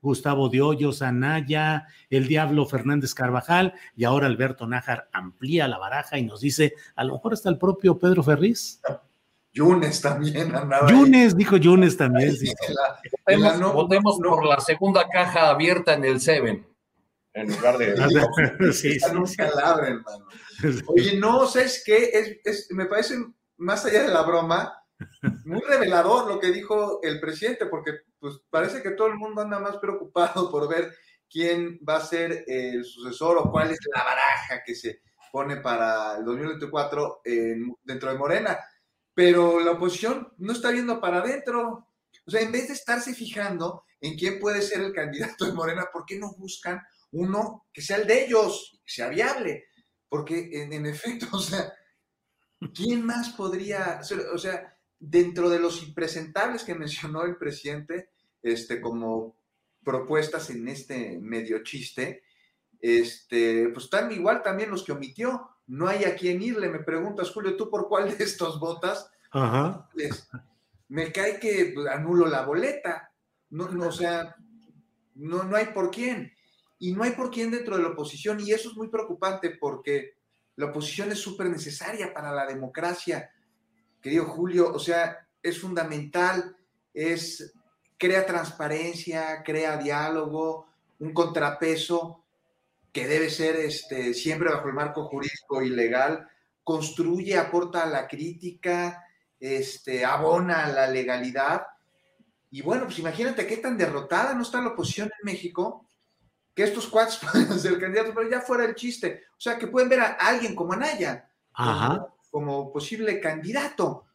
[0.00, 6.18] Gustavo de Hoyos, Anaya, el Diablo Fernández Carvajal y ahora Alberto Nájar amplía la baraja
[6.18, 8.80] y nos dice, a lo mejor hasta el propio Pedro Ferriz?
[9.52, 10.90] Yunes también andaba.
[10.90, 12.32] Yunes, dijo Yunes también.
[12.36, 12.52] Sí.
[13.26, 16.67] votemos, por la segunda caja abierta en el Seven.
[17.40, 17.96] En lugar de.
[18.72, 20.28] sí, sí, hermano.
[20.86, 22.10] Oye, no, ¿sabes qué?
[22.12, 23.16] Es, es, me parece,
[23.58, 24.74] más allá de la broma,
[25.44, 29.60] muy revelador lo que dijo el presidente, porque pues parece que todo el mundo anda
[29.60, 30.92] más preocupado por ver
[31.30, 36.16] quién va a ser el sucesor o cuál es la baraja que se pone para
[36.16, 37.20] el 2024
[37.84, 38.58] dentro de Morena
[39.18, 41.88] pero la oposición no está viendo para adentro.
[42.24, 45.86] O sea, en vez de estarse fijando en quién puede ser el candidato de Morena,
[45.92, 46.80] ¿por qué no buscan
[47.12, 49.66] uno que sea el de ellos, que sea viable?
[50.08, 51.72] Porque en, efecto, o sea,
[52.74, 54.00] ¿quién más podría,
[54.32, 58.10] o sea, dentro de los impresentables que mencionó el presidente,
[58.42, 59.36] este, como
[59.84, 62.22] propuestas en este medio chiste,
[62.80, 66.68] este, pues están igual también los que omitió no hay a quién irle.
[66.68, 69.10] Me preguntas, Julio, ¿tú por cuál de estos votas?
[69.30, 69.88] Ajá.
[70.88, 73.12] me cae que anulo la boleta.
[73.50, 74.34] No, no, o sea,
[75.14, 76.32] no, no hay por quién.
[76.78, 78.40] Y no hay por quién dentro de la oposición.
[78.40, 80.14] Y eso es muy preocupante porque
[80.56, 83.30] la oposición es súper necesaria para la democracia.
[84.00, 86.56] Querido Julio, o sea, es fundamental,
[86.92, 87.52] es,
[87.96, 90.66] crea transparencia, crea diálogo,
[91.00, 92.24] un contrapeso
[92.92, 96.28] que debe ser este, siempre bajo el marco jurídico y legal,
[96.64, 99.04] construye, aporta la crítica,
[99.38, 101.66] este, abona la legalidad.
[102.50, 105.86] Y bueno, pues imagínate qué tan derrotada no está la oposición en México,
[106.58, 109.22] que estos cuates pueden ser candidatos, pero ya fuera el chiste.
[109.30, 111.30] O sea, que pueden ver a alguien como Anaya
[112.32, 114.06] Como, posible candidato.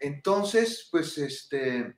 [0.00, 1.94] Entonces, pues este,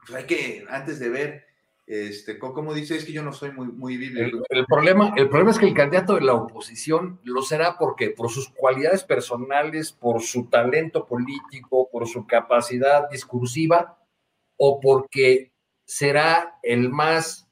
[0.00, 1.44] pues hay que, antes de ver
[1.86, 4.42] este, como dice, es que yo no soy muy, muy bíblico.
[4.48, 8.30] El, problema, el problema es que el candidato de la oposición lo será porque por
[8.30, 13.98] sus cualidades personales, por su talento político, por su capacidad discursiva,
[14.56, 15.52] o porque
[15.84, 17.47] será el más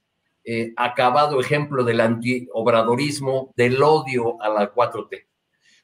[0.48, 5.27] eh, acabado ejemplo del antiobradorismo, del odio a la 4T.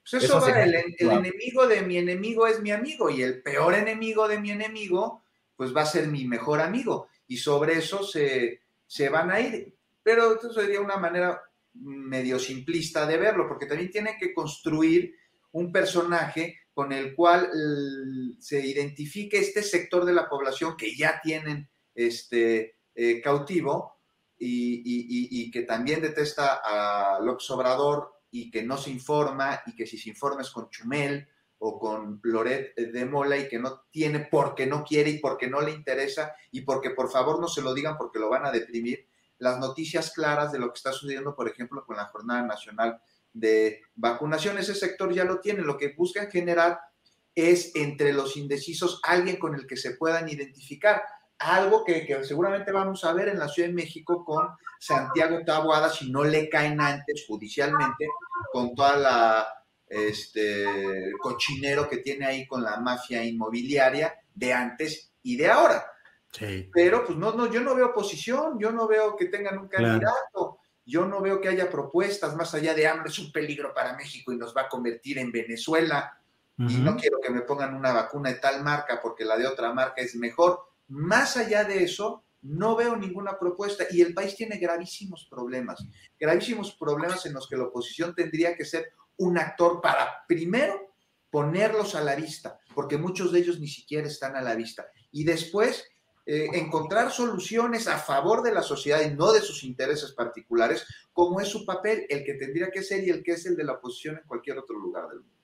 [0.09, 3.75] Pues eso, va, el, el enemigo de mi enemigo es mi amigo y el peor
[3.75, 5.25] enemigo de mi enemigo,
[5.57, 8.61] pues va a ser mi mejor amigo y sobre eso se,
[9.11, 9.75] van a ir.
[10.01, 11.43] Pero esto sería una manera
[11.75, 15.17] medio simplista de verlo, porque también tienen que construir
[15.51, 17.51] un personaje con el cual
[18.39, 23.97] se identifique este sector de la población que ya tienen este, eh, cautivo
[24.45, 29.99] y, que también detesta a López Obrador y que no se informa y que si
[29.99, 31.29] se informa es con Chumel
[31.59, 35.61] o con Loret de Mola y que no tiene porque no quiere y porque no
[35.61, 39.07] le interesa y porque por favor no se lo digan porque lo van a deprimir,
[39.39, 43.01] las noticias claras de lo que está sucediendo, por ejemplo, con la Jornada Nacional
[43.33, 44.59] de Vacunación.
[44.59, 45.63] Ese sector ya lo tiene.
[45.63, 46.79] Lo que buscan generar
[47.35, 51.03] es entre los indecisos alguien con el que se puedan identificar.
[51.43, 54.49] Algo que, que seguramente vamos a ver en la Ciudad de México con
[54.79, 58.07] Santiago Taboada si no le caen antes judicialmente
[58.53, 59.49] con toda la
[59.93, 65.87] este cochinero que tiene ahí con la mafia inmobiliaria de antes y de ahora.
[66.73, 70.61] Pero pues no, no, yo no veo oposición, yo no veo que tengan un candidato,
[70.85, 74.33] yo no veo que haya propuestas más allá de hambre, es un peligro para México
[74.33, 76.19] y nos va a convertir en Venezuela.
[76.59, 79.73] Y no quiero que me pongan una vacuna de tal marca porque la de otra
[79.73, 80.61] marca es mejor.
[80.93, 85.83] Más allá de eso, no veo ninguna propuesta y el país tiene gravísimos problemas,
[86.21, 90.95] gravísimos problemas en los que la oposición tendría que ser un actor para primero
[91.31, 95.25] ponerlos a la vista, porque muchos de ellos ni siquiera están a la vista, y
[95.25, 95.89] después
[96.27, 101.41] eh, encontrar soluciones a favor de la sociedad y no de sus intereses particulares, como
[101.41, 103.73] es su papel, el que tendría que ser y el que es el de la
[103.73, 105.42] oposición en cualquier otro lugar del mundo.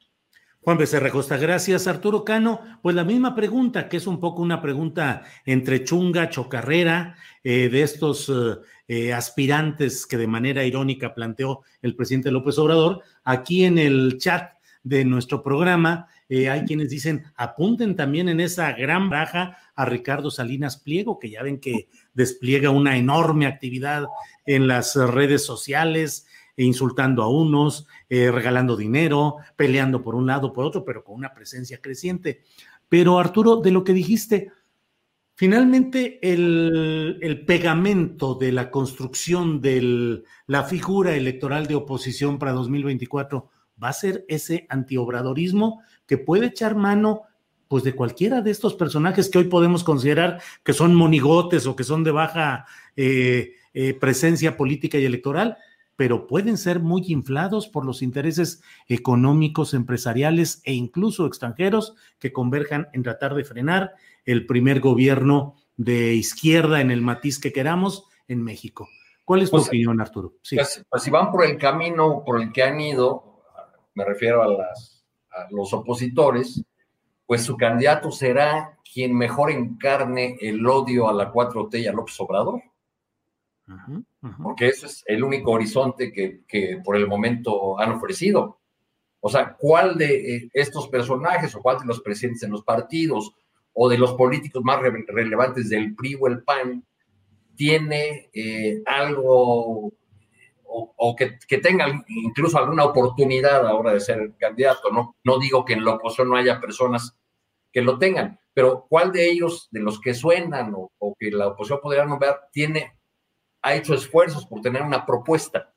[0.61, 1.87] Juan Becerra Costa, gracias.
[1.87, 7.17] Arturo Cano, pues la misma pregunta, que es un poco una pregunta entre chunga, chocarrera,
[7.43, 8.31] eh, de estos
[8.87, 13.03] eh, aspirantes que de manera irónica planteó el presidente López Obrador.
[13.25, 14.53] Aquí en el chat
[14.83, 20.31] de nuestro programa eh, hay quienes dicen, apunten también en esa gran baja a Ricardo
[20.31, 24.05] Salinas Pliego, que ya ven que despliega una enorme actividad
[24.45, 26.27] en las redes sociales,
[26.65, 31.33] insultando a unos, eh, regalando dinero, peleando por un lado, por otro, pero con una
[31.33, 32.43] presencia creciente.
[32.89, 34.51] Pero Arturo, de lo que dijiste,
[35.35, 43.49] finalmente el, pegamento de la construcción de la figura electoral de oposición para 2024
[43.81, 47.23] va a ser ese antiobradorismo que puede echar mano
[47.69, 51.85] pues de cualquiera de estos personajes que hoy podemos considerar que son monigotes o que
[51.85, 52.67] son de baja
[52.97, 55.57] eh, eh, presencia política y electoral,
[55.99, 62.87] pero pueden ser muy inflados por los intereses económicos, empresariales e incluso extranjeros que converjan
[62.93, 63.95] en tratar de frenar
[64.25, 68.89] el primer gobierno de izquierda en el matiz que queramos en México.
[69.25, 70.35] ¿Cuál es tu Pues, opinión, Arturo?
[70.41, 70.55] Sí.
[70.55, 73.43] Pues, pues si van por el camino por el que han ido,
[73.95, 76.63] me refiero a, las, a los opositores,
[77.27, 82.15] pues su candidato será quien mejor encarne el odio a la 4T y a López
[82.21, 82.63] Obrador,
[84.43, 88.61] porque eso es el único horizonte que, por el momento han ofrecido.
[89.21, 93.35] O sea, ¿cuál de eh, estos personajes o cuál de los presidentes en los partidos
[93.73, 96.85] o de los políticos más re- relevantes del PRI o el PAN
[97.57, 99.93] tiene eh, algo
[100.71, 104.91] o, o que, que tenga incluso alguna oportunidad ahora de ser candidato.
[104.93, 107.17] No, no digo que en la oposición no haya personas
[107.73, 111.49] que lo tengan, pero ¿cuál de ellos, de los que suenan o, o que la
[111.49, 112.98] oposición podría nombrar, tiene,
[113.63, 115.73] ha hecho esfuerzos por tener una propuesta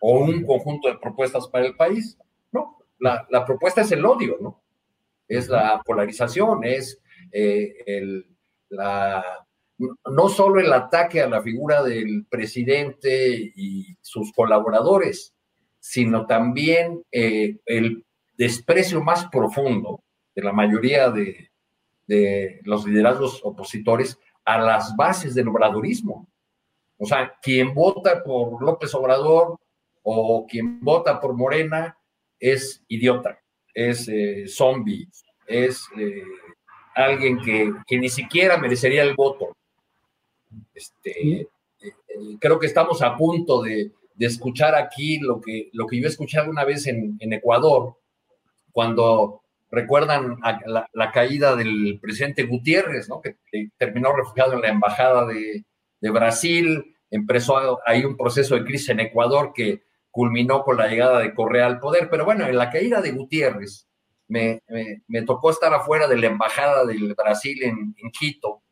[0.00, 2.18] o un conjunto de propuestas para el país?
[2.52, 4.62] No, la, la propuesta es el odio, ¿no?
[5.26, 7.00] Es la polarización, es
[7.32, 8.26] eh, el,
[8.68, 9.24] la,
[9.78, 15.34] no solo el ataque a la figura del presidente y sus colaboradores,
[15.80, 18.04] sino también eh, el
[18.36, 20.02] desprecio más profundo
[20.34, 21.50] de la mayoría de,
[22.06, 26.28] de, los liderazgos opositores a las bases del obradorismo.
[26.98, 29.58] O sea, quien vota por López Obrador
[30.02, 31.98] o quien vota por Morena
[32.38, 33.38] es idiota,
[33.72, 35.08] es eh, zombie,
[35.46, 36.22] es eh,
[36.94, 39.56] alguien que, que ni siquiera merecería el voto.
[40.74, 41.48] Este, eh,
[42.38, 46.10] creo que estamos a punto de, de, escuchar aquí lo que, lo que yo he
[46.10, 47.96] escuchado una vez en, en Ecuador,
[48.72, 53.20] cuando recuerdan la, la, caída del presidente Gutiérrez, ¿no?
[53.20, 53.36] que,
[53.76, 55.64] terminó refugiado en la embajada de,
[56.04, 61.20] de, Brasil, empezó ahí un proceso de crisis en Ecuador que culminó con la llegada
[61.20, 63.88] de Correa al poder, pero bueno, en la caída de Gutiérrez
[64.28, 64.62] me,
[65.06, 68.62] me, tocó estar afuera de la embajada del Brasil en, en Quito,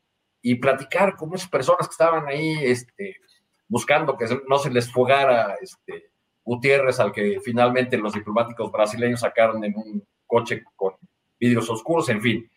[0.42, 3.16] y platicar con muchas personas que estaban ahí este,
[3.68, 6.10] buscando que no se les fugara este,
[6.44, 10.94] Gutiérrez, al que finalmente los diplomáticos brasileños sacaron en un coche con
[11.38, 12.50] vidrios oscuros, en fin.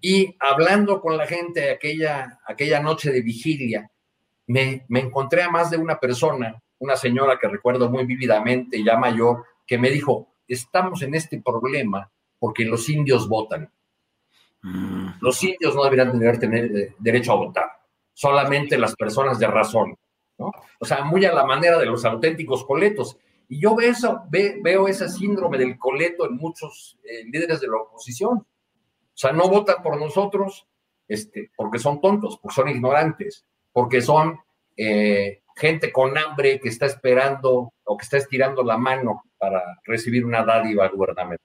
[0.00, 3.90] Y hablando con la gente aquella, aquella noche de vigilia,
[4.50, 8.96] me, me encontré a más de una persona, una señora que recuerdo muy vívidamente, ya
[8.96, 13.72] mayor, que me dijo, estamos en este problema porque los indios votan.
[15.20, 17.70] Los indios no deberían tener, tener derecho a votar,
[18.12, 19.96] solamente las personas de razón,
[20.36, 20.50] ¿no?
[20.80, 23.16] O sea, muy a la manera de los auténticos coletos.
[23.48, 27.68] Y yo veo, eso, ve, veo ese síndrome del coleto en muchos eh, líderes de
[27.68, 28.38] la oposición.
[28.38, 28.46] O
[29.14, 30.66] sea, no votan por nosotros
[31.06, 34.38] este, porque son tontos, porque son ignorantes, porque son
[34.76, 40.24] eh, gente con hambre que está esperando o que está estirando la mano para recibir
[40.24, 41.38] una dádiva gubernamental.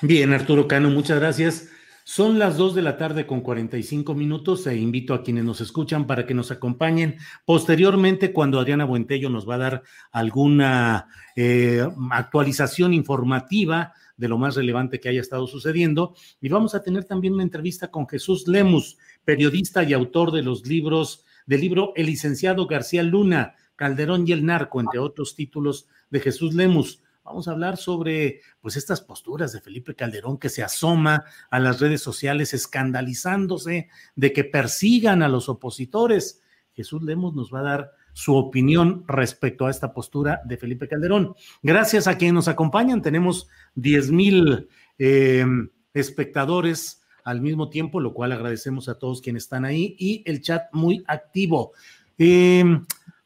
[0.00, 1.70] Bien, Arturo Cano, muchas gracias.
[2.06, 6.06] Son las 2 de la tarde con 45 minutos e invito a quienes nos escuchan
[6.06, 9.82] para que nos acompañen posteriormente cuando Adriana Buentello nos va a dar
[10.12, 16.14] alguna eh, actualización informativa de lo más relevante que haya estado sucediendo.
[16.42, 20.66] Y vamos a tener también una entrevista con Jesús Lemus, periodista y autor de los
[20.66, 26.20] libros, del libro El licenciado García Luna, Calderón y el Narco, entre otros títulos de
[26.20, 27.02] Jesús Lemus.
[27.24, 31.80] Vamos a hablar sobre pues estas posturas de Felipe Calderón que se asoma a las
[31.80, 36.42] redes sociales escandalizándose de que persigan a los opositores.
[36.74, 41.34] Jesús Lemos nos va a dar su opinión respecto a esta postura de Felipe Calderón.
[41.62, 43.00] Gracias a quienes nos acompañan.
[43.00, 44.68] Tenemos 10 mil
[44.98, 45.46] eh,
[45.94, 50.64] espectadores al mismo tiempo, lo cual agradecemos a todos quienes están ahí y el chat
[50.72, 51.72] muy activo.
[52.18, 52.64] Eh,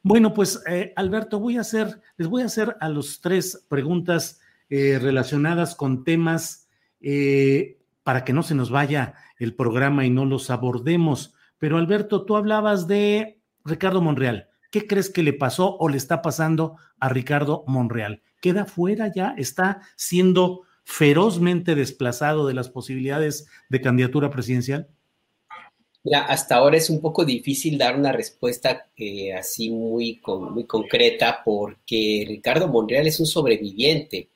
[0.02, 4.40] bueno, pues eh, Alberto, voy a hacer, les voy a hacer a los tres preguntas
[4.70, 6.68] eh, relacionadas con temas
[7.00, 11.34] eh, para que no se nos vaya el programa y no los abordemos.
[11.58, 14.48] Pero Alberto, tú hablabas de Ricardo Monreal.
[14.70, 18.22] ¿Qué crees que le pasó o le está pasando a Ricardo Monreal?
[18.40, 19.34] ¿Queda fuera ya?
[19.36, 24.89] ¿Está siendo ferozmente desplazado de las posibilidades de candidatura presidencial?
[26.15, 32.24] Hasta ahora es un poco difícil dar una respuesta eh, así muy, muy concreta porque
[32.27, 34.31] Ricardo Monreal es un sobreviviente.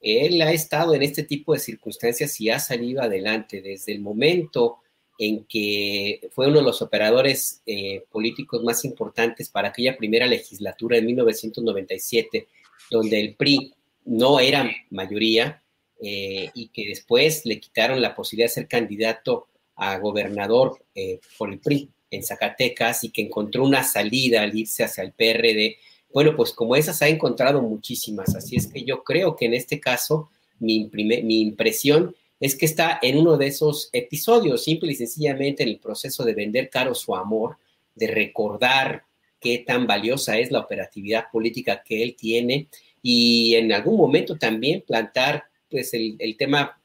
[0.00, 4.76] Él ha estado en este tipo de circunstancias y ha salido adelante desde el momento
[5.18, 10.96] en que fue uno de los operadores eh, políticos más importantes para aquella primera legislatura
[10.96, 12.46] de 1997,
[12.88, 15.60] donde el PRI no eran mayoría
[16.00, 21.52] eh, y que después le quitaron la posibilidad de ser candidato a gobernador eh, por
[21.52, 25.76] el PRI en Zacatecas y que encontró una salida al irse hacia el PRD.
[26.12, 29.78] Bueno, pues como esas ha encontrado muchísimas, así es que yo creo que en este
[29.78, 35.62] caso mi, mi impresión es que está en uno de esos episodios, simple y sencillamente
[35.62, 37.56] en el proceso de vender caro su amor,
[37.94, 39.04] de recordar
[39.40, 42.68] qué tan valiosa es la operatividad política que él tiene
[43.02, 46.80] y en algún momento también plantar pues el, tema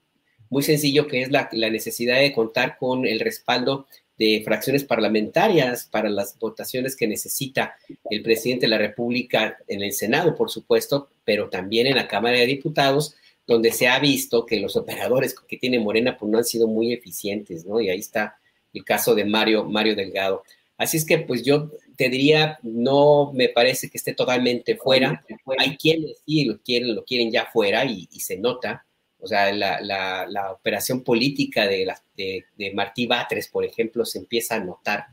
[0.49, 3.87] muy sencillo que es la, la, necesidad de contar con el respaldo
[4.17, 7.75] de fracciones parlamentarias para las votaciones que necesita
[8.09, 12.37] el presidente de la República en el Senado, por supuesto, pero también en la Cámara
[12.37, 13.15] de Diputados,
[13.47, 16.93] donde se ha visto que los operadores que tiene Morena pues no han sido muy
[16.93, 17.81] eficientes, ¿no?
[17.81, 18.37] Y ahí está
[18.73, 20.43] el caso de Mario, Mario Delgado.
[20.77, 25.23] Así es que pues yo te diría, no me parece que esté totalmente fuera.
[25.57, 28.85] Hay quienes sí lo quieren, lo quieren ya fuera y, se nota.
[29.19, 35.05] O sea, la, operación política de, de, Martí Batres, por ejemplo, se empieza a notar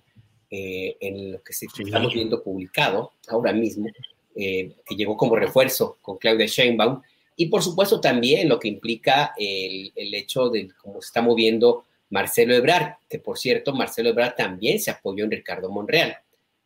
[0.50, 3.86] eh, en lo que estamos viendo publicado ahora mismo,
[4.34, 7.02] eh, que llegó como refuerzo con Claudia Sheinbaum.
[7.36, 11.84] Y por supuesto también lo que implica el, el hecho de cómo se está moviendo
[12.10, 16.16] Marcelo Ebrard, que por cierto, Marcelo Ebrard también se apoyó en Ricardo Monreal.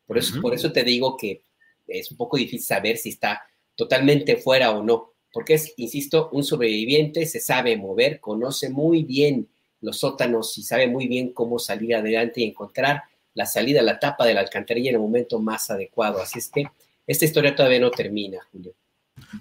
[0.06, 1.42] Por eso, por eso te digo que
[1.86, 3.42] es un poco difícil saber si está
[3.76, 9.48] totalmente fuera o no, porque es, insisto, un sobreviviente, se sabe mover, conoce muy bien
[9.80, 13.02] los sótanos y sabe muy bien cómo salir adelante y encontrar
[13.34, 16.20] la salida, la tapa de la alcantarilla en el momento más adecuado.
[16.20, 16.64] Así es que
[17.06, 18.74] esta historia todavía no termina, Julio.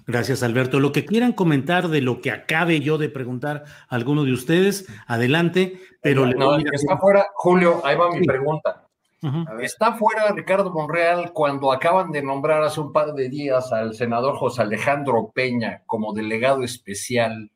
[0.06, 0.80] Gracias, Alberto.
[0.80, 4.86] Lo que quieran comentar de lo que acabe yo de preguntar a alguno de ustedes,
[5.06, 6.26] adelante, pero...
[6.26, 8.88] No, está fuera, Julio, ahí va mi pregunta.
[9.60, 14.36] Está fuera Ricardo Monreal cuando acaban de nombrar hace un par de días al senador
[14.36, 17.50] José Alejandro Peña como delegado especial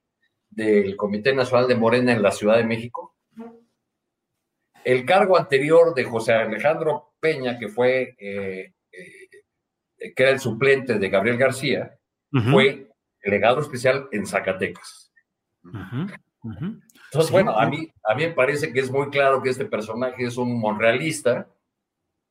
[0.48, 3.14] del Comité Nacional de Morena en la Ciudad de México.
[4.82, 10.98] El cargo anterior de José Alejandro Peña, que fue, eh, eh, que era el suplente
[10.98, 11.97] de Gabriel García,
[12.50, 12.90] fue
[13.22, 15.12] delegado especial en Zacatecas.
[16.42, 20.24] Entonces, bueno, a mí, a mí me parece que es muy claro que este personaje
[20.24, 21.48] es un monrealista.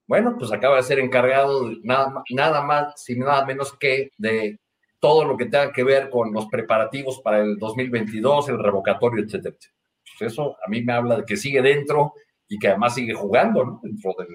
[0.07, 4.59] Bueno, pues acaba de ser encargado nada, nada más y nada menos que de
[4.99, 9.55] todo lo que tenga que ver con los preparativos para el 2022, el revocatorio, etcétera,
[10.17, 12.13] Pues eso a mí me habla de que sigue dentro
[12.47, 13.79] y que además sigue jugando, ¿no?
[13.83, 14.27] Dentro del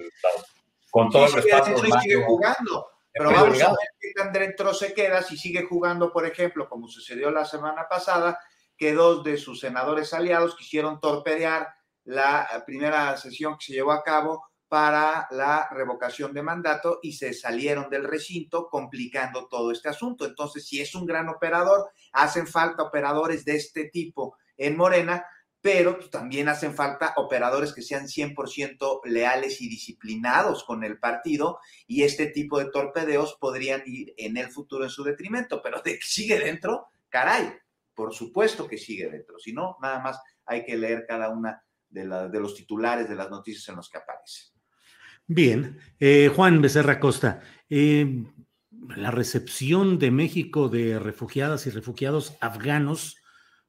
[0.91, 1.77] con todo el respaldo.
[2.01, 2.85] sigue jugando.
[3.13, 6.87] Pero vamos a ver qué tan dentro se queda si sigue jugando, por ejemplo, como
[6.87, 8.39] sucedió la semana pasada,
[8.75, 11.73] que dos de sus senadores aliados quisieron torpedear
[12.05, 17.33] la primera sesión que se llevó a cabo para la revocación de mandato y se
[17.33, 20.25] salieron del recinto complicando todo este asunto.
[20.25, 25.23] Entonces, si es un gran operador, hacen falta operadores de este tipo en Morena,
[25.63, 31.57] pero también hacen falta operadores que sean 100% leales y disciplinados con el partido
[31.87, 35.93] y este tipo de torpedeos podrían ir en el futuro en su detrimento, pero de
[35.93, 37.53] que sigue dentro, caray,
[37.93, 42.03] por supuesto que sigue dentro, si no, nada más hay que leer cada una de,
[42.03, 44.51] los titulares de las noticias en los que aparece.
[45.25, 48.25] Bien, eh, Juan Becerra Costa, eh,
[48.97, 53.22] la recepción de México de refugiadas y refugiados afganos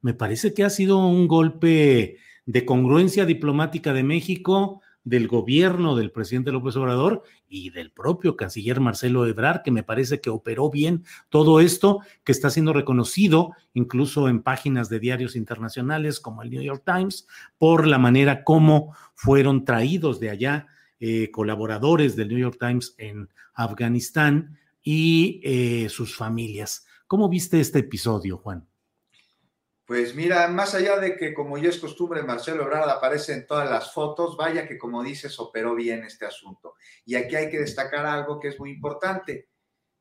[0.05, 6.11] me parece que ha sido un golpe de congruencia diplomática de México, del gobierno del
[6.11, 11.05] presidente López Obrador y del propio canciller Marcelo Ebrard, que me parece que operó bien
[11.31, 16.61] todo esto, que está siendo reconocido incluso en páginas de diarios internacionales como el New
[16.61, 17.27] York Times,
[17.57, 20.67] por la manera como fueron traídos de allá
[21.01, 26.85] eh, colaboradores del New York Times en Afganistán y eh, sus familias.
[27.07, 28.67] ¿Cómo viste este episodio, Juan?
[29.87, 33.69] Pues mira, más allá de que como ya es costumbre, Marcelo Ebrard aparece en todas
[33.69, 36.75] las fotos, vaya que como dices, operó bien este asunto.
[37.05, 39.51] Y aquí hay que destacar algo que es muy importante,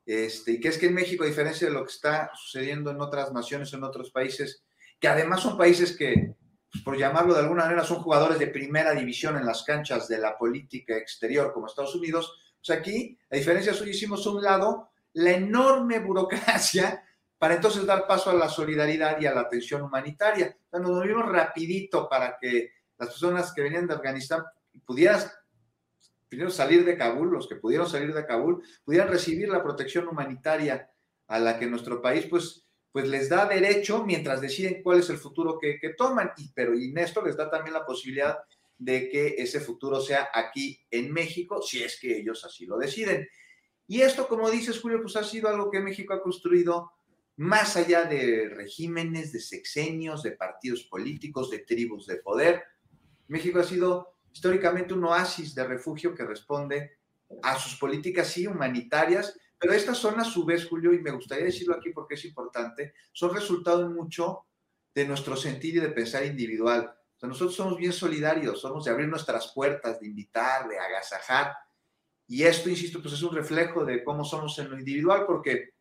[0.05, 3.33] este, que es que en México, a diferencia de lo que está sucediendo en otras
[3.33, 4.63] naciones, en otros países,
[5.01, 6.33] que además son países que,
[6.71, 10.17] pues, por llamarlo de alguna manera, son jugadores de primera división en las canchas de
[10.17, 14.91] la política exterior, como Estados Unidos, pues aquí, a diferencia suyo, hicimos a un lado
[15.11, 17.03] la enorme burocracia
[17.43, 20.55] para entonces dar paso a la solidaridad y a la atención humanitaria.
[20.65, 24.45] O sea, nos movimos rapidito para que las personas que venían de Afganistán
[24.85, 25.19] pudieran
[26.29, 30.89] primero salir de Kabul, los que pudieron salir de Kabul, pudieran recibir la protección humanitaria
[31.27, 32.63] a la que nuestro país pues,
[32.93, 36.31] pues les da derecho mientras deciden cuál es el futuro que, toman.
[36.37, 38.37] Y, pero y Néstor les da también la posibilidad
[38.77, 43.27] de que ese futuro sea aquí en México, si es que ellos así lo deciden.
[43.85, 46.93] Y esto, como dices, Julio, pues ha sido algo que México ha construido
[47.37, 52.63] más allá de regímenes, de sexenios, de partidos políticos, de tribus de poder.
[53.27, 56.97] México ha sido históricamente un oasis de refugio que responde
[57.41, 61.45] a sus políticas, sí, humanitarias, pero estas son a su vez, Julio, y me gustaría
[61.45, 64.45] decirlo aquí porque es importante, son resultado mucho
[64.93, 66.93] de nuestro sentir y de pensar individual.
[67.21, 71.55] nosotros somos bien solidarios, somos de abrir nuestras puertas, de invitar, de agasajar.
[72.27, 75.75] Y esto, insisto, pues es un reflejo de cómo somos en lo individual, porque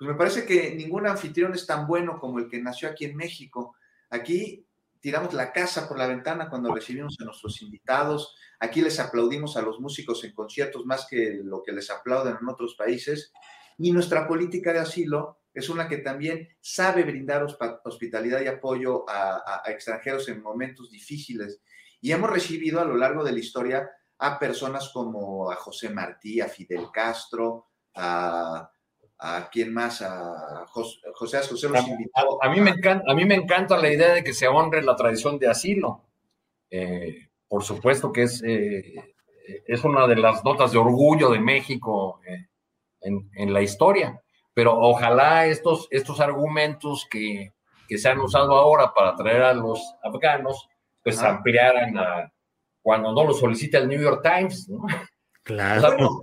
[0.00, 3.14] pues me parece que ningún anfitrión es tan bueno como el que nació aquí en
[3.14, 3.76] México.
[4.08, 4.66] Aquí
[4.98, 8.34] tiramos la casa por la ventana cuando recibimos a nuestros invitados.
[8.60, 12.48] Aquí les aplaudimos a los músicos en conciertos más que lo que les aplauden en
[12.48, 13.30] otros países.
[13.76, 17.46] Y nuestra política de asilo es una que también sabe brindar
[17.84, 21.60] hospitalidad y apoyo a, extranjeros en momentos difíciles.
[22.00, 26.40] Y hemos recibido a lo largo de la historia a personas como a José Martí,
[26.40, 28.70] a Fidel Castro, a
[29.22, 31.84] a quién más, a José, José, José los
[32.40, 34.96] A, mí me encanta, a mí me encanta la idea de que se honre la
[34.96, 36.02] tradición de asilo.
[36.70, 39.14] Eh, por supuesto que es, eh,
[39.66, 42.46] es una de las notas de orgullo de México eh,
[43.02, 44.22] en, la historia,
[44.54, 47.52] pero ojalá estos, estos argumentos que,
[47.88, 50.68] se han usado ahora para traer a los afganos,
[51.02, 52.32] pues ampliaran a,
[52.80, 54.86] cuando no lo solicita el New York Times, ¿no?
[55.54, 56.22] Claro.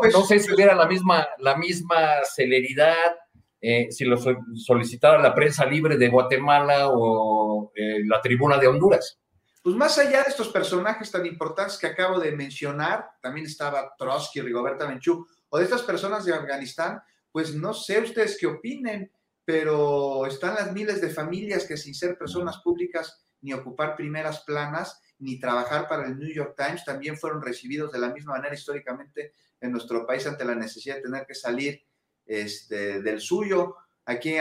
[0.00, 3.16] Pues no, sé si hubiera la misma, la misma celeridad
[3.62, 4.16] eh, si lo
[4.54, 9.18] solicitara la prensa libre de Guatemala o eh, la tribuna de Honduras.
[9.62, 14.40] Pues más allá de estos personajes tan importantes que acabo de mencionar, también estaba Trotsky,
[14.40, 19.12] Rigoberta Menchú, o de estas personas de Afganistán, pues no sé ustedes qué opinen,
[19.44, 25.02] pero están las miles de familias que sin ser personas públicas ni ocupar primeras planas,
[25.20, 29.34] ni trabajar para el New York Times, también fueron recibidos de la misma manera históricamente
[29.60, 31.82] en nuestro país ante la necesidad de tener que salir
[32.26, 33.76] este, del suyo.
[34.06, 34.34] Aquí,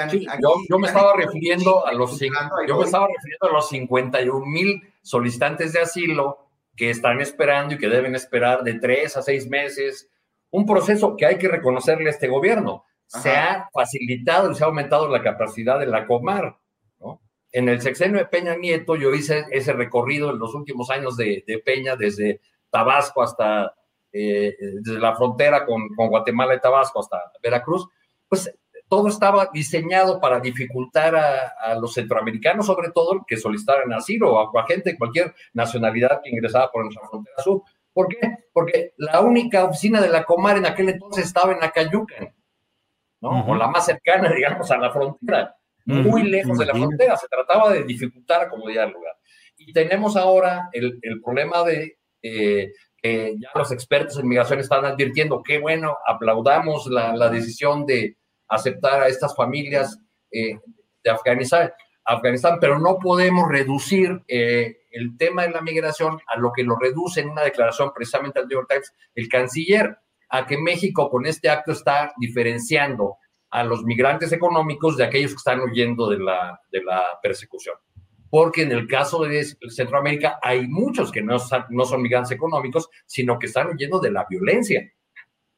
[0.70, 5.74] yo, me estaba refiriendo a los yo me estaba refiriendo a los 51 mil solicitantes
[5.74, 10.10] de asilo que están esperando y que deben esperar de tres a seis meses.
[10.50, 12.86] Un proceso que hay que reconocerle a este gobierno.
[13.06, 16.59] Se ha facilitado y se ha aumentado la capacidad de la Comar
[17.52, 21.44] en el sexenio de Peña Nieto yo hice ese recorrido en los últimos años de,
[21.66, 23.74] Peña, desde Tabasco hasta,
[24.12, 27.88] eh, desde la frontera con, Guatemala y Tabasco hasta Veracruz,
[28.28, 28.54] pues
[28.88, 34.66] todo estaba diseñado para dificultar a, los centroamericanos, sobre todo, que solicitaran asilo o a,
[34.66, 37.62] gente de cualquier nacionalidad que ingresaba por nuestra frontera sur.
[37.94, 38.20] ¿Por qué?
[38.52, 42.34] Porque la única oficina de la Comar en aquel entonces estaba en Acayucan,
[43.22, 43.46] ¿no?
[43.46, 45.56] O la más cercana, digamos, a la frontera
[45.90, 47.18] muy lejos de la frontera.
[47.18, 49.14] Se trataba de dificultar la comodidad del lugar.
[49.58, 52.72] Y tenemos ahora el, el problema de eh,
[53.02, 58.18] que ya los expertos en migración están advirtiendo que, bueno, aplaudamos la, la decisión de
[58.48, 59.98] aceptar a estas familias
[60.32, 60.60] eh,
[61.04, 61.72] de Afganistán,
[62.06, 66.76] Afganistán, pero no podemos reducir eh, el tema de la migración a lo que lo
[66.76, 69.98] reduce en una declaración precisamente al New York Times el canciller,
[70.30, 73.18] a que México con este acto está diferenciando
[73.52, 77.76] a los migrantes económicos de aquellos que están huyendo de la, de la persecución.
[78.30, 81.38] Porque en el caso de Centroamérica hay muchos que no,
[81.70, 84.92] no son migrantes económicos, sino que están huyendo de la violencia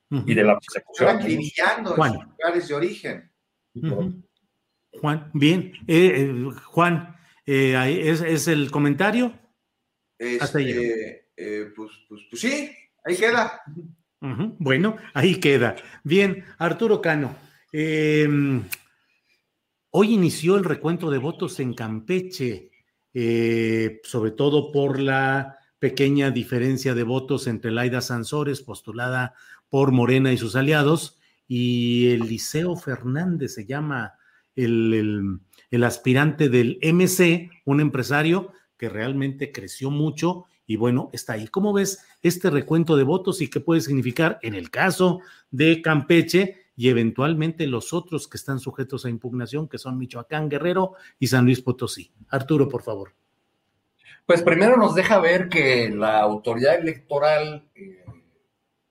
[0.09, 1.19] y de la persecución.
[1.19, 2.13] Están Juan.
[2.13, 3.31] en sus lugares de origen.
[4.99, 5.73] Juan, bien.
[5.88, 7.15] Eh, eh, Juan,
[7.45, 9.34] eh, ¿es, ¿es, el comentario?
[10.18, 11.27] Este,
[11.76, 12.72] pues, pues, pues, sí,
[13.03, 13.61] ahí queda.
[14.19, 15.76] Bueno, ahí queda.
[16.03, 17.35] Bien, Arturo Cano.
[17.73, 18.64] Em,
[19.91, 22.72] hoy inició el recuento de votos en Campeche,
[23.14, 29.35] eh, sobre todo por la pequeña diferencia de votos entre Laida Sansores, postulada
[29.69, 31.18] por Morena y sus aliados,
[31.48, 34.14] y Eliseo Fernández se llama
[34.56, 35.39] el,
[35.69, 41.48] el aspirante del MC, un empresario que realmente creció mucho y bueno, está ahí.
[41.48, 45.19] ¿Cómo ves este recuento de votos y qué puede significar en el caso
[45.49, 46.70] de Campeche?
[46.81, 51.45] Y eventualmente los otros que están sujetos a impugnación, que son Michoacán, Guerrero y San
[51.45, 52.11] Luis Potosí.
[52.29, 53.13] Arturo, por favor.
[54.25, 58.03] Pues primero nos deja ver que la autoridad electoral, eh,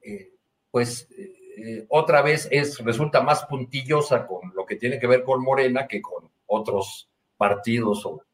[0.02, 0.30] eh,
[0.70, 5.42] pues eh, otra vez es, resulta más puntillosa con lo que tiene que ver con
[5.42, 8.24] Morena que con otros partidos o,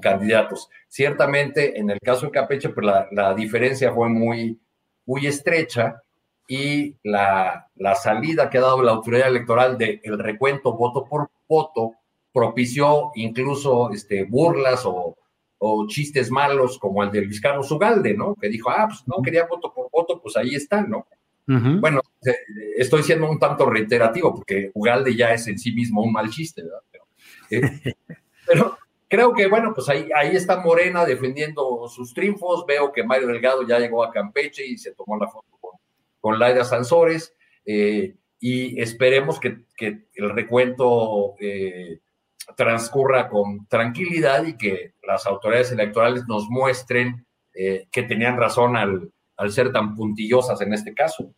[0.00, 0.70] candidatos.
[0.88, 4.58] Ciertamente, en el caso de Campeche, pues la, la diferencia fue muy,
[5.04, 6.02] muy estrecha
[6.46, 7.68] y la,
[8.00, 11.92] salida que ha dado la autoridad electoral del recuento voto por voto
[12.32, 15.16] propició incluso este, burlas o,
[15.88, 18.36] chistes malos como el de Luis Carlos Ugalde, ¿no?
[18.36, 21.06] Que dijo, ah, pues no quería voto por voto, pues ahí está, ¿no?
[21.46, 22.02] Bueno,
[22.76, 26.62] estoy siendo un tanto reiterativo porque Ugalde ya es en sí mismo un mal chiste,
[26.62, 26.80] ¿verdad?
[27.50, 27.94] Eh,
[28.46, 28.76] pero,
[29.08, 32.64] creo que, bueno, pues ahí, ahí está Morena defendiendo sus triunfos.
[32.66, 35.55] Veo que Mario Delgado ya llegó a Campeche y se tomó la foto
[36.26, 37.34] con, Laida Sansores.
[37.64, 42.00] Eh, y esperemos que, que el recuento eh,
[42.56, 47.24] transcurra con tranquilidad y que las autoridades electorales nos muestren
[47.54, 51.34] que tenían razón al, al ser tan puntillosas en este caso.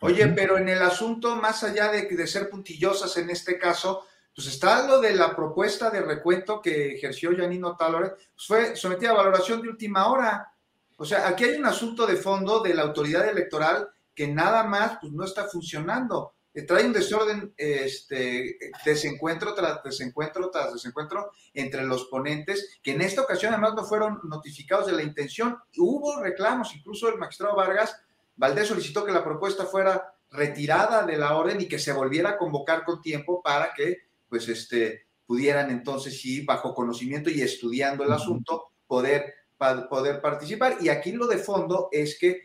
[0.00, 4.48] Oye, pero en el asunto, más allá de, de ser puntillosas en este caso, pues
[4.48, 9.14] está lo de la propuesta de recuento que ejerció Janino Talore, pues fue sometida a
[9.14, 10.52] valoración de última hora.
[10.98, 14.98] O sea, aquí hay un asunto de fondo de la autoridad electoral que nada más
[15.00, 16.32] pues, no está funcionando.
[16.52, 23.02] Eh, trae un desorden, este, desencuentro tras desencuentro tras desencuentro entre los ponentes, que en
[23.02, 25.58] esta ocasión además no fueron notificados de la intención.
[25.76, 27.94] Hubo reclamos, incluso el magistrado Vargas
[28.36, 32.38] Valdés solicitó que la propuesta fuera retirada de la orden y que se volviera a
[32.38, 33.98] convocar con tiempo para que
[34.28, 39.34] pues este, pudieran entonces sí, bajo conocimiento y estudiando el asunto, poder,
[39.88, 40.76] poder participar.
[40.80, 42.42] Y aquí lo de fondo es que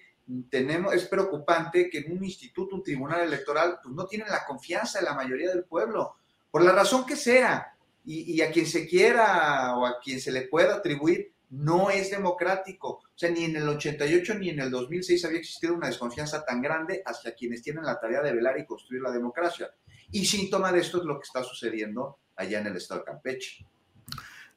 [0.50, 5.00] tenemos, es preocupante que en un instituto, un tribunal electoral, pues no tienen la confianza
[5.00, 6.16] de la mayoría del pueblo,
[6.50, 10.32] por la razón que sea, y, y a quien se quiera o a quien se
[10.32, 12.90] le pueda atribuir, no es democrático.
[12.90, 16.62] O sea, ni en el 88 ni en el 2006 había existido una desconfianza tan
[16.62, 19.70] grande hacia quienes tienen la tarea de velar y construir la democracia.
[20.12, 23.66] Y síntoma de esto es lo que está sucediendo allá en el estado de Campeche.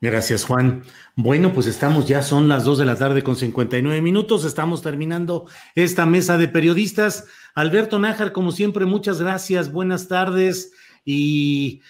[0.05, 0.82] Gracias, Juan.
[1.16, 4.44] Bueno, pues estamos ya, son las 2 de la tarde con 59 minutos.
[4.44, 7.24] Estamos terminando esta mesa de periodistas.
[7.55, 9.72] Alberto Nájar, como siempre, muchas gracias.
[9.72, 10.72] Buenas tardes.
[11.06, 11.81] Y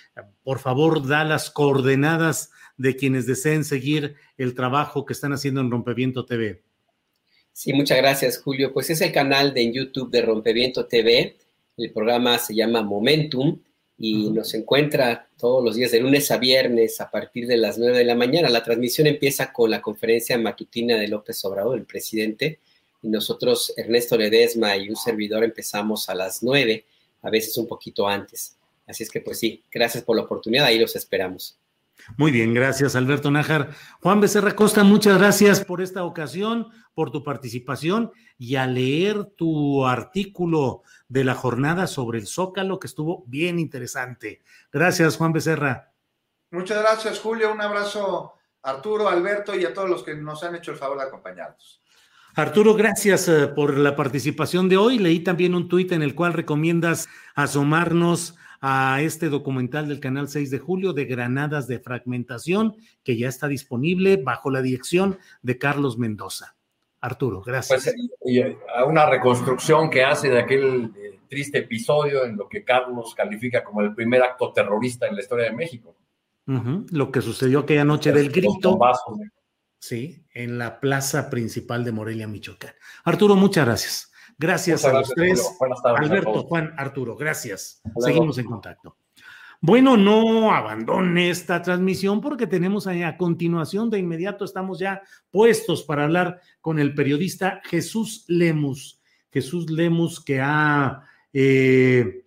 [0.44, 5.72] por favor, da las coordenadas de quienes deseen seguir el trabajo que están haciendo en
[5.72, 6.62] Rompeviento TV.
[7.52, 8.72] Sí, muchas gracias, Julio.
[8.72, 11.36] Pues es el canal de YouTube de Rompeviento TV.
[11.76, 13.58] El programa se llama Momentum
[13.96, 17.98] y nos encuentra todos los días de lunes a viernes a partir de las 9
[17.98, 18.48] de la mañana.
[18.48, 22.60] La transmisión empieza con la conferencia matutina de López Obrador, el presidente,
[23.02, 26.84] y nosotros, Ernesto Ledesma y un servidor, empezamos a las 9,
[27.22, 28.56] a veces un poquito antes.
[28.86, 31.58] Así es que pues sí, gracias por la oportunidad, ahí los esperamos.
[32.16, 33.70] Muy bien, gracias Alberto Nájar.
[34.00, 39.86] Juan Becerra Costa, muchas gracias por esta ocasión, por tu participación y a leer tu
[39.86, 44.42] artículo de la jornada sobre el Zócalo, que estuvo bien interesante.
[44.72, 45.92] Gracias, Juan Becerra.
[46.50, 47.52] Muchas gracias, Julio.
[47.52, 50.98] Un abrazo a Arturo, Alberto y a todos los que nos han hecho el favor
[50.98, 51.82] de acompañarnos.
[52.36, 54.98] Arturo, gracias eh, por la participación de hoy.
[54.98, 60.50] Leí también un tuit en el cual recomiendas asomarnos a este documental del canal 6
[60.50, 65.98] de julio de Granadas de Fragmentación, que ya está disponible bajo la dirección de Carlos
[65.98, 66.56] Mendoza.
[67.02, 67.84] Arturo, gracias.
[67.84, 72.64] Pues, eh, a una reconstrucción que hace de aquel eh, triste episodio en lo que
[72.64, 75.94] Carlos califica como el primer acto terrorista en la historia de México.
[76.46, 78.78] Lo que sucedió aquella noche del grito.
[79.78, 82.72] Sí, en la plaza principal de Morelia, Michoacán.
[83.04, 84.13] Arturo, muchas gracias.
[84.38, 85.56] Gracias a los tres.
[85.84, 87.82] Alberto, Juan, Arturo, gracias.
[87.98, 88.96] Seguimos en contacto.
[89.60, 95.00] Bueno, no abandone esta transmisión porque tenemos a continuación, de inmediato estamos ya
[95.30, 99.00] puestos para hablar con el periodista Jesús Lemus.
[99.32, 101.02] Jesús Lemus que ha
[101.32, 102.23] eh,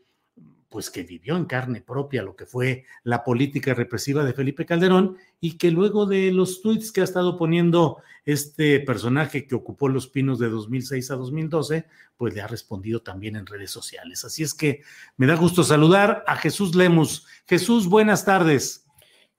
[0.77, 5.17] pues que vivió en carne propia lo que fue la política represiva de Felipe Calderón
[5.39, 10.07] y que luego de los tweets que ha estado poniendo este personaje que ocupó los
[10.07, 14.23] pinos de 2006 a 2012, pues le ha respondido también en redes sociales.
[14.23, 14.83] Así es que
[15.15, 17.25] me da gusto saludar a Jesús Lemus.
[17.47, 18.85] Jesús, buenas tardes.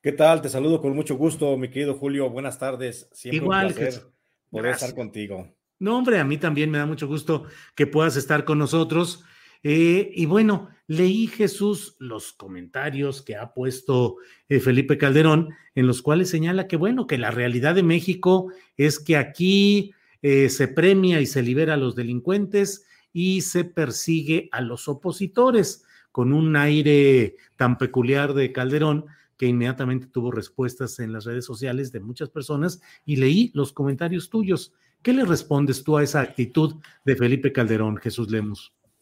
[0.02, 0.42] ¿Qué tal?
[0.42, 2.28] Te saludo con mucho gusto, mi querido Julio.
[2.30, 3.08] Buenas tardes.
[3.12, 4.02] Siempre Igual, un placer
[4.50, 5.48] poder estar contigo.
[5.78, 7.44] No, hombre, a mí también me da mucho gusto
[7.76, 9.24] que puedas estar con nosotros.
[9.62, 14.16] Eh, y bueno, leí Jesús los comentarios que ha puesto
[14.48, 18.98] eh, Felipe Calderón, en los cuales señala que bueno, que la realidad de México es
[18.98, 24.60] que aquí eh, se premia y se libera a los delincuentes y se persigue a
[24.60, 29.06] los opositores, con un aire tan peculiar de Calderón
[29.36, 34.28] que inmediatamente tuvo respuestas en las redes sociales de muchas personas y leí los comentarios
[34.28, 34.72] tuyos.
[35.02, 36.74] ¿Qué le respondes tú a esa actitud
[37.04, 38.28] de Felipe Calderón, Jesús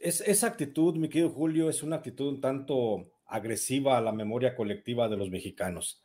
[0.06, 0.20] Lemos?
[0.20, 5.08] esa actitud, mi querido Julio, es una actitud un tanto agresiva a la memoria colectiva
[5.08, 6.02] de los mexicanos.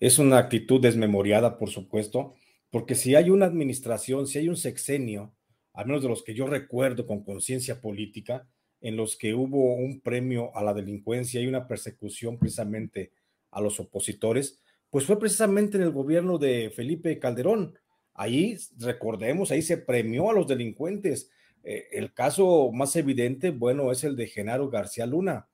[0.00, 2.34] Es una actitud desmemoriada, por supuesto,
[2.70, 5.34] porque si hay una administración, si hay un sexenio,
[5.72, 8.48] al menos de los que yo recuerdo con conciencia política,
[8.80, 13.12] en los que hubo un premio a la delincuencia y una persecución precisamente
[13.50, 14.60] a los opositores,
[14.90, 17.78] pues fue precisamente en el gobierno de Felipe Calderón.
[18.12, 21.30] Ahí, recordemos, ahí se premió a los delincuentes,
[21.64, 25.48] Eh, el caso más evidente, bueno, es el de Genaro García Luna.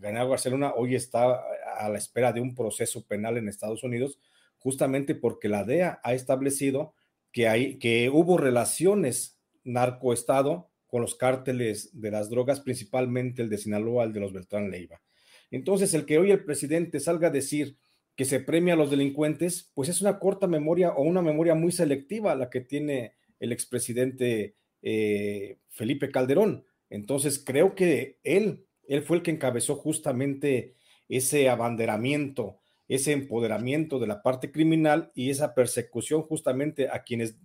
[0.00, 1.42] Genaro García Luna hoy está
[1.78, 4.18] a la espera de un proceso penal en Estados Unidos,
[4.58, 6.94] justamente porque la DEA ha establecido
[7.32, 13.58] que, hay, que hubo relaciones narcoestado con los cárteles de las drogas, principalmente el de
[13.58, 15.02] Sinaloa, el de los Beltrán Leiva.
[15.50, 17.76] Entonces, el que hoy el presidente salga a decir
[18.16, 21.72] que se premia a los delincuentes, pues es una corta memoria o una memoria muy
[21.72, 26.64] selectiva la que tiene el expresidente eh, Felipe Calderón.
[26.90, 30.74] Entonces, creo que él, él fue el que encabezó justamente
[31.08, 37.36] ese abanderamiento, ese empoderamiento de la parte criminal y esa persecución justamente a quienes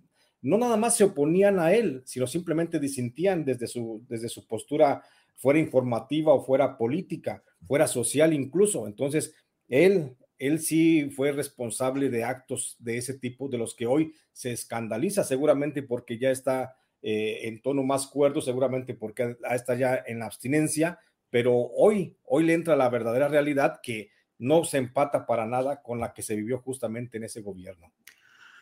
[0.42, 5.02] no nada más se oponían a él, sino simplemente disentían desde su, desde su postura,
[5.36, 8.86] fuera informativa o fuera política, fuera social incluso.
[8.86, 9.34] Entonces,
[9.66, 14.52] él, él sí fue responsable de actos de ese tipo, de los que hoy se
[14.52, 20.18] escandaliza seguramente porque ya está eh, en tono más cuerdo, seguramente porque está ya en
[20.18, 20.98] la abstinencia,
[21.30, 26.00] pero hoy, hoy le entra la verdadera realidad que no se empata para nada con
[26.00, 27.92] la que se vivió justamente en ese gobierno.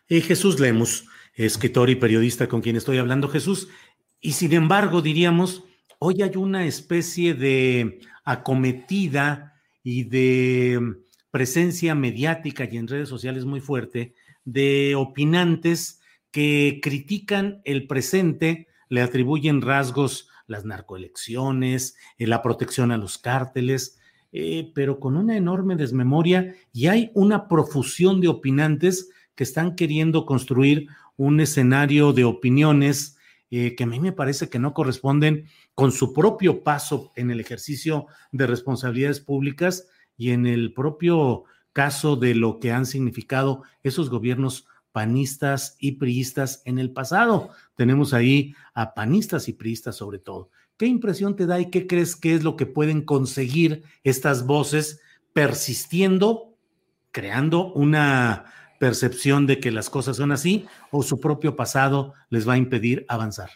[0.08, 3.68] Y Jesús Lemus, escritor y periodista con quien estoy hablando, Jesús,
[4.20, 5.64] y sin embargo diríamos,
[5.98, 10.96] hoy hay una especie de acometida y de
[11.30, 15.97] presencia mediática y en redes sociales muy fuerte de opinantes
[16.30, 23.98] que critican el presente, le atribuyen rasgos las narcoelecciones, eh, la protección a los cárteles,
[24.32, 30.26] eh, pero con una enorme desmemoria y hay una profusión de opinantes que están queriendo
[30.26, 33.16] construir un escenario de opiniones
[33.50, 37.40] eh, que a mí me parece que no corresponden con su propio paso en el
[37.40, 39.88] ejercicio de responsabilidades públicas
[40.18, 46.62] y en el propio caso de lo que han significado esos gobiernos panistas y priistas
[46.64, 47.50] en el pasado.
[47.76, 50.50] Tenemos ahí a panistas y priistas sobre todo.
[50.76, 55.00] ¿Qué impresión te da y qué crees que es lo que pueden conseguir estas voces
[55.32, 56.56] persistiendo,
[57.10, 58.44] creando una
[58.78, 63.04] percepción de que las cosas son así o su propio pasado les va a impedir
[63.08, 63.50] avanzar?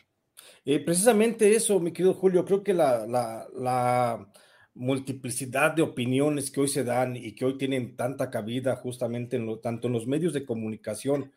[0.65, 4.29] Eh, precisamente eso, mi querido Julio, creo que la, la
[4.75, 9.89] multiplicidad de opiniones que hoy se dan y que hoy tienen tanta cabida justamente tanto
[9.89, 11.33] en los medios de comunicación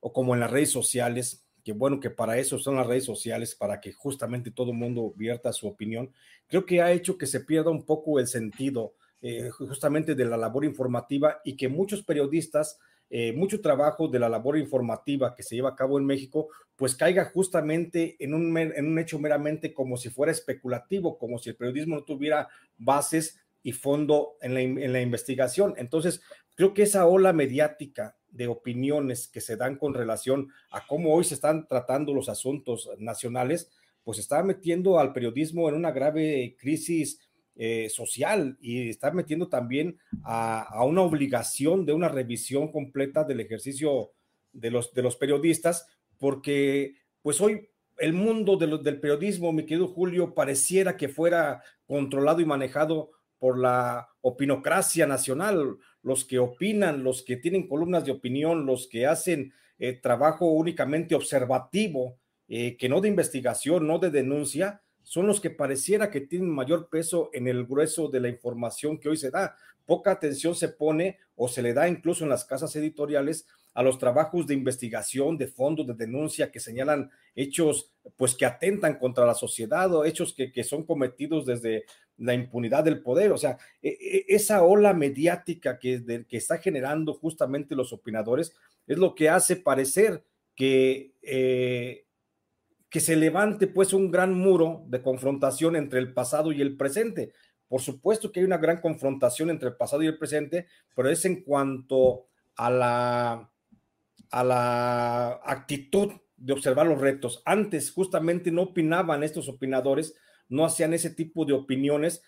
[0.00, 3.54] o como en las redes sociales, que bueno, que para eso son las redes sociales,
[3.54, 6.12] para que justamente todo el mundo vierta su opinión,
[6.46, 10.36] creo que ha hecho que se pierda un poco el sentido eh, justamente de la
[10.36, 12.78] labor informativa y que muchos periodistas
[13.10, 16.94] eh, mucho trabajo de la labor informativa que se lleva a cabo en México, pues
[16.94, 21.56] caiga justamente en un, en un hecho meramente como si fuera especulativo, como si el
[21.56, 25.74] periodismo no tuviera bases y fondo en la, en la investigación.
[25.76, 26.20] Entonces,
[26.54, 31.24] creo que esa ola mediática de opiniones que se dan con relación a cómo hoy
[31.24, 33.70] se están tratando los asuntos nacionales,
[34.04, 37.27] pues está metiendo al periodismo en una grave crisis
[37.60, 44.12] eh, social y está metiendo también a, una obligación de una revisión completa del ejercicio
[44.52, 47.68] de los, de los periodistas, porque pues hoy
[47.98, 53.10] el mundo del periodismo, mi querido Julio, pareciera que fuera controlado y manejado
[53.40, 59.06] por la opinocracia nacional, los que opinan, los que tienen columnas de opinión, los que
[59.06, 65.40] hacen eh, trabajo únicamente observativo, eh, que no de investigación, no de denuncia, son los
[65.40, 69.30] que pareciera que tienen mayor peso en el grueso de la información que hoy se
[69.30, 69.56] da.
[69.86, 73.98] Poca atención se pone o se le da incluso en las casas editoriales a los
[73.98, 79.34] trabajos de investigación, de fondo, de denuncia que señalan hechos pues que atentan contra la
[79.34, 81.86] sociedad o hechos que, que son cometidos desde
[82.18, 83.32] la impunidad del poder.
[83.32, 88.54] O sea, e, e, esa ola mediática que, que está generando justamente los opinadores
[88.86, 90.22] es lo que hace parecer
[90.54, 92.04] que eh,
[92.90, 97.32] que se levante pues un gran muro de confrontación entre el pasado y el presente.
[97.68, 100.66] Por supuesto que hay una gran confrontación entre el pasado y el presente,
[100.96, 103.50] pero es en cuanto a la,
[104.30, 107.42] a la actitud de observar los retos.
[107.44, 110.14] Antes justamente no opinaban estos opinadores,
[110.48, 112.22] no hacían ese tipo de opiniones,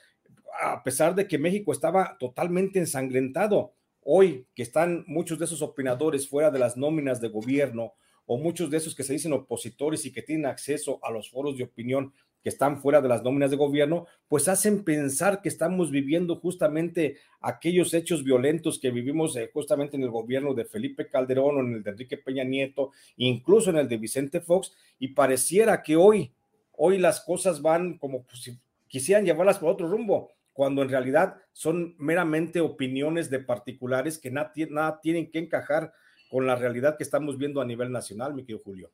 [0.62, 3.74] a pesar de que México estaba totalmente ensangrentado.
[4.02, 7.94] Hoy que están muchos de esos opinadores fuera de las nóminas de gobierno,
[8.32, 11.58] o muchos de esos que se dicen opositores y que tienen acceso a los foros
[11.58, 12.12] de opinión
[12.44, 17.16] que están fuera de las nóminas de gobierno, pues hacen pensar que estamos viviendo justamente
[17.40, 21.72] aquellos hechos violentos que vivimos eh, justamente en el gobierno de Felipe Calderón o en
[21.72, 26.32] el de Enrique Peña Nieto, incluso en el de Vicente Fox, y pareciera que hoy,
[26.76, 31.96] hoy las cosas van como si quisieran llevarlas por otro rumbo, cuando en realidad son
[31.98, 35.92] meramente opiniones de particulares que nada, nada tienen que encajar
[36.30, 38.90] con la realidad que estamos viendo a nivel nacional, mi querido Julio.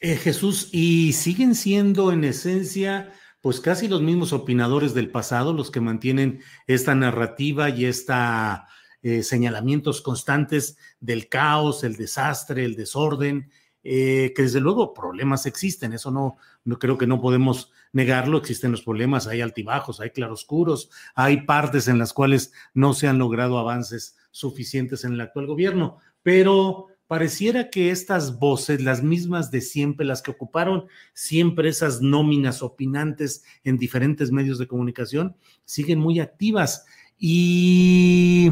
[0.00, 5.70] Eh, Jesús, y siguen siendo en esencia, pues casi los mismos opinadores del pasado, los
[5.70, 8.66] que mantienen esta narrativa y esta
[9.02, 13.50] eh, señalamientos constantes del caos, el desastre, el desorden,
[13.84, 18.72] eh, que desde luego problemas existen, eso no, no creo que no podemos negarlo, existen
[18.72, 23.58] los problemas, hay altibajos, hay claroscuros, hay partes en las cuales no se han logrado
[23.58, 30.04] avances suficientes en el actual gobierno, pero pareciera que estas voces, las mismas de siempre,
[30.04, 36.84] las que ocuparon siempre esas nóminas opinantes en diferentes medios de comunicación, siguen muy activas.
[37.16, 38.50] Y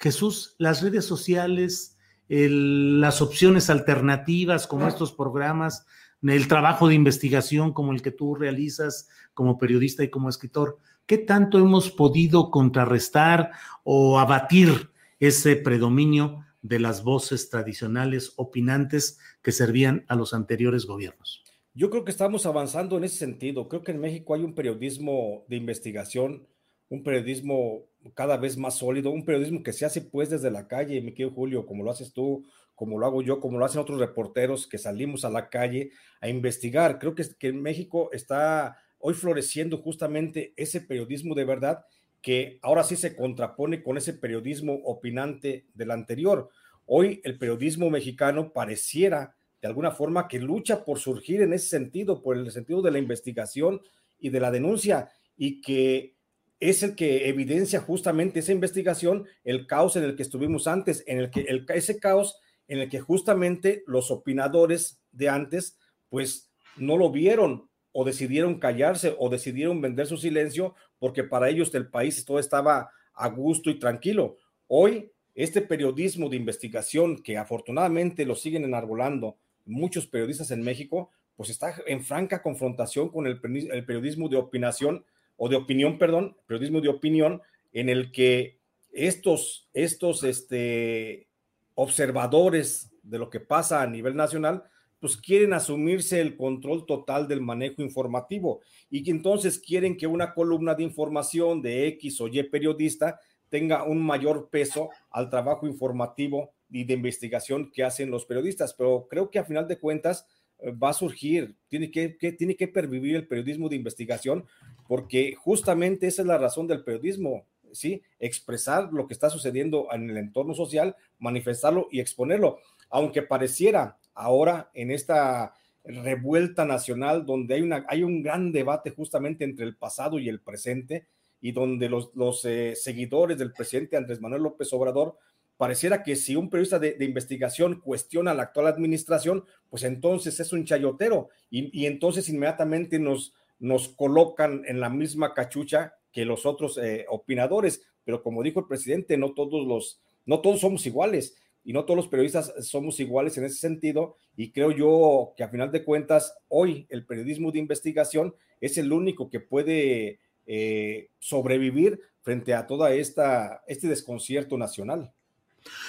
[0.00, 1.96] Jesús, las redes sociales,
[2.26, 5.86] las opciones alternativas como estos programas,
[6.20, 11.18] el trabajo de investigación como el que tú realizas como periodista y como escritor, ¿qué
[11.18, 13.52] tanto hemos podido contrarrestar
[13.84, 21.44] o abatir ese predominio de las voces tradicionales opinantes que servían a los anteriores gobiernos.
[21.74, 23.68] Yo creo que estamos avanzando en ese sentido.
[23.68, 26.48] Creo que en México hay un periodismo de investigación,
[26.88, 27.84] un periodismo
[28.14, 31.34] cada vez más sólido, un periodismo que se hace pues desde la calle, mi querido
[31.34, 34.78] Julio, como lo haces tú, como lo hago yo, como lo hacen otros reporteros que
[34.78, 35.90] salimos a la calle
[36.22, 36.98] a investigar.
[36.98, 41.84] Creo que, que en México está hoy floreciendo justamente ese periodismo de verdad
[42.24, 46.48] que ahora sí se contrapone con ese periodismo opinante del anterior.
[46.86, 52.22] Hoy el periodismo mexicano pareciera de alguna forma que lucha por surgir en ese sentido,
[52.22, 53.82] por el sentido de la investigación
[54.18, 56.14] y de la denuncia, y que
[56.60, 61.18] es el que evidencia justamente esa investigación, el caos en el que estuvimos antes, en
[61.18, 61.44] el que
[61.74, 62.38] ese caos
[62.68, 65.76] en el que justamente los opinadores de antes,
[66.08, 70.74] pues no lo vieron o decidieron callarse o decidieron vender su silencio
[71.04, 74.38] porque para ellos el país todo estaba a gusto y tranquilo.
[74.68, 79.36] Hoy, este periodismo de investigación que afortunadamente lo siguen enarbolando
[79.66, 85.04] muchos periodistas en México, pues está en franca confrontación con el, periodismo de opinación
[85.36, 87.42] o de opinión, perdón, periodismo de opinión,
[87.74, 88.56] en el que
[88.90, 91.28] estos, estos este,
[91.74, 94.64] observadores de lo que pasa a nivel nacional,
[95.04, 100.32] pues quieren asumirse el control total del manejo informativo y que entonces quieren que una
[100.32, 103.20] columna de información de X o Y periodista
[103.50, 108.72] tenga un mayor peso al trabajo informativo y de investigación que hacen los periodistas.
[108.72, 110.26] Pero creo que a final de cuentas
[110.58, 114.46] eh, va a surgir, tiene que, tiene que pervivir el periodismo de investigación,
[114.88, 118.00] porque justamente esa es la razón del periodismo, ¿sí?
[118.18, 124.70] Expresar lo que está sucediendo en el entorno social, manifestarlo y exponerlo, aunque pareciera ahora
[124.74, 125.54] en esta
[125.84, 130.40] revuelta nacional donde hay, una, hay un gran debate justamente entre el pasado y el
[130.40, 131.06] presente
[131.40, 135.18] y donde los, eh, seguidores del presidente Andrés Manuel López Obrador
[135.58, 140.64] pareciera que si un periodista de, investigación cuestiona la actual administración, pues entonces es un
[140.64, 147.04] chayotero y, entonces inmediatamente nos, nos colocan en la misma cachucha que los otros eh,
[147.08, 147.82] opinadores.
[148.04, 151.96] Pero como dijo el presidente, no todos los, no todos somos iguales y no todos
[151.96, 156.36] los periodistas somos iguales en ese sentido y creo yo que a final de cuentas
[156.48, 162.92] hoy el periodismo de investigación es el único que puede eh, sobrevivir frente a toda
[162.92, 165.12] esta este desconcierto nacional.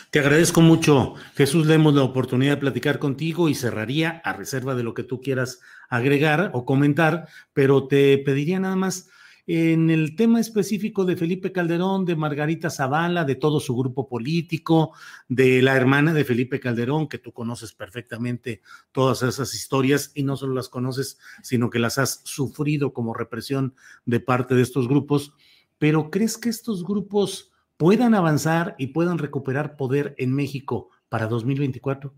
[0.09, 1.65] Te agradezco mucho, Jesús.
[1.65, 5.19] Le demos la oportunidad de platicar contigo y cerraría a reserva de lo que tú
[5.19, 9.09] quieras agregar o comentar, pero te pediría nada más
[9.47, 14.93] en el tema específico de Felipe Calderón, de Margarita Zavala, de todo su grupo político,
[15.27, 18.61] de la hermana de Felipe Calderón, que tú conoces perfectamente
[18.91, 23.75] todas esas historias y no solo las conoces, sino que las has sufrido como represión
[24.05, 25.33] de parte de estos grupos.
[25.77, 32.13] Pero ¿crees que estos grupos puedan avanzar y puedan recuperar poder en México para 2024?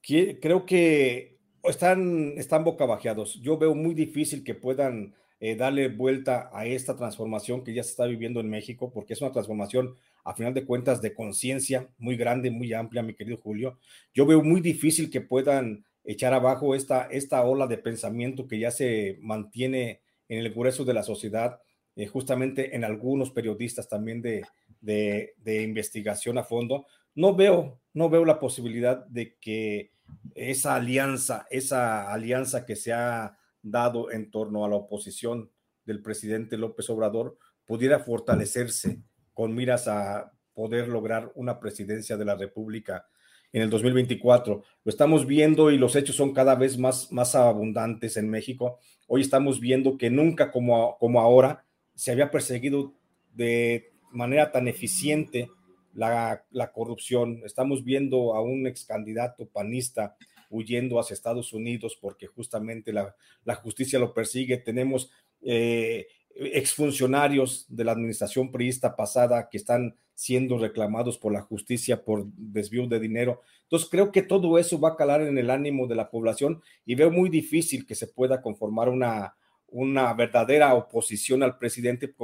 [0.00, 3.40] Creo que están, están bocabajeados.
[3.40, 5.14] Yo veo muy difícil que puedan
[5.44, 9.20] eh, darle vuelta a esta transformación que ya se está viviendo en México, porque es
[9.22, 13.76] una transformación, a final de cuentas, de conciencia muy grande, muy amplia, mi querido Julio.
[14.14, 18.70] Yo veo muy difícil que puedan echar abajo esta, esta ola de pensamiento que ya
[18.70, 21.58] se mantiene en el grueso de la sociedad,
[21.96, 24.44] eh, justamente en algunos periodistas también de,
[24.80, 26.86] de, de, investigación a fondo.
[27.16, 29.90] No veo, no veo la posibilidad de que
[30.36, 35.50] esa alianza, esa alianza que se ha dado en torno a la oposición
[35.84, 39.00] del presidente López Obrador pudiera fortalecerse
[39.32, 43.06] con miras a poder lograr una presidencia de la República
[43.52, 44.62] en el 2024.
[44.84, 48.78] Lo estamos viendo y los hechos son cada vez más, más abundantes en México.
[49.06, 51.64] Hoy estamos viendo que nunca como, como ahora
[51.94, 52.94] se había perseguido
[53.34, 55.50] de manera tan eficiente
[55.94, 57.42] la, la corrupción.
[57.44, 60.16] Estamos viendo a un ex candidato panista
[60.52, 63.14] huyendo hacia Estados Unidos porque justamente la,
[63.56, 64.58] justicia lo persigue.
[64.58, 65.10] Tenemos
[65.42, 72.26] eh, exfuncionarios de la administración priista pasada que están siendo reclamados por la justicia por
[72.36, 73.40] desvío de dinero.
[73.64, 76.94] Entonces creo que todo eso va a calar en el ánimo de la población y
[76.94, 79.34] veo muy difícil que se pueda conformar una,
[79.68, 82.14] una verdadera oposición al presidente,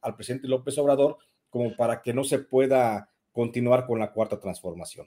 [0.00, 1.18] al presidente López Obrador,
[1.50, 5.06] como para que no se pueda continuar con la cuarta transformación.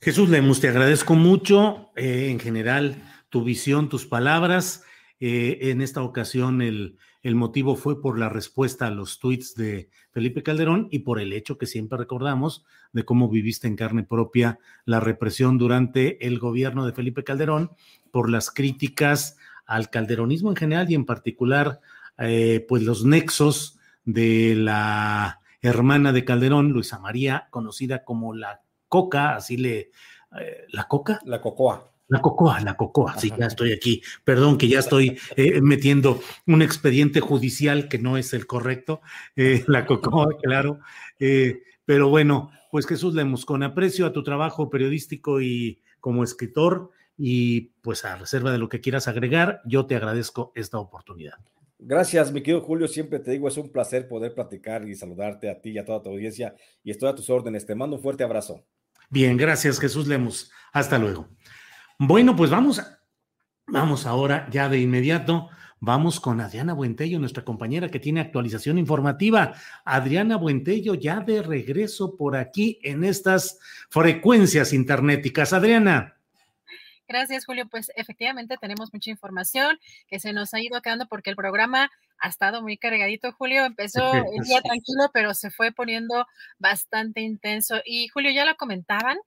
[0.00, 4.84] Jesús Lemus, te agradezco mucho eh, en general tu visión, tus palabras.
[5.20, 9.90] Eh, en esta ocasión el, el, motivo fue por la respuesta a los tweets de
[10.12, 14.58] Felipe Calderón y por el hecho que siempre recordamos de cómo viviste en carne propia
[14.84, 17.72] la represión durante el gobierno de Felipe Calderón,
[18.10, 19.36] por las críticas
[19.66, 21.80] al calderonismo en general y en particular,
[22.18, 29.36] eh, pues los nexos de la hermana de Calderón, Luisa María, conocida como la Coca,
[29.36, 29.90] así le...
[30.40, 31.20] Eh, ¿La Coca?
[31.24, 31.92] La Cocoa.
[32.10, 34.00] La cocoa, la cocoa, sí, ya estoy aquí.
[34.24, 39.02] Perdón que ya estoy eh, metiendo un expediente judicial que no es el correcto.
[39.66, 40.80] la cocoa, claro.
[41.84, 47.72] pero bueno, pues Jesús Lemos, con aprecio a tu trabajo periodístico y como escritor, y
[47.82, 51.34] pues a reserva de lo que quieras agregar, yo te agradezco esta oportunidad.
[51.80, 52.88] Gracias, mi querido Julio.
[52.88, 56.02] Siempre te digo, es un placer poder platicar y saludarte a ti y a toda
[56.02, 56.54] tu audiencia.
[56.82, 57.66] Y estoy a tus órdenes.
[57.66, 58.64] Te mando un fuerte abrazo.
[59.10, 60.50] Bien, gracias, Jesús Lemos.
[60.72, 61.28] Hasta luego.
[61.98, 62.82] Bueno, pues vamos,
[63.66, 65.48] vamos ahora ya de inmediato.
[65.80, 69.54] Vamos con Adriana Buentello, nuestra compañera que tiene actualización informativa.
[69.84, 73.58] Adriana Buentello ya de regreso por aquí en estas
[73.88, 75.52] frecuencias internéticas.
[75.52, 76.17] Adriana.
[77.08, 77.66] Gracias, Julio.
[77.68, 82.28] Pues efectivamente tenemos mucha información que se nos ha ido quedando porque el programa ha
[82.28, 83.64] estado muy cargadito, Julio.
[83.64, 86.26] Empezó el día tranquilo, pero se fue poniendo
[86.58, 87.80] bastante intenso.
[87.84, 89.18] Y Julio, ya lo comentaban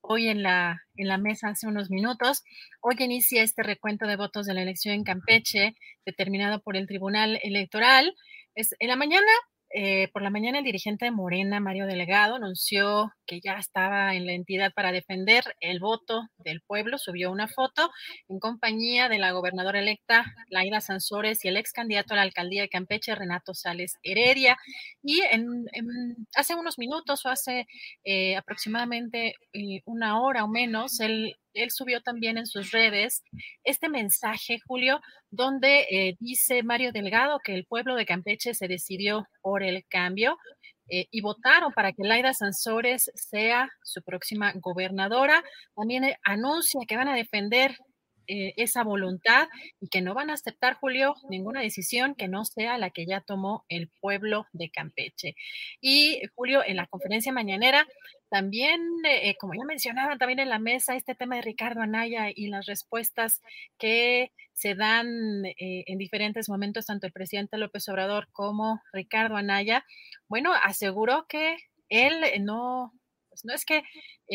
[0.00, 2.44] hoy en la, en la mesa hace unos minutos.
[2.80, 5.74] Hoy inicia este recuento de votos de la elección en Campeche,
[6.06, 8.14] determinado por el Tribunal Electoral.
[8.54, 9.30] Es, en la mañana
[9.70, 14.26] eh, por la mañana el dirigente de Morena, Mario Delegado, anunció que ya estaba en
[14.26, 16.96] la entidad para defender el voto del pueblo.
[16.98, 17.90] Subió una foto
[18.28, 22.62] en compañía de la gobernadora electa Laida Sansores y el ex candidato a la alcaldía
[22.62, 24.56] de Campeche, Renato Sales Heredia.
[25.02, 25.66] Y en,
[26.34, 27.66] hace unos minutos o hace
[28.04, 33.22] eh, aproximadamente eh, una hora o menos, él él subió también en sus redes
[33.64, 39.26] este mensaje, Julio, donde eh, dice Mario Delgado que el pueblo de Campeche se decidió
[39.40, 40.38] por el cambio
[40.90, 45.44] eh, y votaron para que Laida Sansores sea su próxima gobernadora.
[45.74, 47.76] También eh, anuncia que van a defender
[48.28, 49.48] esa voluntad
[49.80, 53.20] y que no van a aceptar, Julio, ninguna decisión que no sea la que ya
[53.20, 55.34] tomó el pueblo de Campeche.
[55.80, 57.86] Y Julio, en la conferencia mañanera,
[58.30, 62.48] también, eh, como ya mencionaba también en la mesa, este tema de Ricardo Anaya y
[62.48, 63.40] las respuestas
[63.78, 69.84] que se dan eh, en diferentes momentos, tanto el presidente López Obrador como Ricardo Anaya,
[70.28, 71.56] bueno, aseguró que
[71.88, 72.92] él eh, no,
[73.44, 73.82] no es que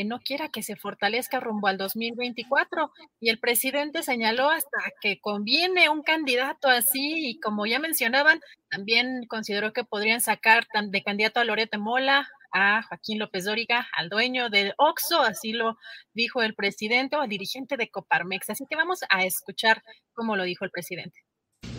[0.05, 5.89] no quiera que se fortalezca rumbo al 2024 y el presidente señaló hasta que conviene
[5.89, 11.43] un candidato así y como ya mencionaban, también consideró que podrían sacar de candidato a
[11.43, 15.77] Lorete Mola, a Joaquín López Dóriga, al dueño del OXO, así lo
[16.13, 18.51] dijo el presidente o al dirigente de Coparmex.
[18.51, 19.83] Así que vamos a escuchar
[20.13, 21.21] cómo lo dijo el presidente.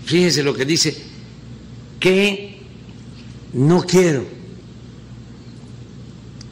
[0.04, 0.94] Fíjense lo que dice,
[2.00, 2.60] que
[3.52, 4.43] no quiero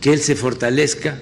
[0.03, 1.17] que él se fortalezca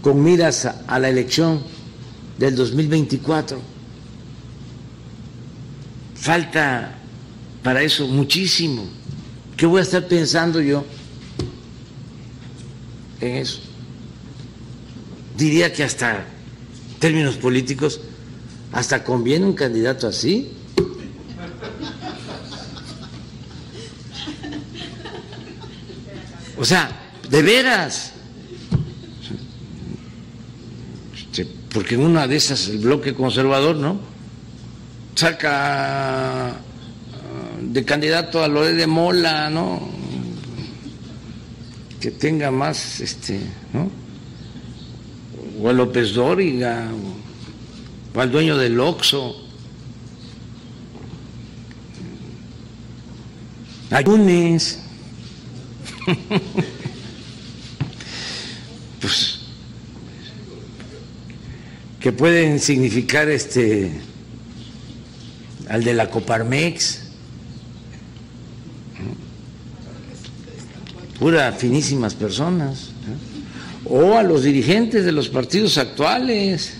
[0.00, 1.62] con miras a, la elección
[2.38, 3.60] del 2024.
[6.14, 6.98] Falta
[7.62, 8.88] para eso muchísimo.
[9.56, 10.84] ¿Qué voy a estar pensando yo
[13.20, 13.60] en eso?
[15.36, 16.24] Diría que hasta
[16.98, 18.00] términos políticos,
[18.72, 20.52] hasta conviene un candidato así.
[26.62, 26.88] O sea,
[27.28, 28.12] de veras.
[31.74, 33.98] Porque en una de esas el bloque conservador, ¿no?
[35.16, 36.54] Saca
[37.60, 39.88] de candidato a Lore de Mola, ¿no?
[41.98, 43.40] Que tenga más, este,
[43.72, 43.90] ¿no?
[45.60, 46.86] O a López Dóriga,
[48.14, 49.34] o al dueño del Oxo.
[53.90, 54.81] Ayunes.
[59.00, 59.38] Pues
[62.00, 63.92] que pueden significar este
[65.68, 67.02] al de la Coparmex
[71.22, 72.88] puras finísimas personas,
[73.84, 76.72] o a los dirigentes de los partidos actuales.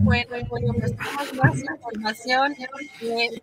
[0.00, 2.54] Bueno, bueno, pues tenemos más información.
[3.02, 3.40] Eh,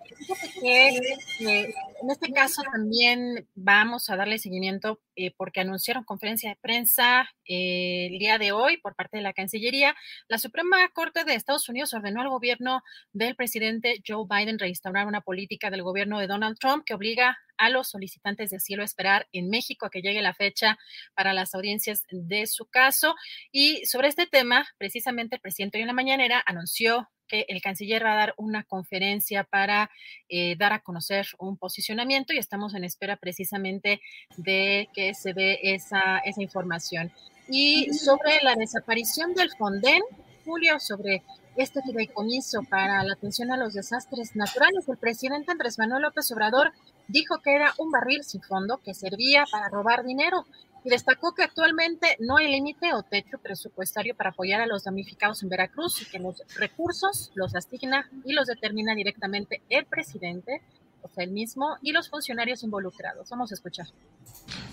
[0.64, 7.30] eh, en este caso también vamos a darle seguimiento eh, porque anunciaron conferencia de prensa
[7.48, 9.95] eh, el día de hoy por parte de la Cancillería.
[10.27, 15.22] La Suprema Corte de Estados Unidos ordenó al gobierno del presidente Joe Biden reinstaurar una
[15.22, 19.27] política del gobierno de Donald Trump que obliga a los solicitantes de asilo a esperar
[19.32, 20.77] en México a que llegue la fecha
[21.14, 23.16] para las audiencias de su caso.
[23.51, 28.06] Y sobre este tema, precisamente el presidente hoy en la mañanera anunció que el canciller
[28.06, 29.90] va a dar una conferencia para
[30.30, 34.01] eh, dar a conocer un posicionamiento y estamos en espera precisamente
[34.38, 37.11] de que se dé esa, esa información.
[37.48, 40.01] Y sobre la desaparición del Fonden,
[40.45, 41.24] Julio, sobre
[41.56, 46.74] este fideicomiso para la atención a los desastres naturales, el presidente Andrés Manuel López Obrador
[47.08, 50.45] dijo que era un barril sin fondo que servía para robar dinero
[50.85, 55.42] y destacó que actualmente no hay límite o techo presupuestario para apoyar a los damnificados
[55.42, 60.61] en Veracruz y que los recursos los asigna y los determina directamente el presidente,
[61.01, 63.27] o sea, el mismo, y los funcionarios involucrados.
[63.32, 63.88] Vamos a escuchar.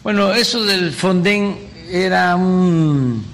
[0.02, 1.56] Bueno, eso del Fonden
[1.88, 3.24] era un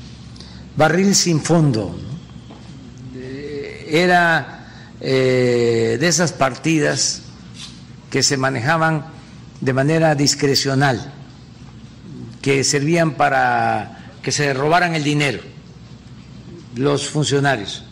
[0.77, 1.99] barril sin fondo,
[3.91, 4.71] era
[5.01, 7.28] eh, de esas partidas
[8.11, 9.07] que se manejaban
[9.61, 11.13] de manera discrecional
[12.43, 15.41] que servían para que se robaran el dinero
[16.77, 17.83] los funcionarios.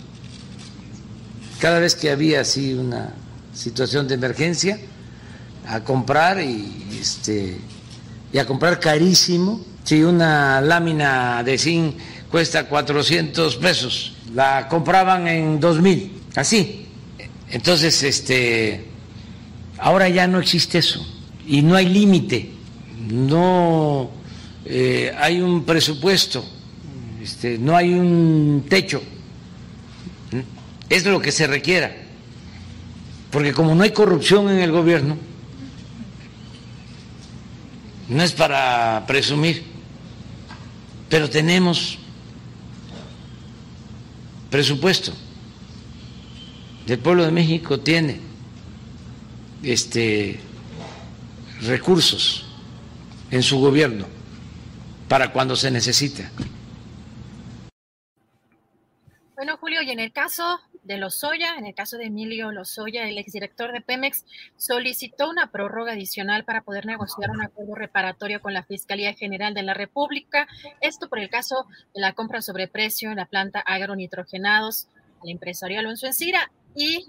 [1.59, 3.15] Cada vez que había así una
[3.53, 4.79] situación de emergencia,
[5.67, 7.57] a comprar y, este,
[8.33, 9.65] y a comprar carísimo.
[9.83, 11.97] Si una lámina de zinc
[12.31, 16.87] cuesta 400 pesos, la compraban en 2000, así.
[17.49, 18.87] Entonces, este,
[19.79, 21.07] ahora ya no existe eso.
[21.47, 22.53] Y no hay límite,
[23.11, 24.11] no
[24.65, 26.45] eh, hay un presupuesto,
[27.23, 29.01] este, no hay un techo,
[30.89, 31.95] es lo que se requiera,
[33.31, 35.17] porque como no hay corrupción en el gobierno,
[38.09, 39.65] no es para presumir,
[41.09, 41.99] pero tenemos
[44.51, 45.13] presupuesto.
[46.89, 48.26] El pueblo de México tiene
[49.63, 50.39] este
[51.63, 52.45] recursos
[53.31, 54.07] en su gobierno
[55.09, 56.29] para cuando se necesite.
[59.35, 63.19] Bueno, Julio, y en el caso de Lozoya, en el caso de Emilio Lozoya, el
[63.19, 64.25] exdirector de Pemex,
[64.57, 69.63] solicitó una prórroga adicional para poder negociar un acuerdo reparatorio con la Fiscalía General de
[69.63, 70.47] la República.
[70.81, 74.89] Esto por el caso de la compra sobre precio en la planta agronitrogenados
[75.23, 76.51] al empresario Alonso Encira.
[76.75, 77.05] Y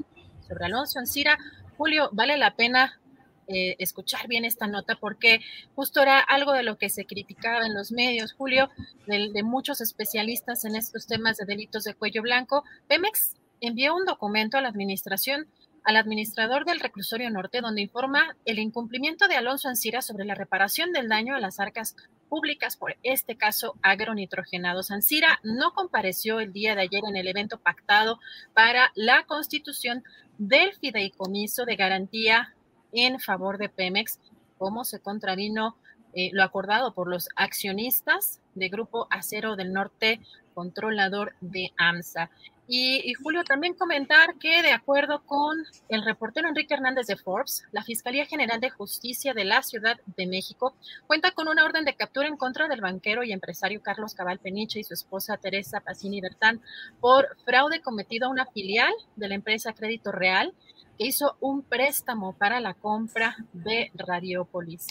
[0.48, 1.38] sobre Alonso Encira,
[1.78, 3.00] Julio, vale la pena
[3.48, 5.40] eh, escuchar bien esta nota porque
[5.74, 8.70] justo era algo de lo que se criticaba en los medios, Julio,
[9.06, 12.66] de, muchos especialistas en estos temas de delitos de cuello blanco.
[12.88, 15.48] Pemex envió un documento a la administración
[15.86, 20.92] al administrador del reclusorio norte, donde informa el incumplimiento de Alonso Ancira sobre la reparación
[20.92, 21.96] del daño a las arcas
[22.28, 24.82] públicas por este caso agronitrogenado.
[24.90, 28.20] Ancira no compareció el día de ayer en el evento pactado
[28.54, 30.04] para la constitución
[30.38, 32.54] del fideicomiso de garantía
[32.92, 34.20] en favor de Pemex,
[34.58, 35.76] cómo se contravino
[36.14, 40.20] eh, lo acordado por los accionistas de Grupo Acero del Norte,
[40.54, 42.32] controlador de AMSA.
[42.70, 47.82] Y, Julio, también comentar que de acuerdo con el reportero Enrique Hernández de Forbes, la
[47.82, 50.76] Fiscalía General de Justicia de la Ciudad de México
[51.08, 54.82] cuenta con una orden de captura en contra del banquero y empresario Carlos Cabal Peniche
[54.82, 56.60] y su esposa Teresa Pacini Bertán
[57.00, 60.54] por fraude cometido a una filial de la empresa Crédito Real
[60.98, 64.88] hizo un préstamo para la compra de Radiopolis.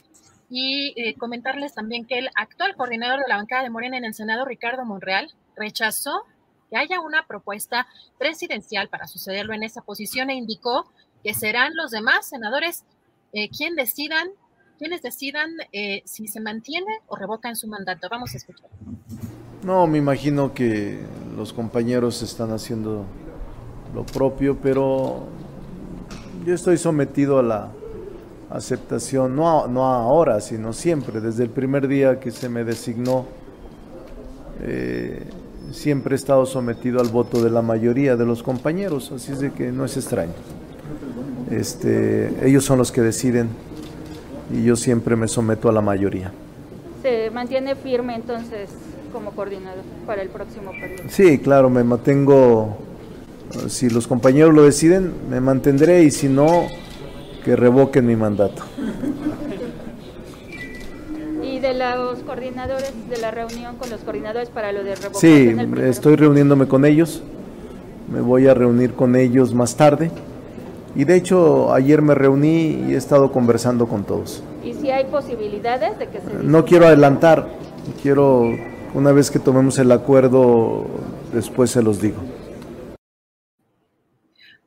[0.48, 4.14] Y eh, comentarles también que el actual coordinador de la bancada de Morena en el
[4.14, 6.22] Senado, Ricardo Monreal, rechazó
[6.70, 7.86] que haya una propuesta
[8.18, 10.90] presidencial para sucederlo en esa posición e indicó
[11.22, 12.84] que serán los demás senadores
[13.32, 14.28] eh, quien decidan,
[14.78, 18.08] quienes decidan eh, si se mantiene o revocan su mandato.
[18.10, 18.70] Vamos a escuchar.
[19.62, 21.00] No, me imagino que
[21.36, 23.04] los compañeros están haciendo
[23.94, 25.26] lo propio, pero
[26.44, 27.72] yo estoy sometido a la
[28.50, 33.26] aceptación, no, no ahora, sino siempre, desde el primer día que se me designó,
[34.60, 35.26] eh,
[35.72, 39.52] siempre he estado sometido al voto de la mayoría de los compañeros, así es de
[39.52, 40.32] que no es extraño.
[41.50, 43.48] Este, ellos son los que deciden
[44.52, 46.32] y yo siempre me someto a la mayoría.
[47.02, 48.70] ¿Se mantiene firme entonces
[49.12, 51.04] como coordinador para el próximo periodo?
[51.08, 52.78] Sí, claro, me mantengo
[53.68, 56.66] si los compañeros lo deciden, me mantendré y si no,
[57.44, 58.62] que revoquen mi mandato.
[61.66, 66.16] De los coordinadores, de la reunión con los coordinadores para lo de revocación Sí, estoy
[66.16, 67.22] reuniéndome con ellos.
[68.08, 70.10] Me voy a reunir con ellos más tarde.
[70.94, 74.42] Y de hecho, ayer me reuní y he estado conversando con todos.
[74.62, 77.48] Y si hay posibilidades de que se No quiero adelantar,
[78.00, 78.44] quiero,
[78.94, 80.86] una vez que tomemos el acuerdo,
[81.32, 82.22] después se los digo.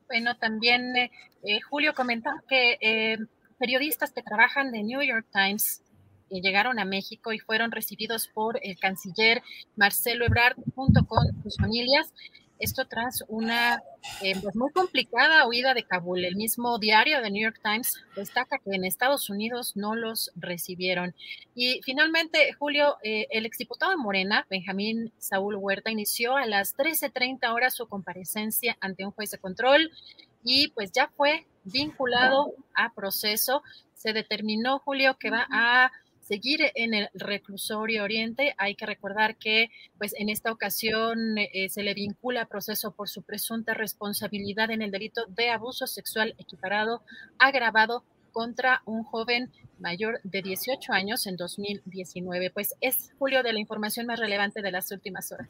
[0.08, 1.12] Bueno, también eh,
[1.44, 3.18] eh, Julio comentó que eh,
[3.58, 5.82] periodistas que trabajan de New York Times
[6.30, 9.42] llegaron a México y fueron recibidos por el canciller
[9.76, 12.14] Marcelo Ebrard junto con sus familias.
[12.60, 13.82] Esto tras una
[14.22, 16.26] eh, pues muy complicada huida de Kabul.
[16.26, 21.16] El mismo diario de New York Times destaca que en Estados Unidos no los recibieron.
[21.56, 27.50] Y finalmente, Julio, eh, el exdiputado de Morena, Benjamín Saúl Huerta, inició a las 13.30
[27.54, 29.90] horas su comparecencia ante un juez de control
[30.44, 33.64] y pues ya fue vinculado a proceso.
[33.94, 35.92] Se determinó, Julio, que va a
[36.30, 38.54] seguir en el reclusorio oriente.
[38.60, 43.10] Hay que recordar que pues en esta ocasión eh, se le vincula a proceso por
[43.10, 47.02] su presunta responsabilidad en el delito de abuso sexual equiparado
[47.40, 52.52] agravado contra un joven mayor de 18 años en 2019.
[52.52, 55.50] Pues es, Julio, de la información más relevante de las últimas horas.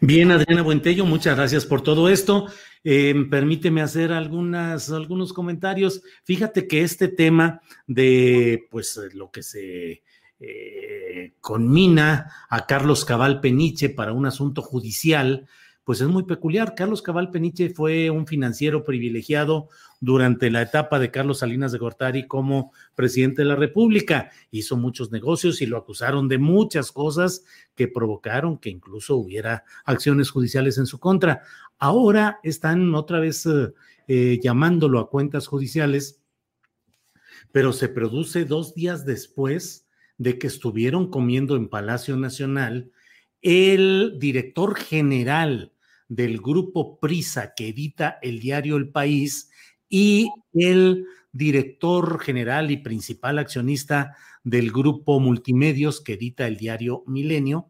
[0.00, 2.46] Bien, Adriana Buentello, muchas gracias por todo esto.
[2.84, 6.02] Eh, permíteme hacer algunas, algunos comentarios.
[6.24, 10.02] Fíjate que este tema de pues lo que se
[10.40, 15.48] eh, conmina a Carlos Cabal Peniche para un asunto judicial,
[15.84, 16.74] pues es muy peculiar.
[16.74, 19.68] Carlos Cabal Peniche fue un financiero privilegiado
[20.00, 24.30] durante la etapa de Carlos Salinas de Gortari como presidente de la República.
[24.50, 27.44] Hizo muchos negocios y lo acusaron de muchas cosas
[27.74, 31.42] que provocaron que incluso hubiera acciones judiciales en su contra.
[31.78, 33.72] Ahora están otra vez eh,
[34.06, 36.20] eh, llamándolo a cuentas judiciales,
[37.52, 39.86] pero se produce dos días después
[40.16, 42.90] de que estuvieron comiendo en Palacio Nacional
[43.40, 45.72] el director general
[46.08, 49.50] del grupo Prisa que edita el diario El País
[49.88, 57.68] y el director general y principal accionista del grupo Multimedios que edita el diario Milenio,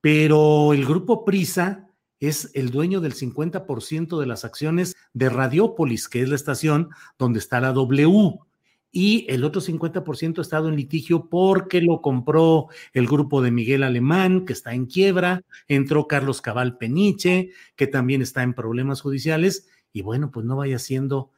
[0.00, 1.88] pero el grupo Prisa
[2.20, 7.38] es el dueño del 50% de las acciones de Radiópolis, que es la estación donde
[7.38, 8.38] está la W.
[8.96, 13.82] Y el otro 50% ha estado en litigio porque lo compró el grupo de Miguel
[13.82, 19.68] Alemán, que está en quiebra, entró Carlos Cabal Peniche, que también está en problemas judiciales,
[19.92, 21.30] y bueno, pues no vaya siendo,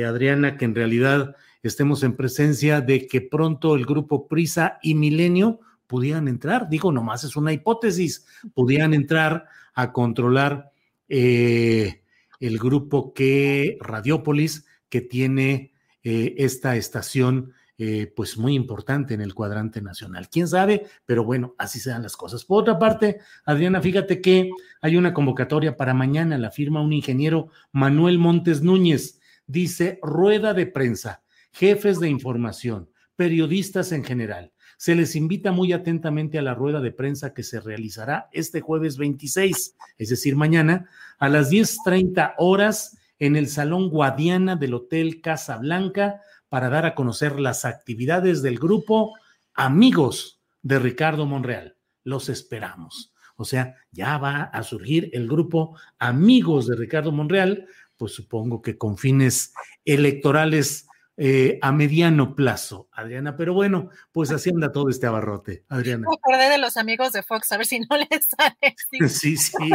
[0.00, 4.94] eh, Adriana, que en realidad estemos en presencia de que pronto el grupo Prisa y
[4.94, 10.72] Milenio pudieran entrar, digo, nomás es una hipótesis, pudieran entrar a controlar
[11.08, 12.02] eh,
[12.40, 15.72] el grupo que Radiópolis, que tiene
[16.02, 20.28] eh, esta estación, eh, pues muy importante en el cuadrante nacional.
[20.28, 20.86] ¿Quién sabe?
[21.04, 22.44] Pero bueno, así se dan las cosas.
[22.44, 27.48] Por otra parte, Adriana, fíjate que hay una convocatoria para mañana, la firma un ingeniero
[27.72, 29.20] Manuel Montes Núñez.
[29.52, 31.22] Dice, rueda de prensa,
[31.52, 34.50] jefes de información, periodistas en general.
[34.78, 38.96] Se les invita muy atentamente a la rueda de prensa que se realizará este jueves
[38.96, 45.58] 26, es decir, mañana, a las 10.30 horas en el Salón Guadiana del Hotel Casa
[45.58, 49.12] Blanca para dar a conocer las actividades del grupo
[49.52, 51.76] Amigos de Ricardo Monreal.
[52.04, 53.12] Los esperamos.
[53.36, 57.66] O sea, ya va a surgir el grupo Amigos de Ricardo Monreal,
[58.02, 63.36] pues supongo que con fines electorales eh, a mediano plazo, Adriana.
[63.36, 66.08] Pero bueno, pues así anda todo este abarrote, Adriana.
[66.10, 68.74] Me acordé de los amigos de Fox, a ver si no les sale.
[69.08, 69.70] Sí, sí.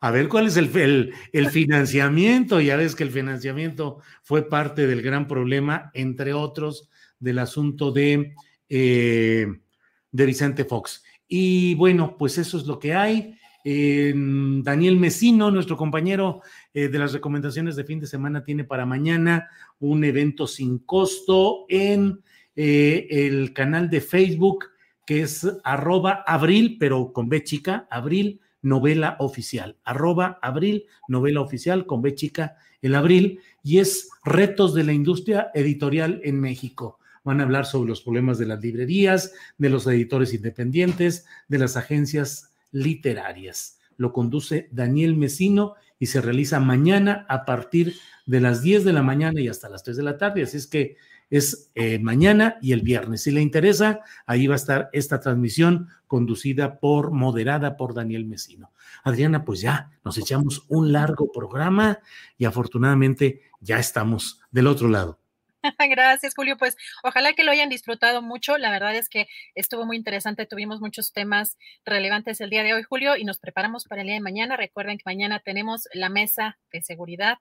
[0.00, 2.60] A ver cuál es el, el, el, financiamiento.
[2.60, 6.88] Ya ves que el financiamiento fue parte del gran problema, entre otros,
[7.18, 8.36] del asunto de,
[8.68, 9.48] eh,
[10.12, 11.02] de Vicente Fox.
[11.26, 13.36] Y bueno, pues eso es lo que hay.
[13.64, 16.42] Daniel Mesino, nuestro compañero
[16.74, 21.64] eh, de las recomendaciones de fin de semana, tiene para mañana un evento sin costo
[21.68, 22.20] en
[22.56, 24.66] eh, el canal de Facebook
[25.06, 31.84] que es arroba abril, pero con B chica, abril novela oficial, arroba abril novela oficial
[31.84, 36.98] con B chica el abril, y es retos de la industria editorial en México.
[37.24, 41.78] Van a hablar sobre los problemas de las librerías, de los editores independientes, de las
[41.78, 43.78] agencias literarias.
[43.96, 47.94] Lo conduce Daniel Mesino y se realiza mañana a partir
[48.26, 50.42] de las 10 de la mañana y hasta las 3 de la tarde.
[50.42, 50.96] Así es que
[51.30, 53.22] es eh, mañana y el viernes.
[53.22, 58.72] Si le interesa, ahí va a estar esta transmisión conducida por, moderada por Daniel Mesino.
[59.04, 62.00] Adriana, pues ya nos echamos un largo programa
[62.36, 65.23] y afortunadamente ya estamos del otro lado.
[65.90, 66.56] Gracias, Julio.
[66.56, 68.58] Pues ojalá que lo hayan disfrutado mucho.
[68.58, 70.46] La verdad es que estuvo muy interesante.
[70.46, 74.14] Tuvimos muchos temas relevantes el día de hoy, Julio, y nos preparamos para el día
[74.14, 74.56] de mañana.
[74.56, 77.38] Recuerden que mañana tenemos la mesa de seguridad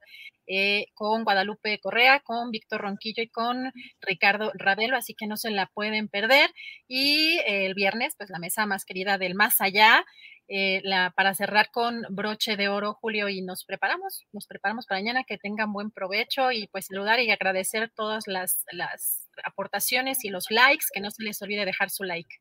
[0.48, 3.72] eh, con Guadalupe Correa, con Víctor Ronquillo y con
[4.02, 6.50] Ricardo Ravelo, así que no se la pueden perder.
[6.88, 10.06] Y el viernes, pues la mesa más querida del más allá.
[10.50, 15.00] Eh, la, para cerrar con broche de oro, Julio, y nos preparamos, nos preparamos para
[15.00, 20.30] mañana, que tengan buen provecho y pues saludar y agradecer todas las, las aportaciones y
[20.30, 22.36] los likes, que no se les olvide dejar su like.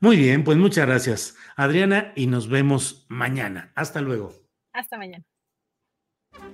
[0.00, 3.72] Muy bien, pues muchas gracias, Adriana, y nos vemos mañana.
[3.74, 4.32] Hasta luego.
[4.72, 5.24] Hasta mañana.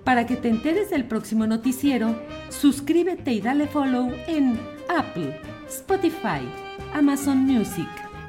[0.05, 4.59] Para que te enteres del próximo noticiero, suscríbete y dale follow en
[4.89, 6.49] Apple, Spotify,
[6.95, 7.89] Amazon Music,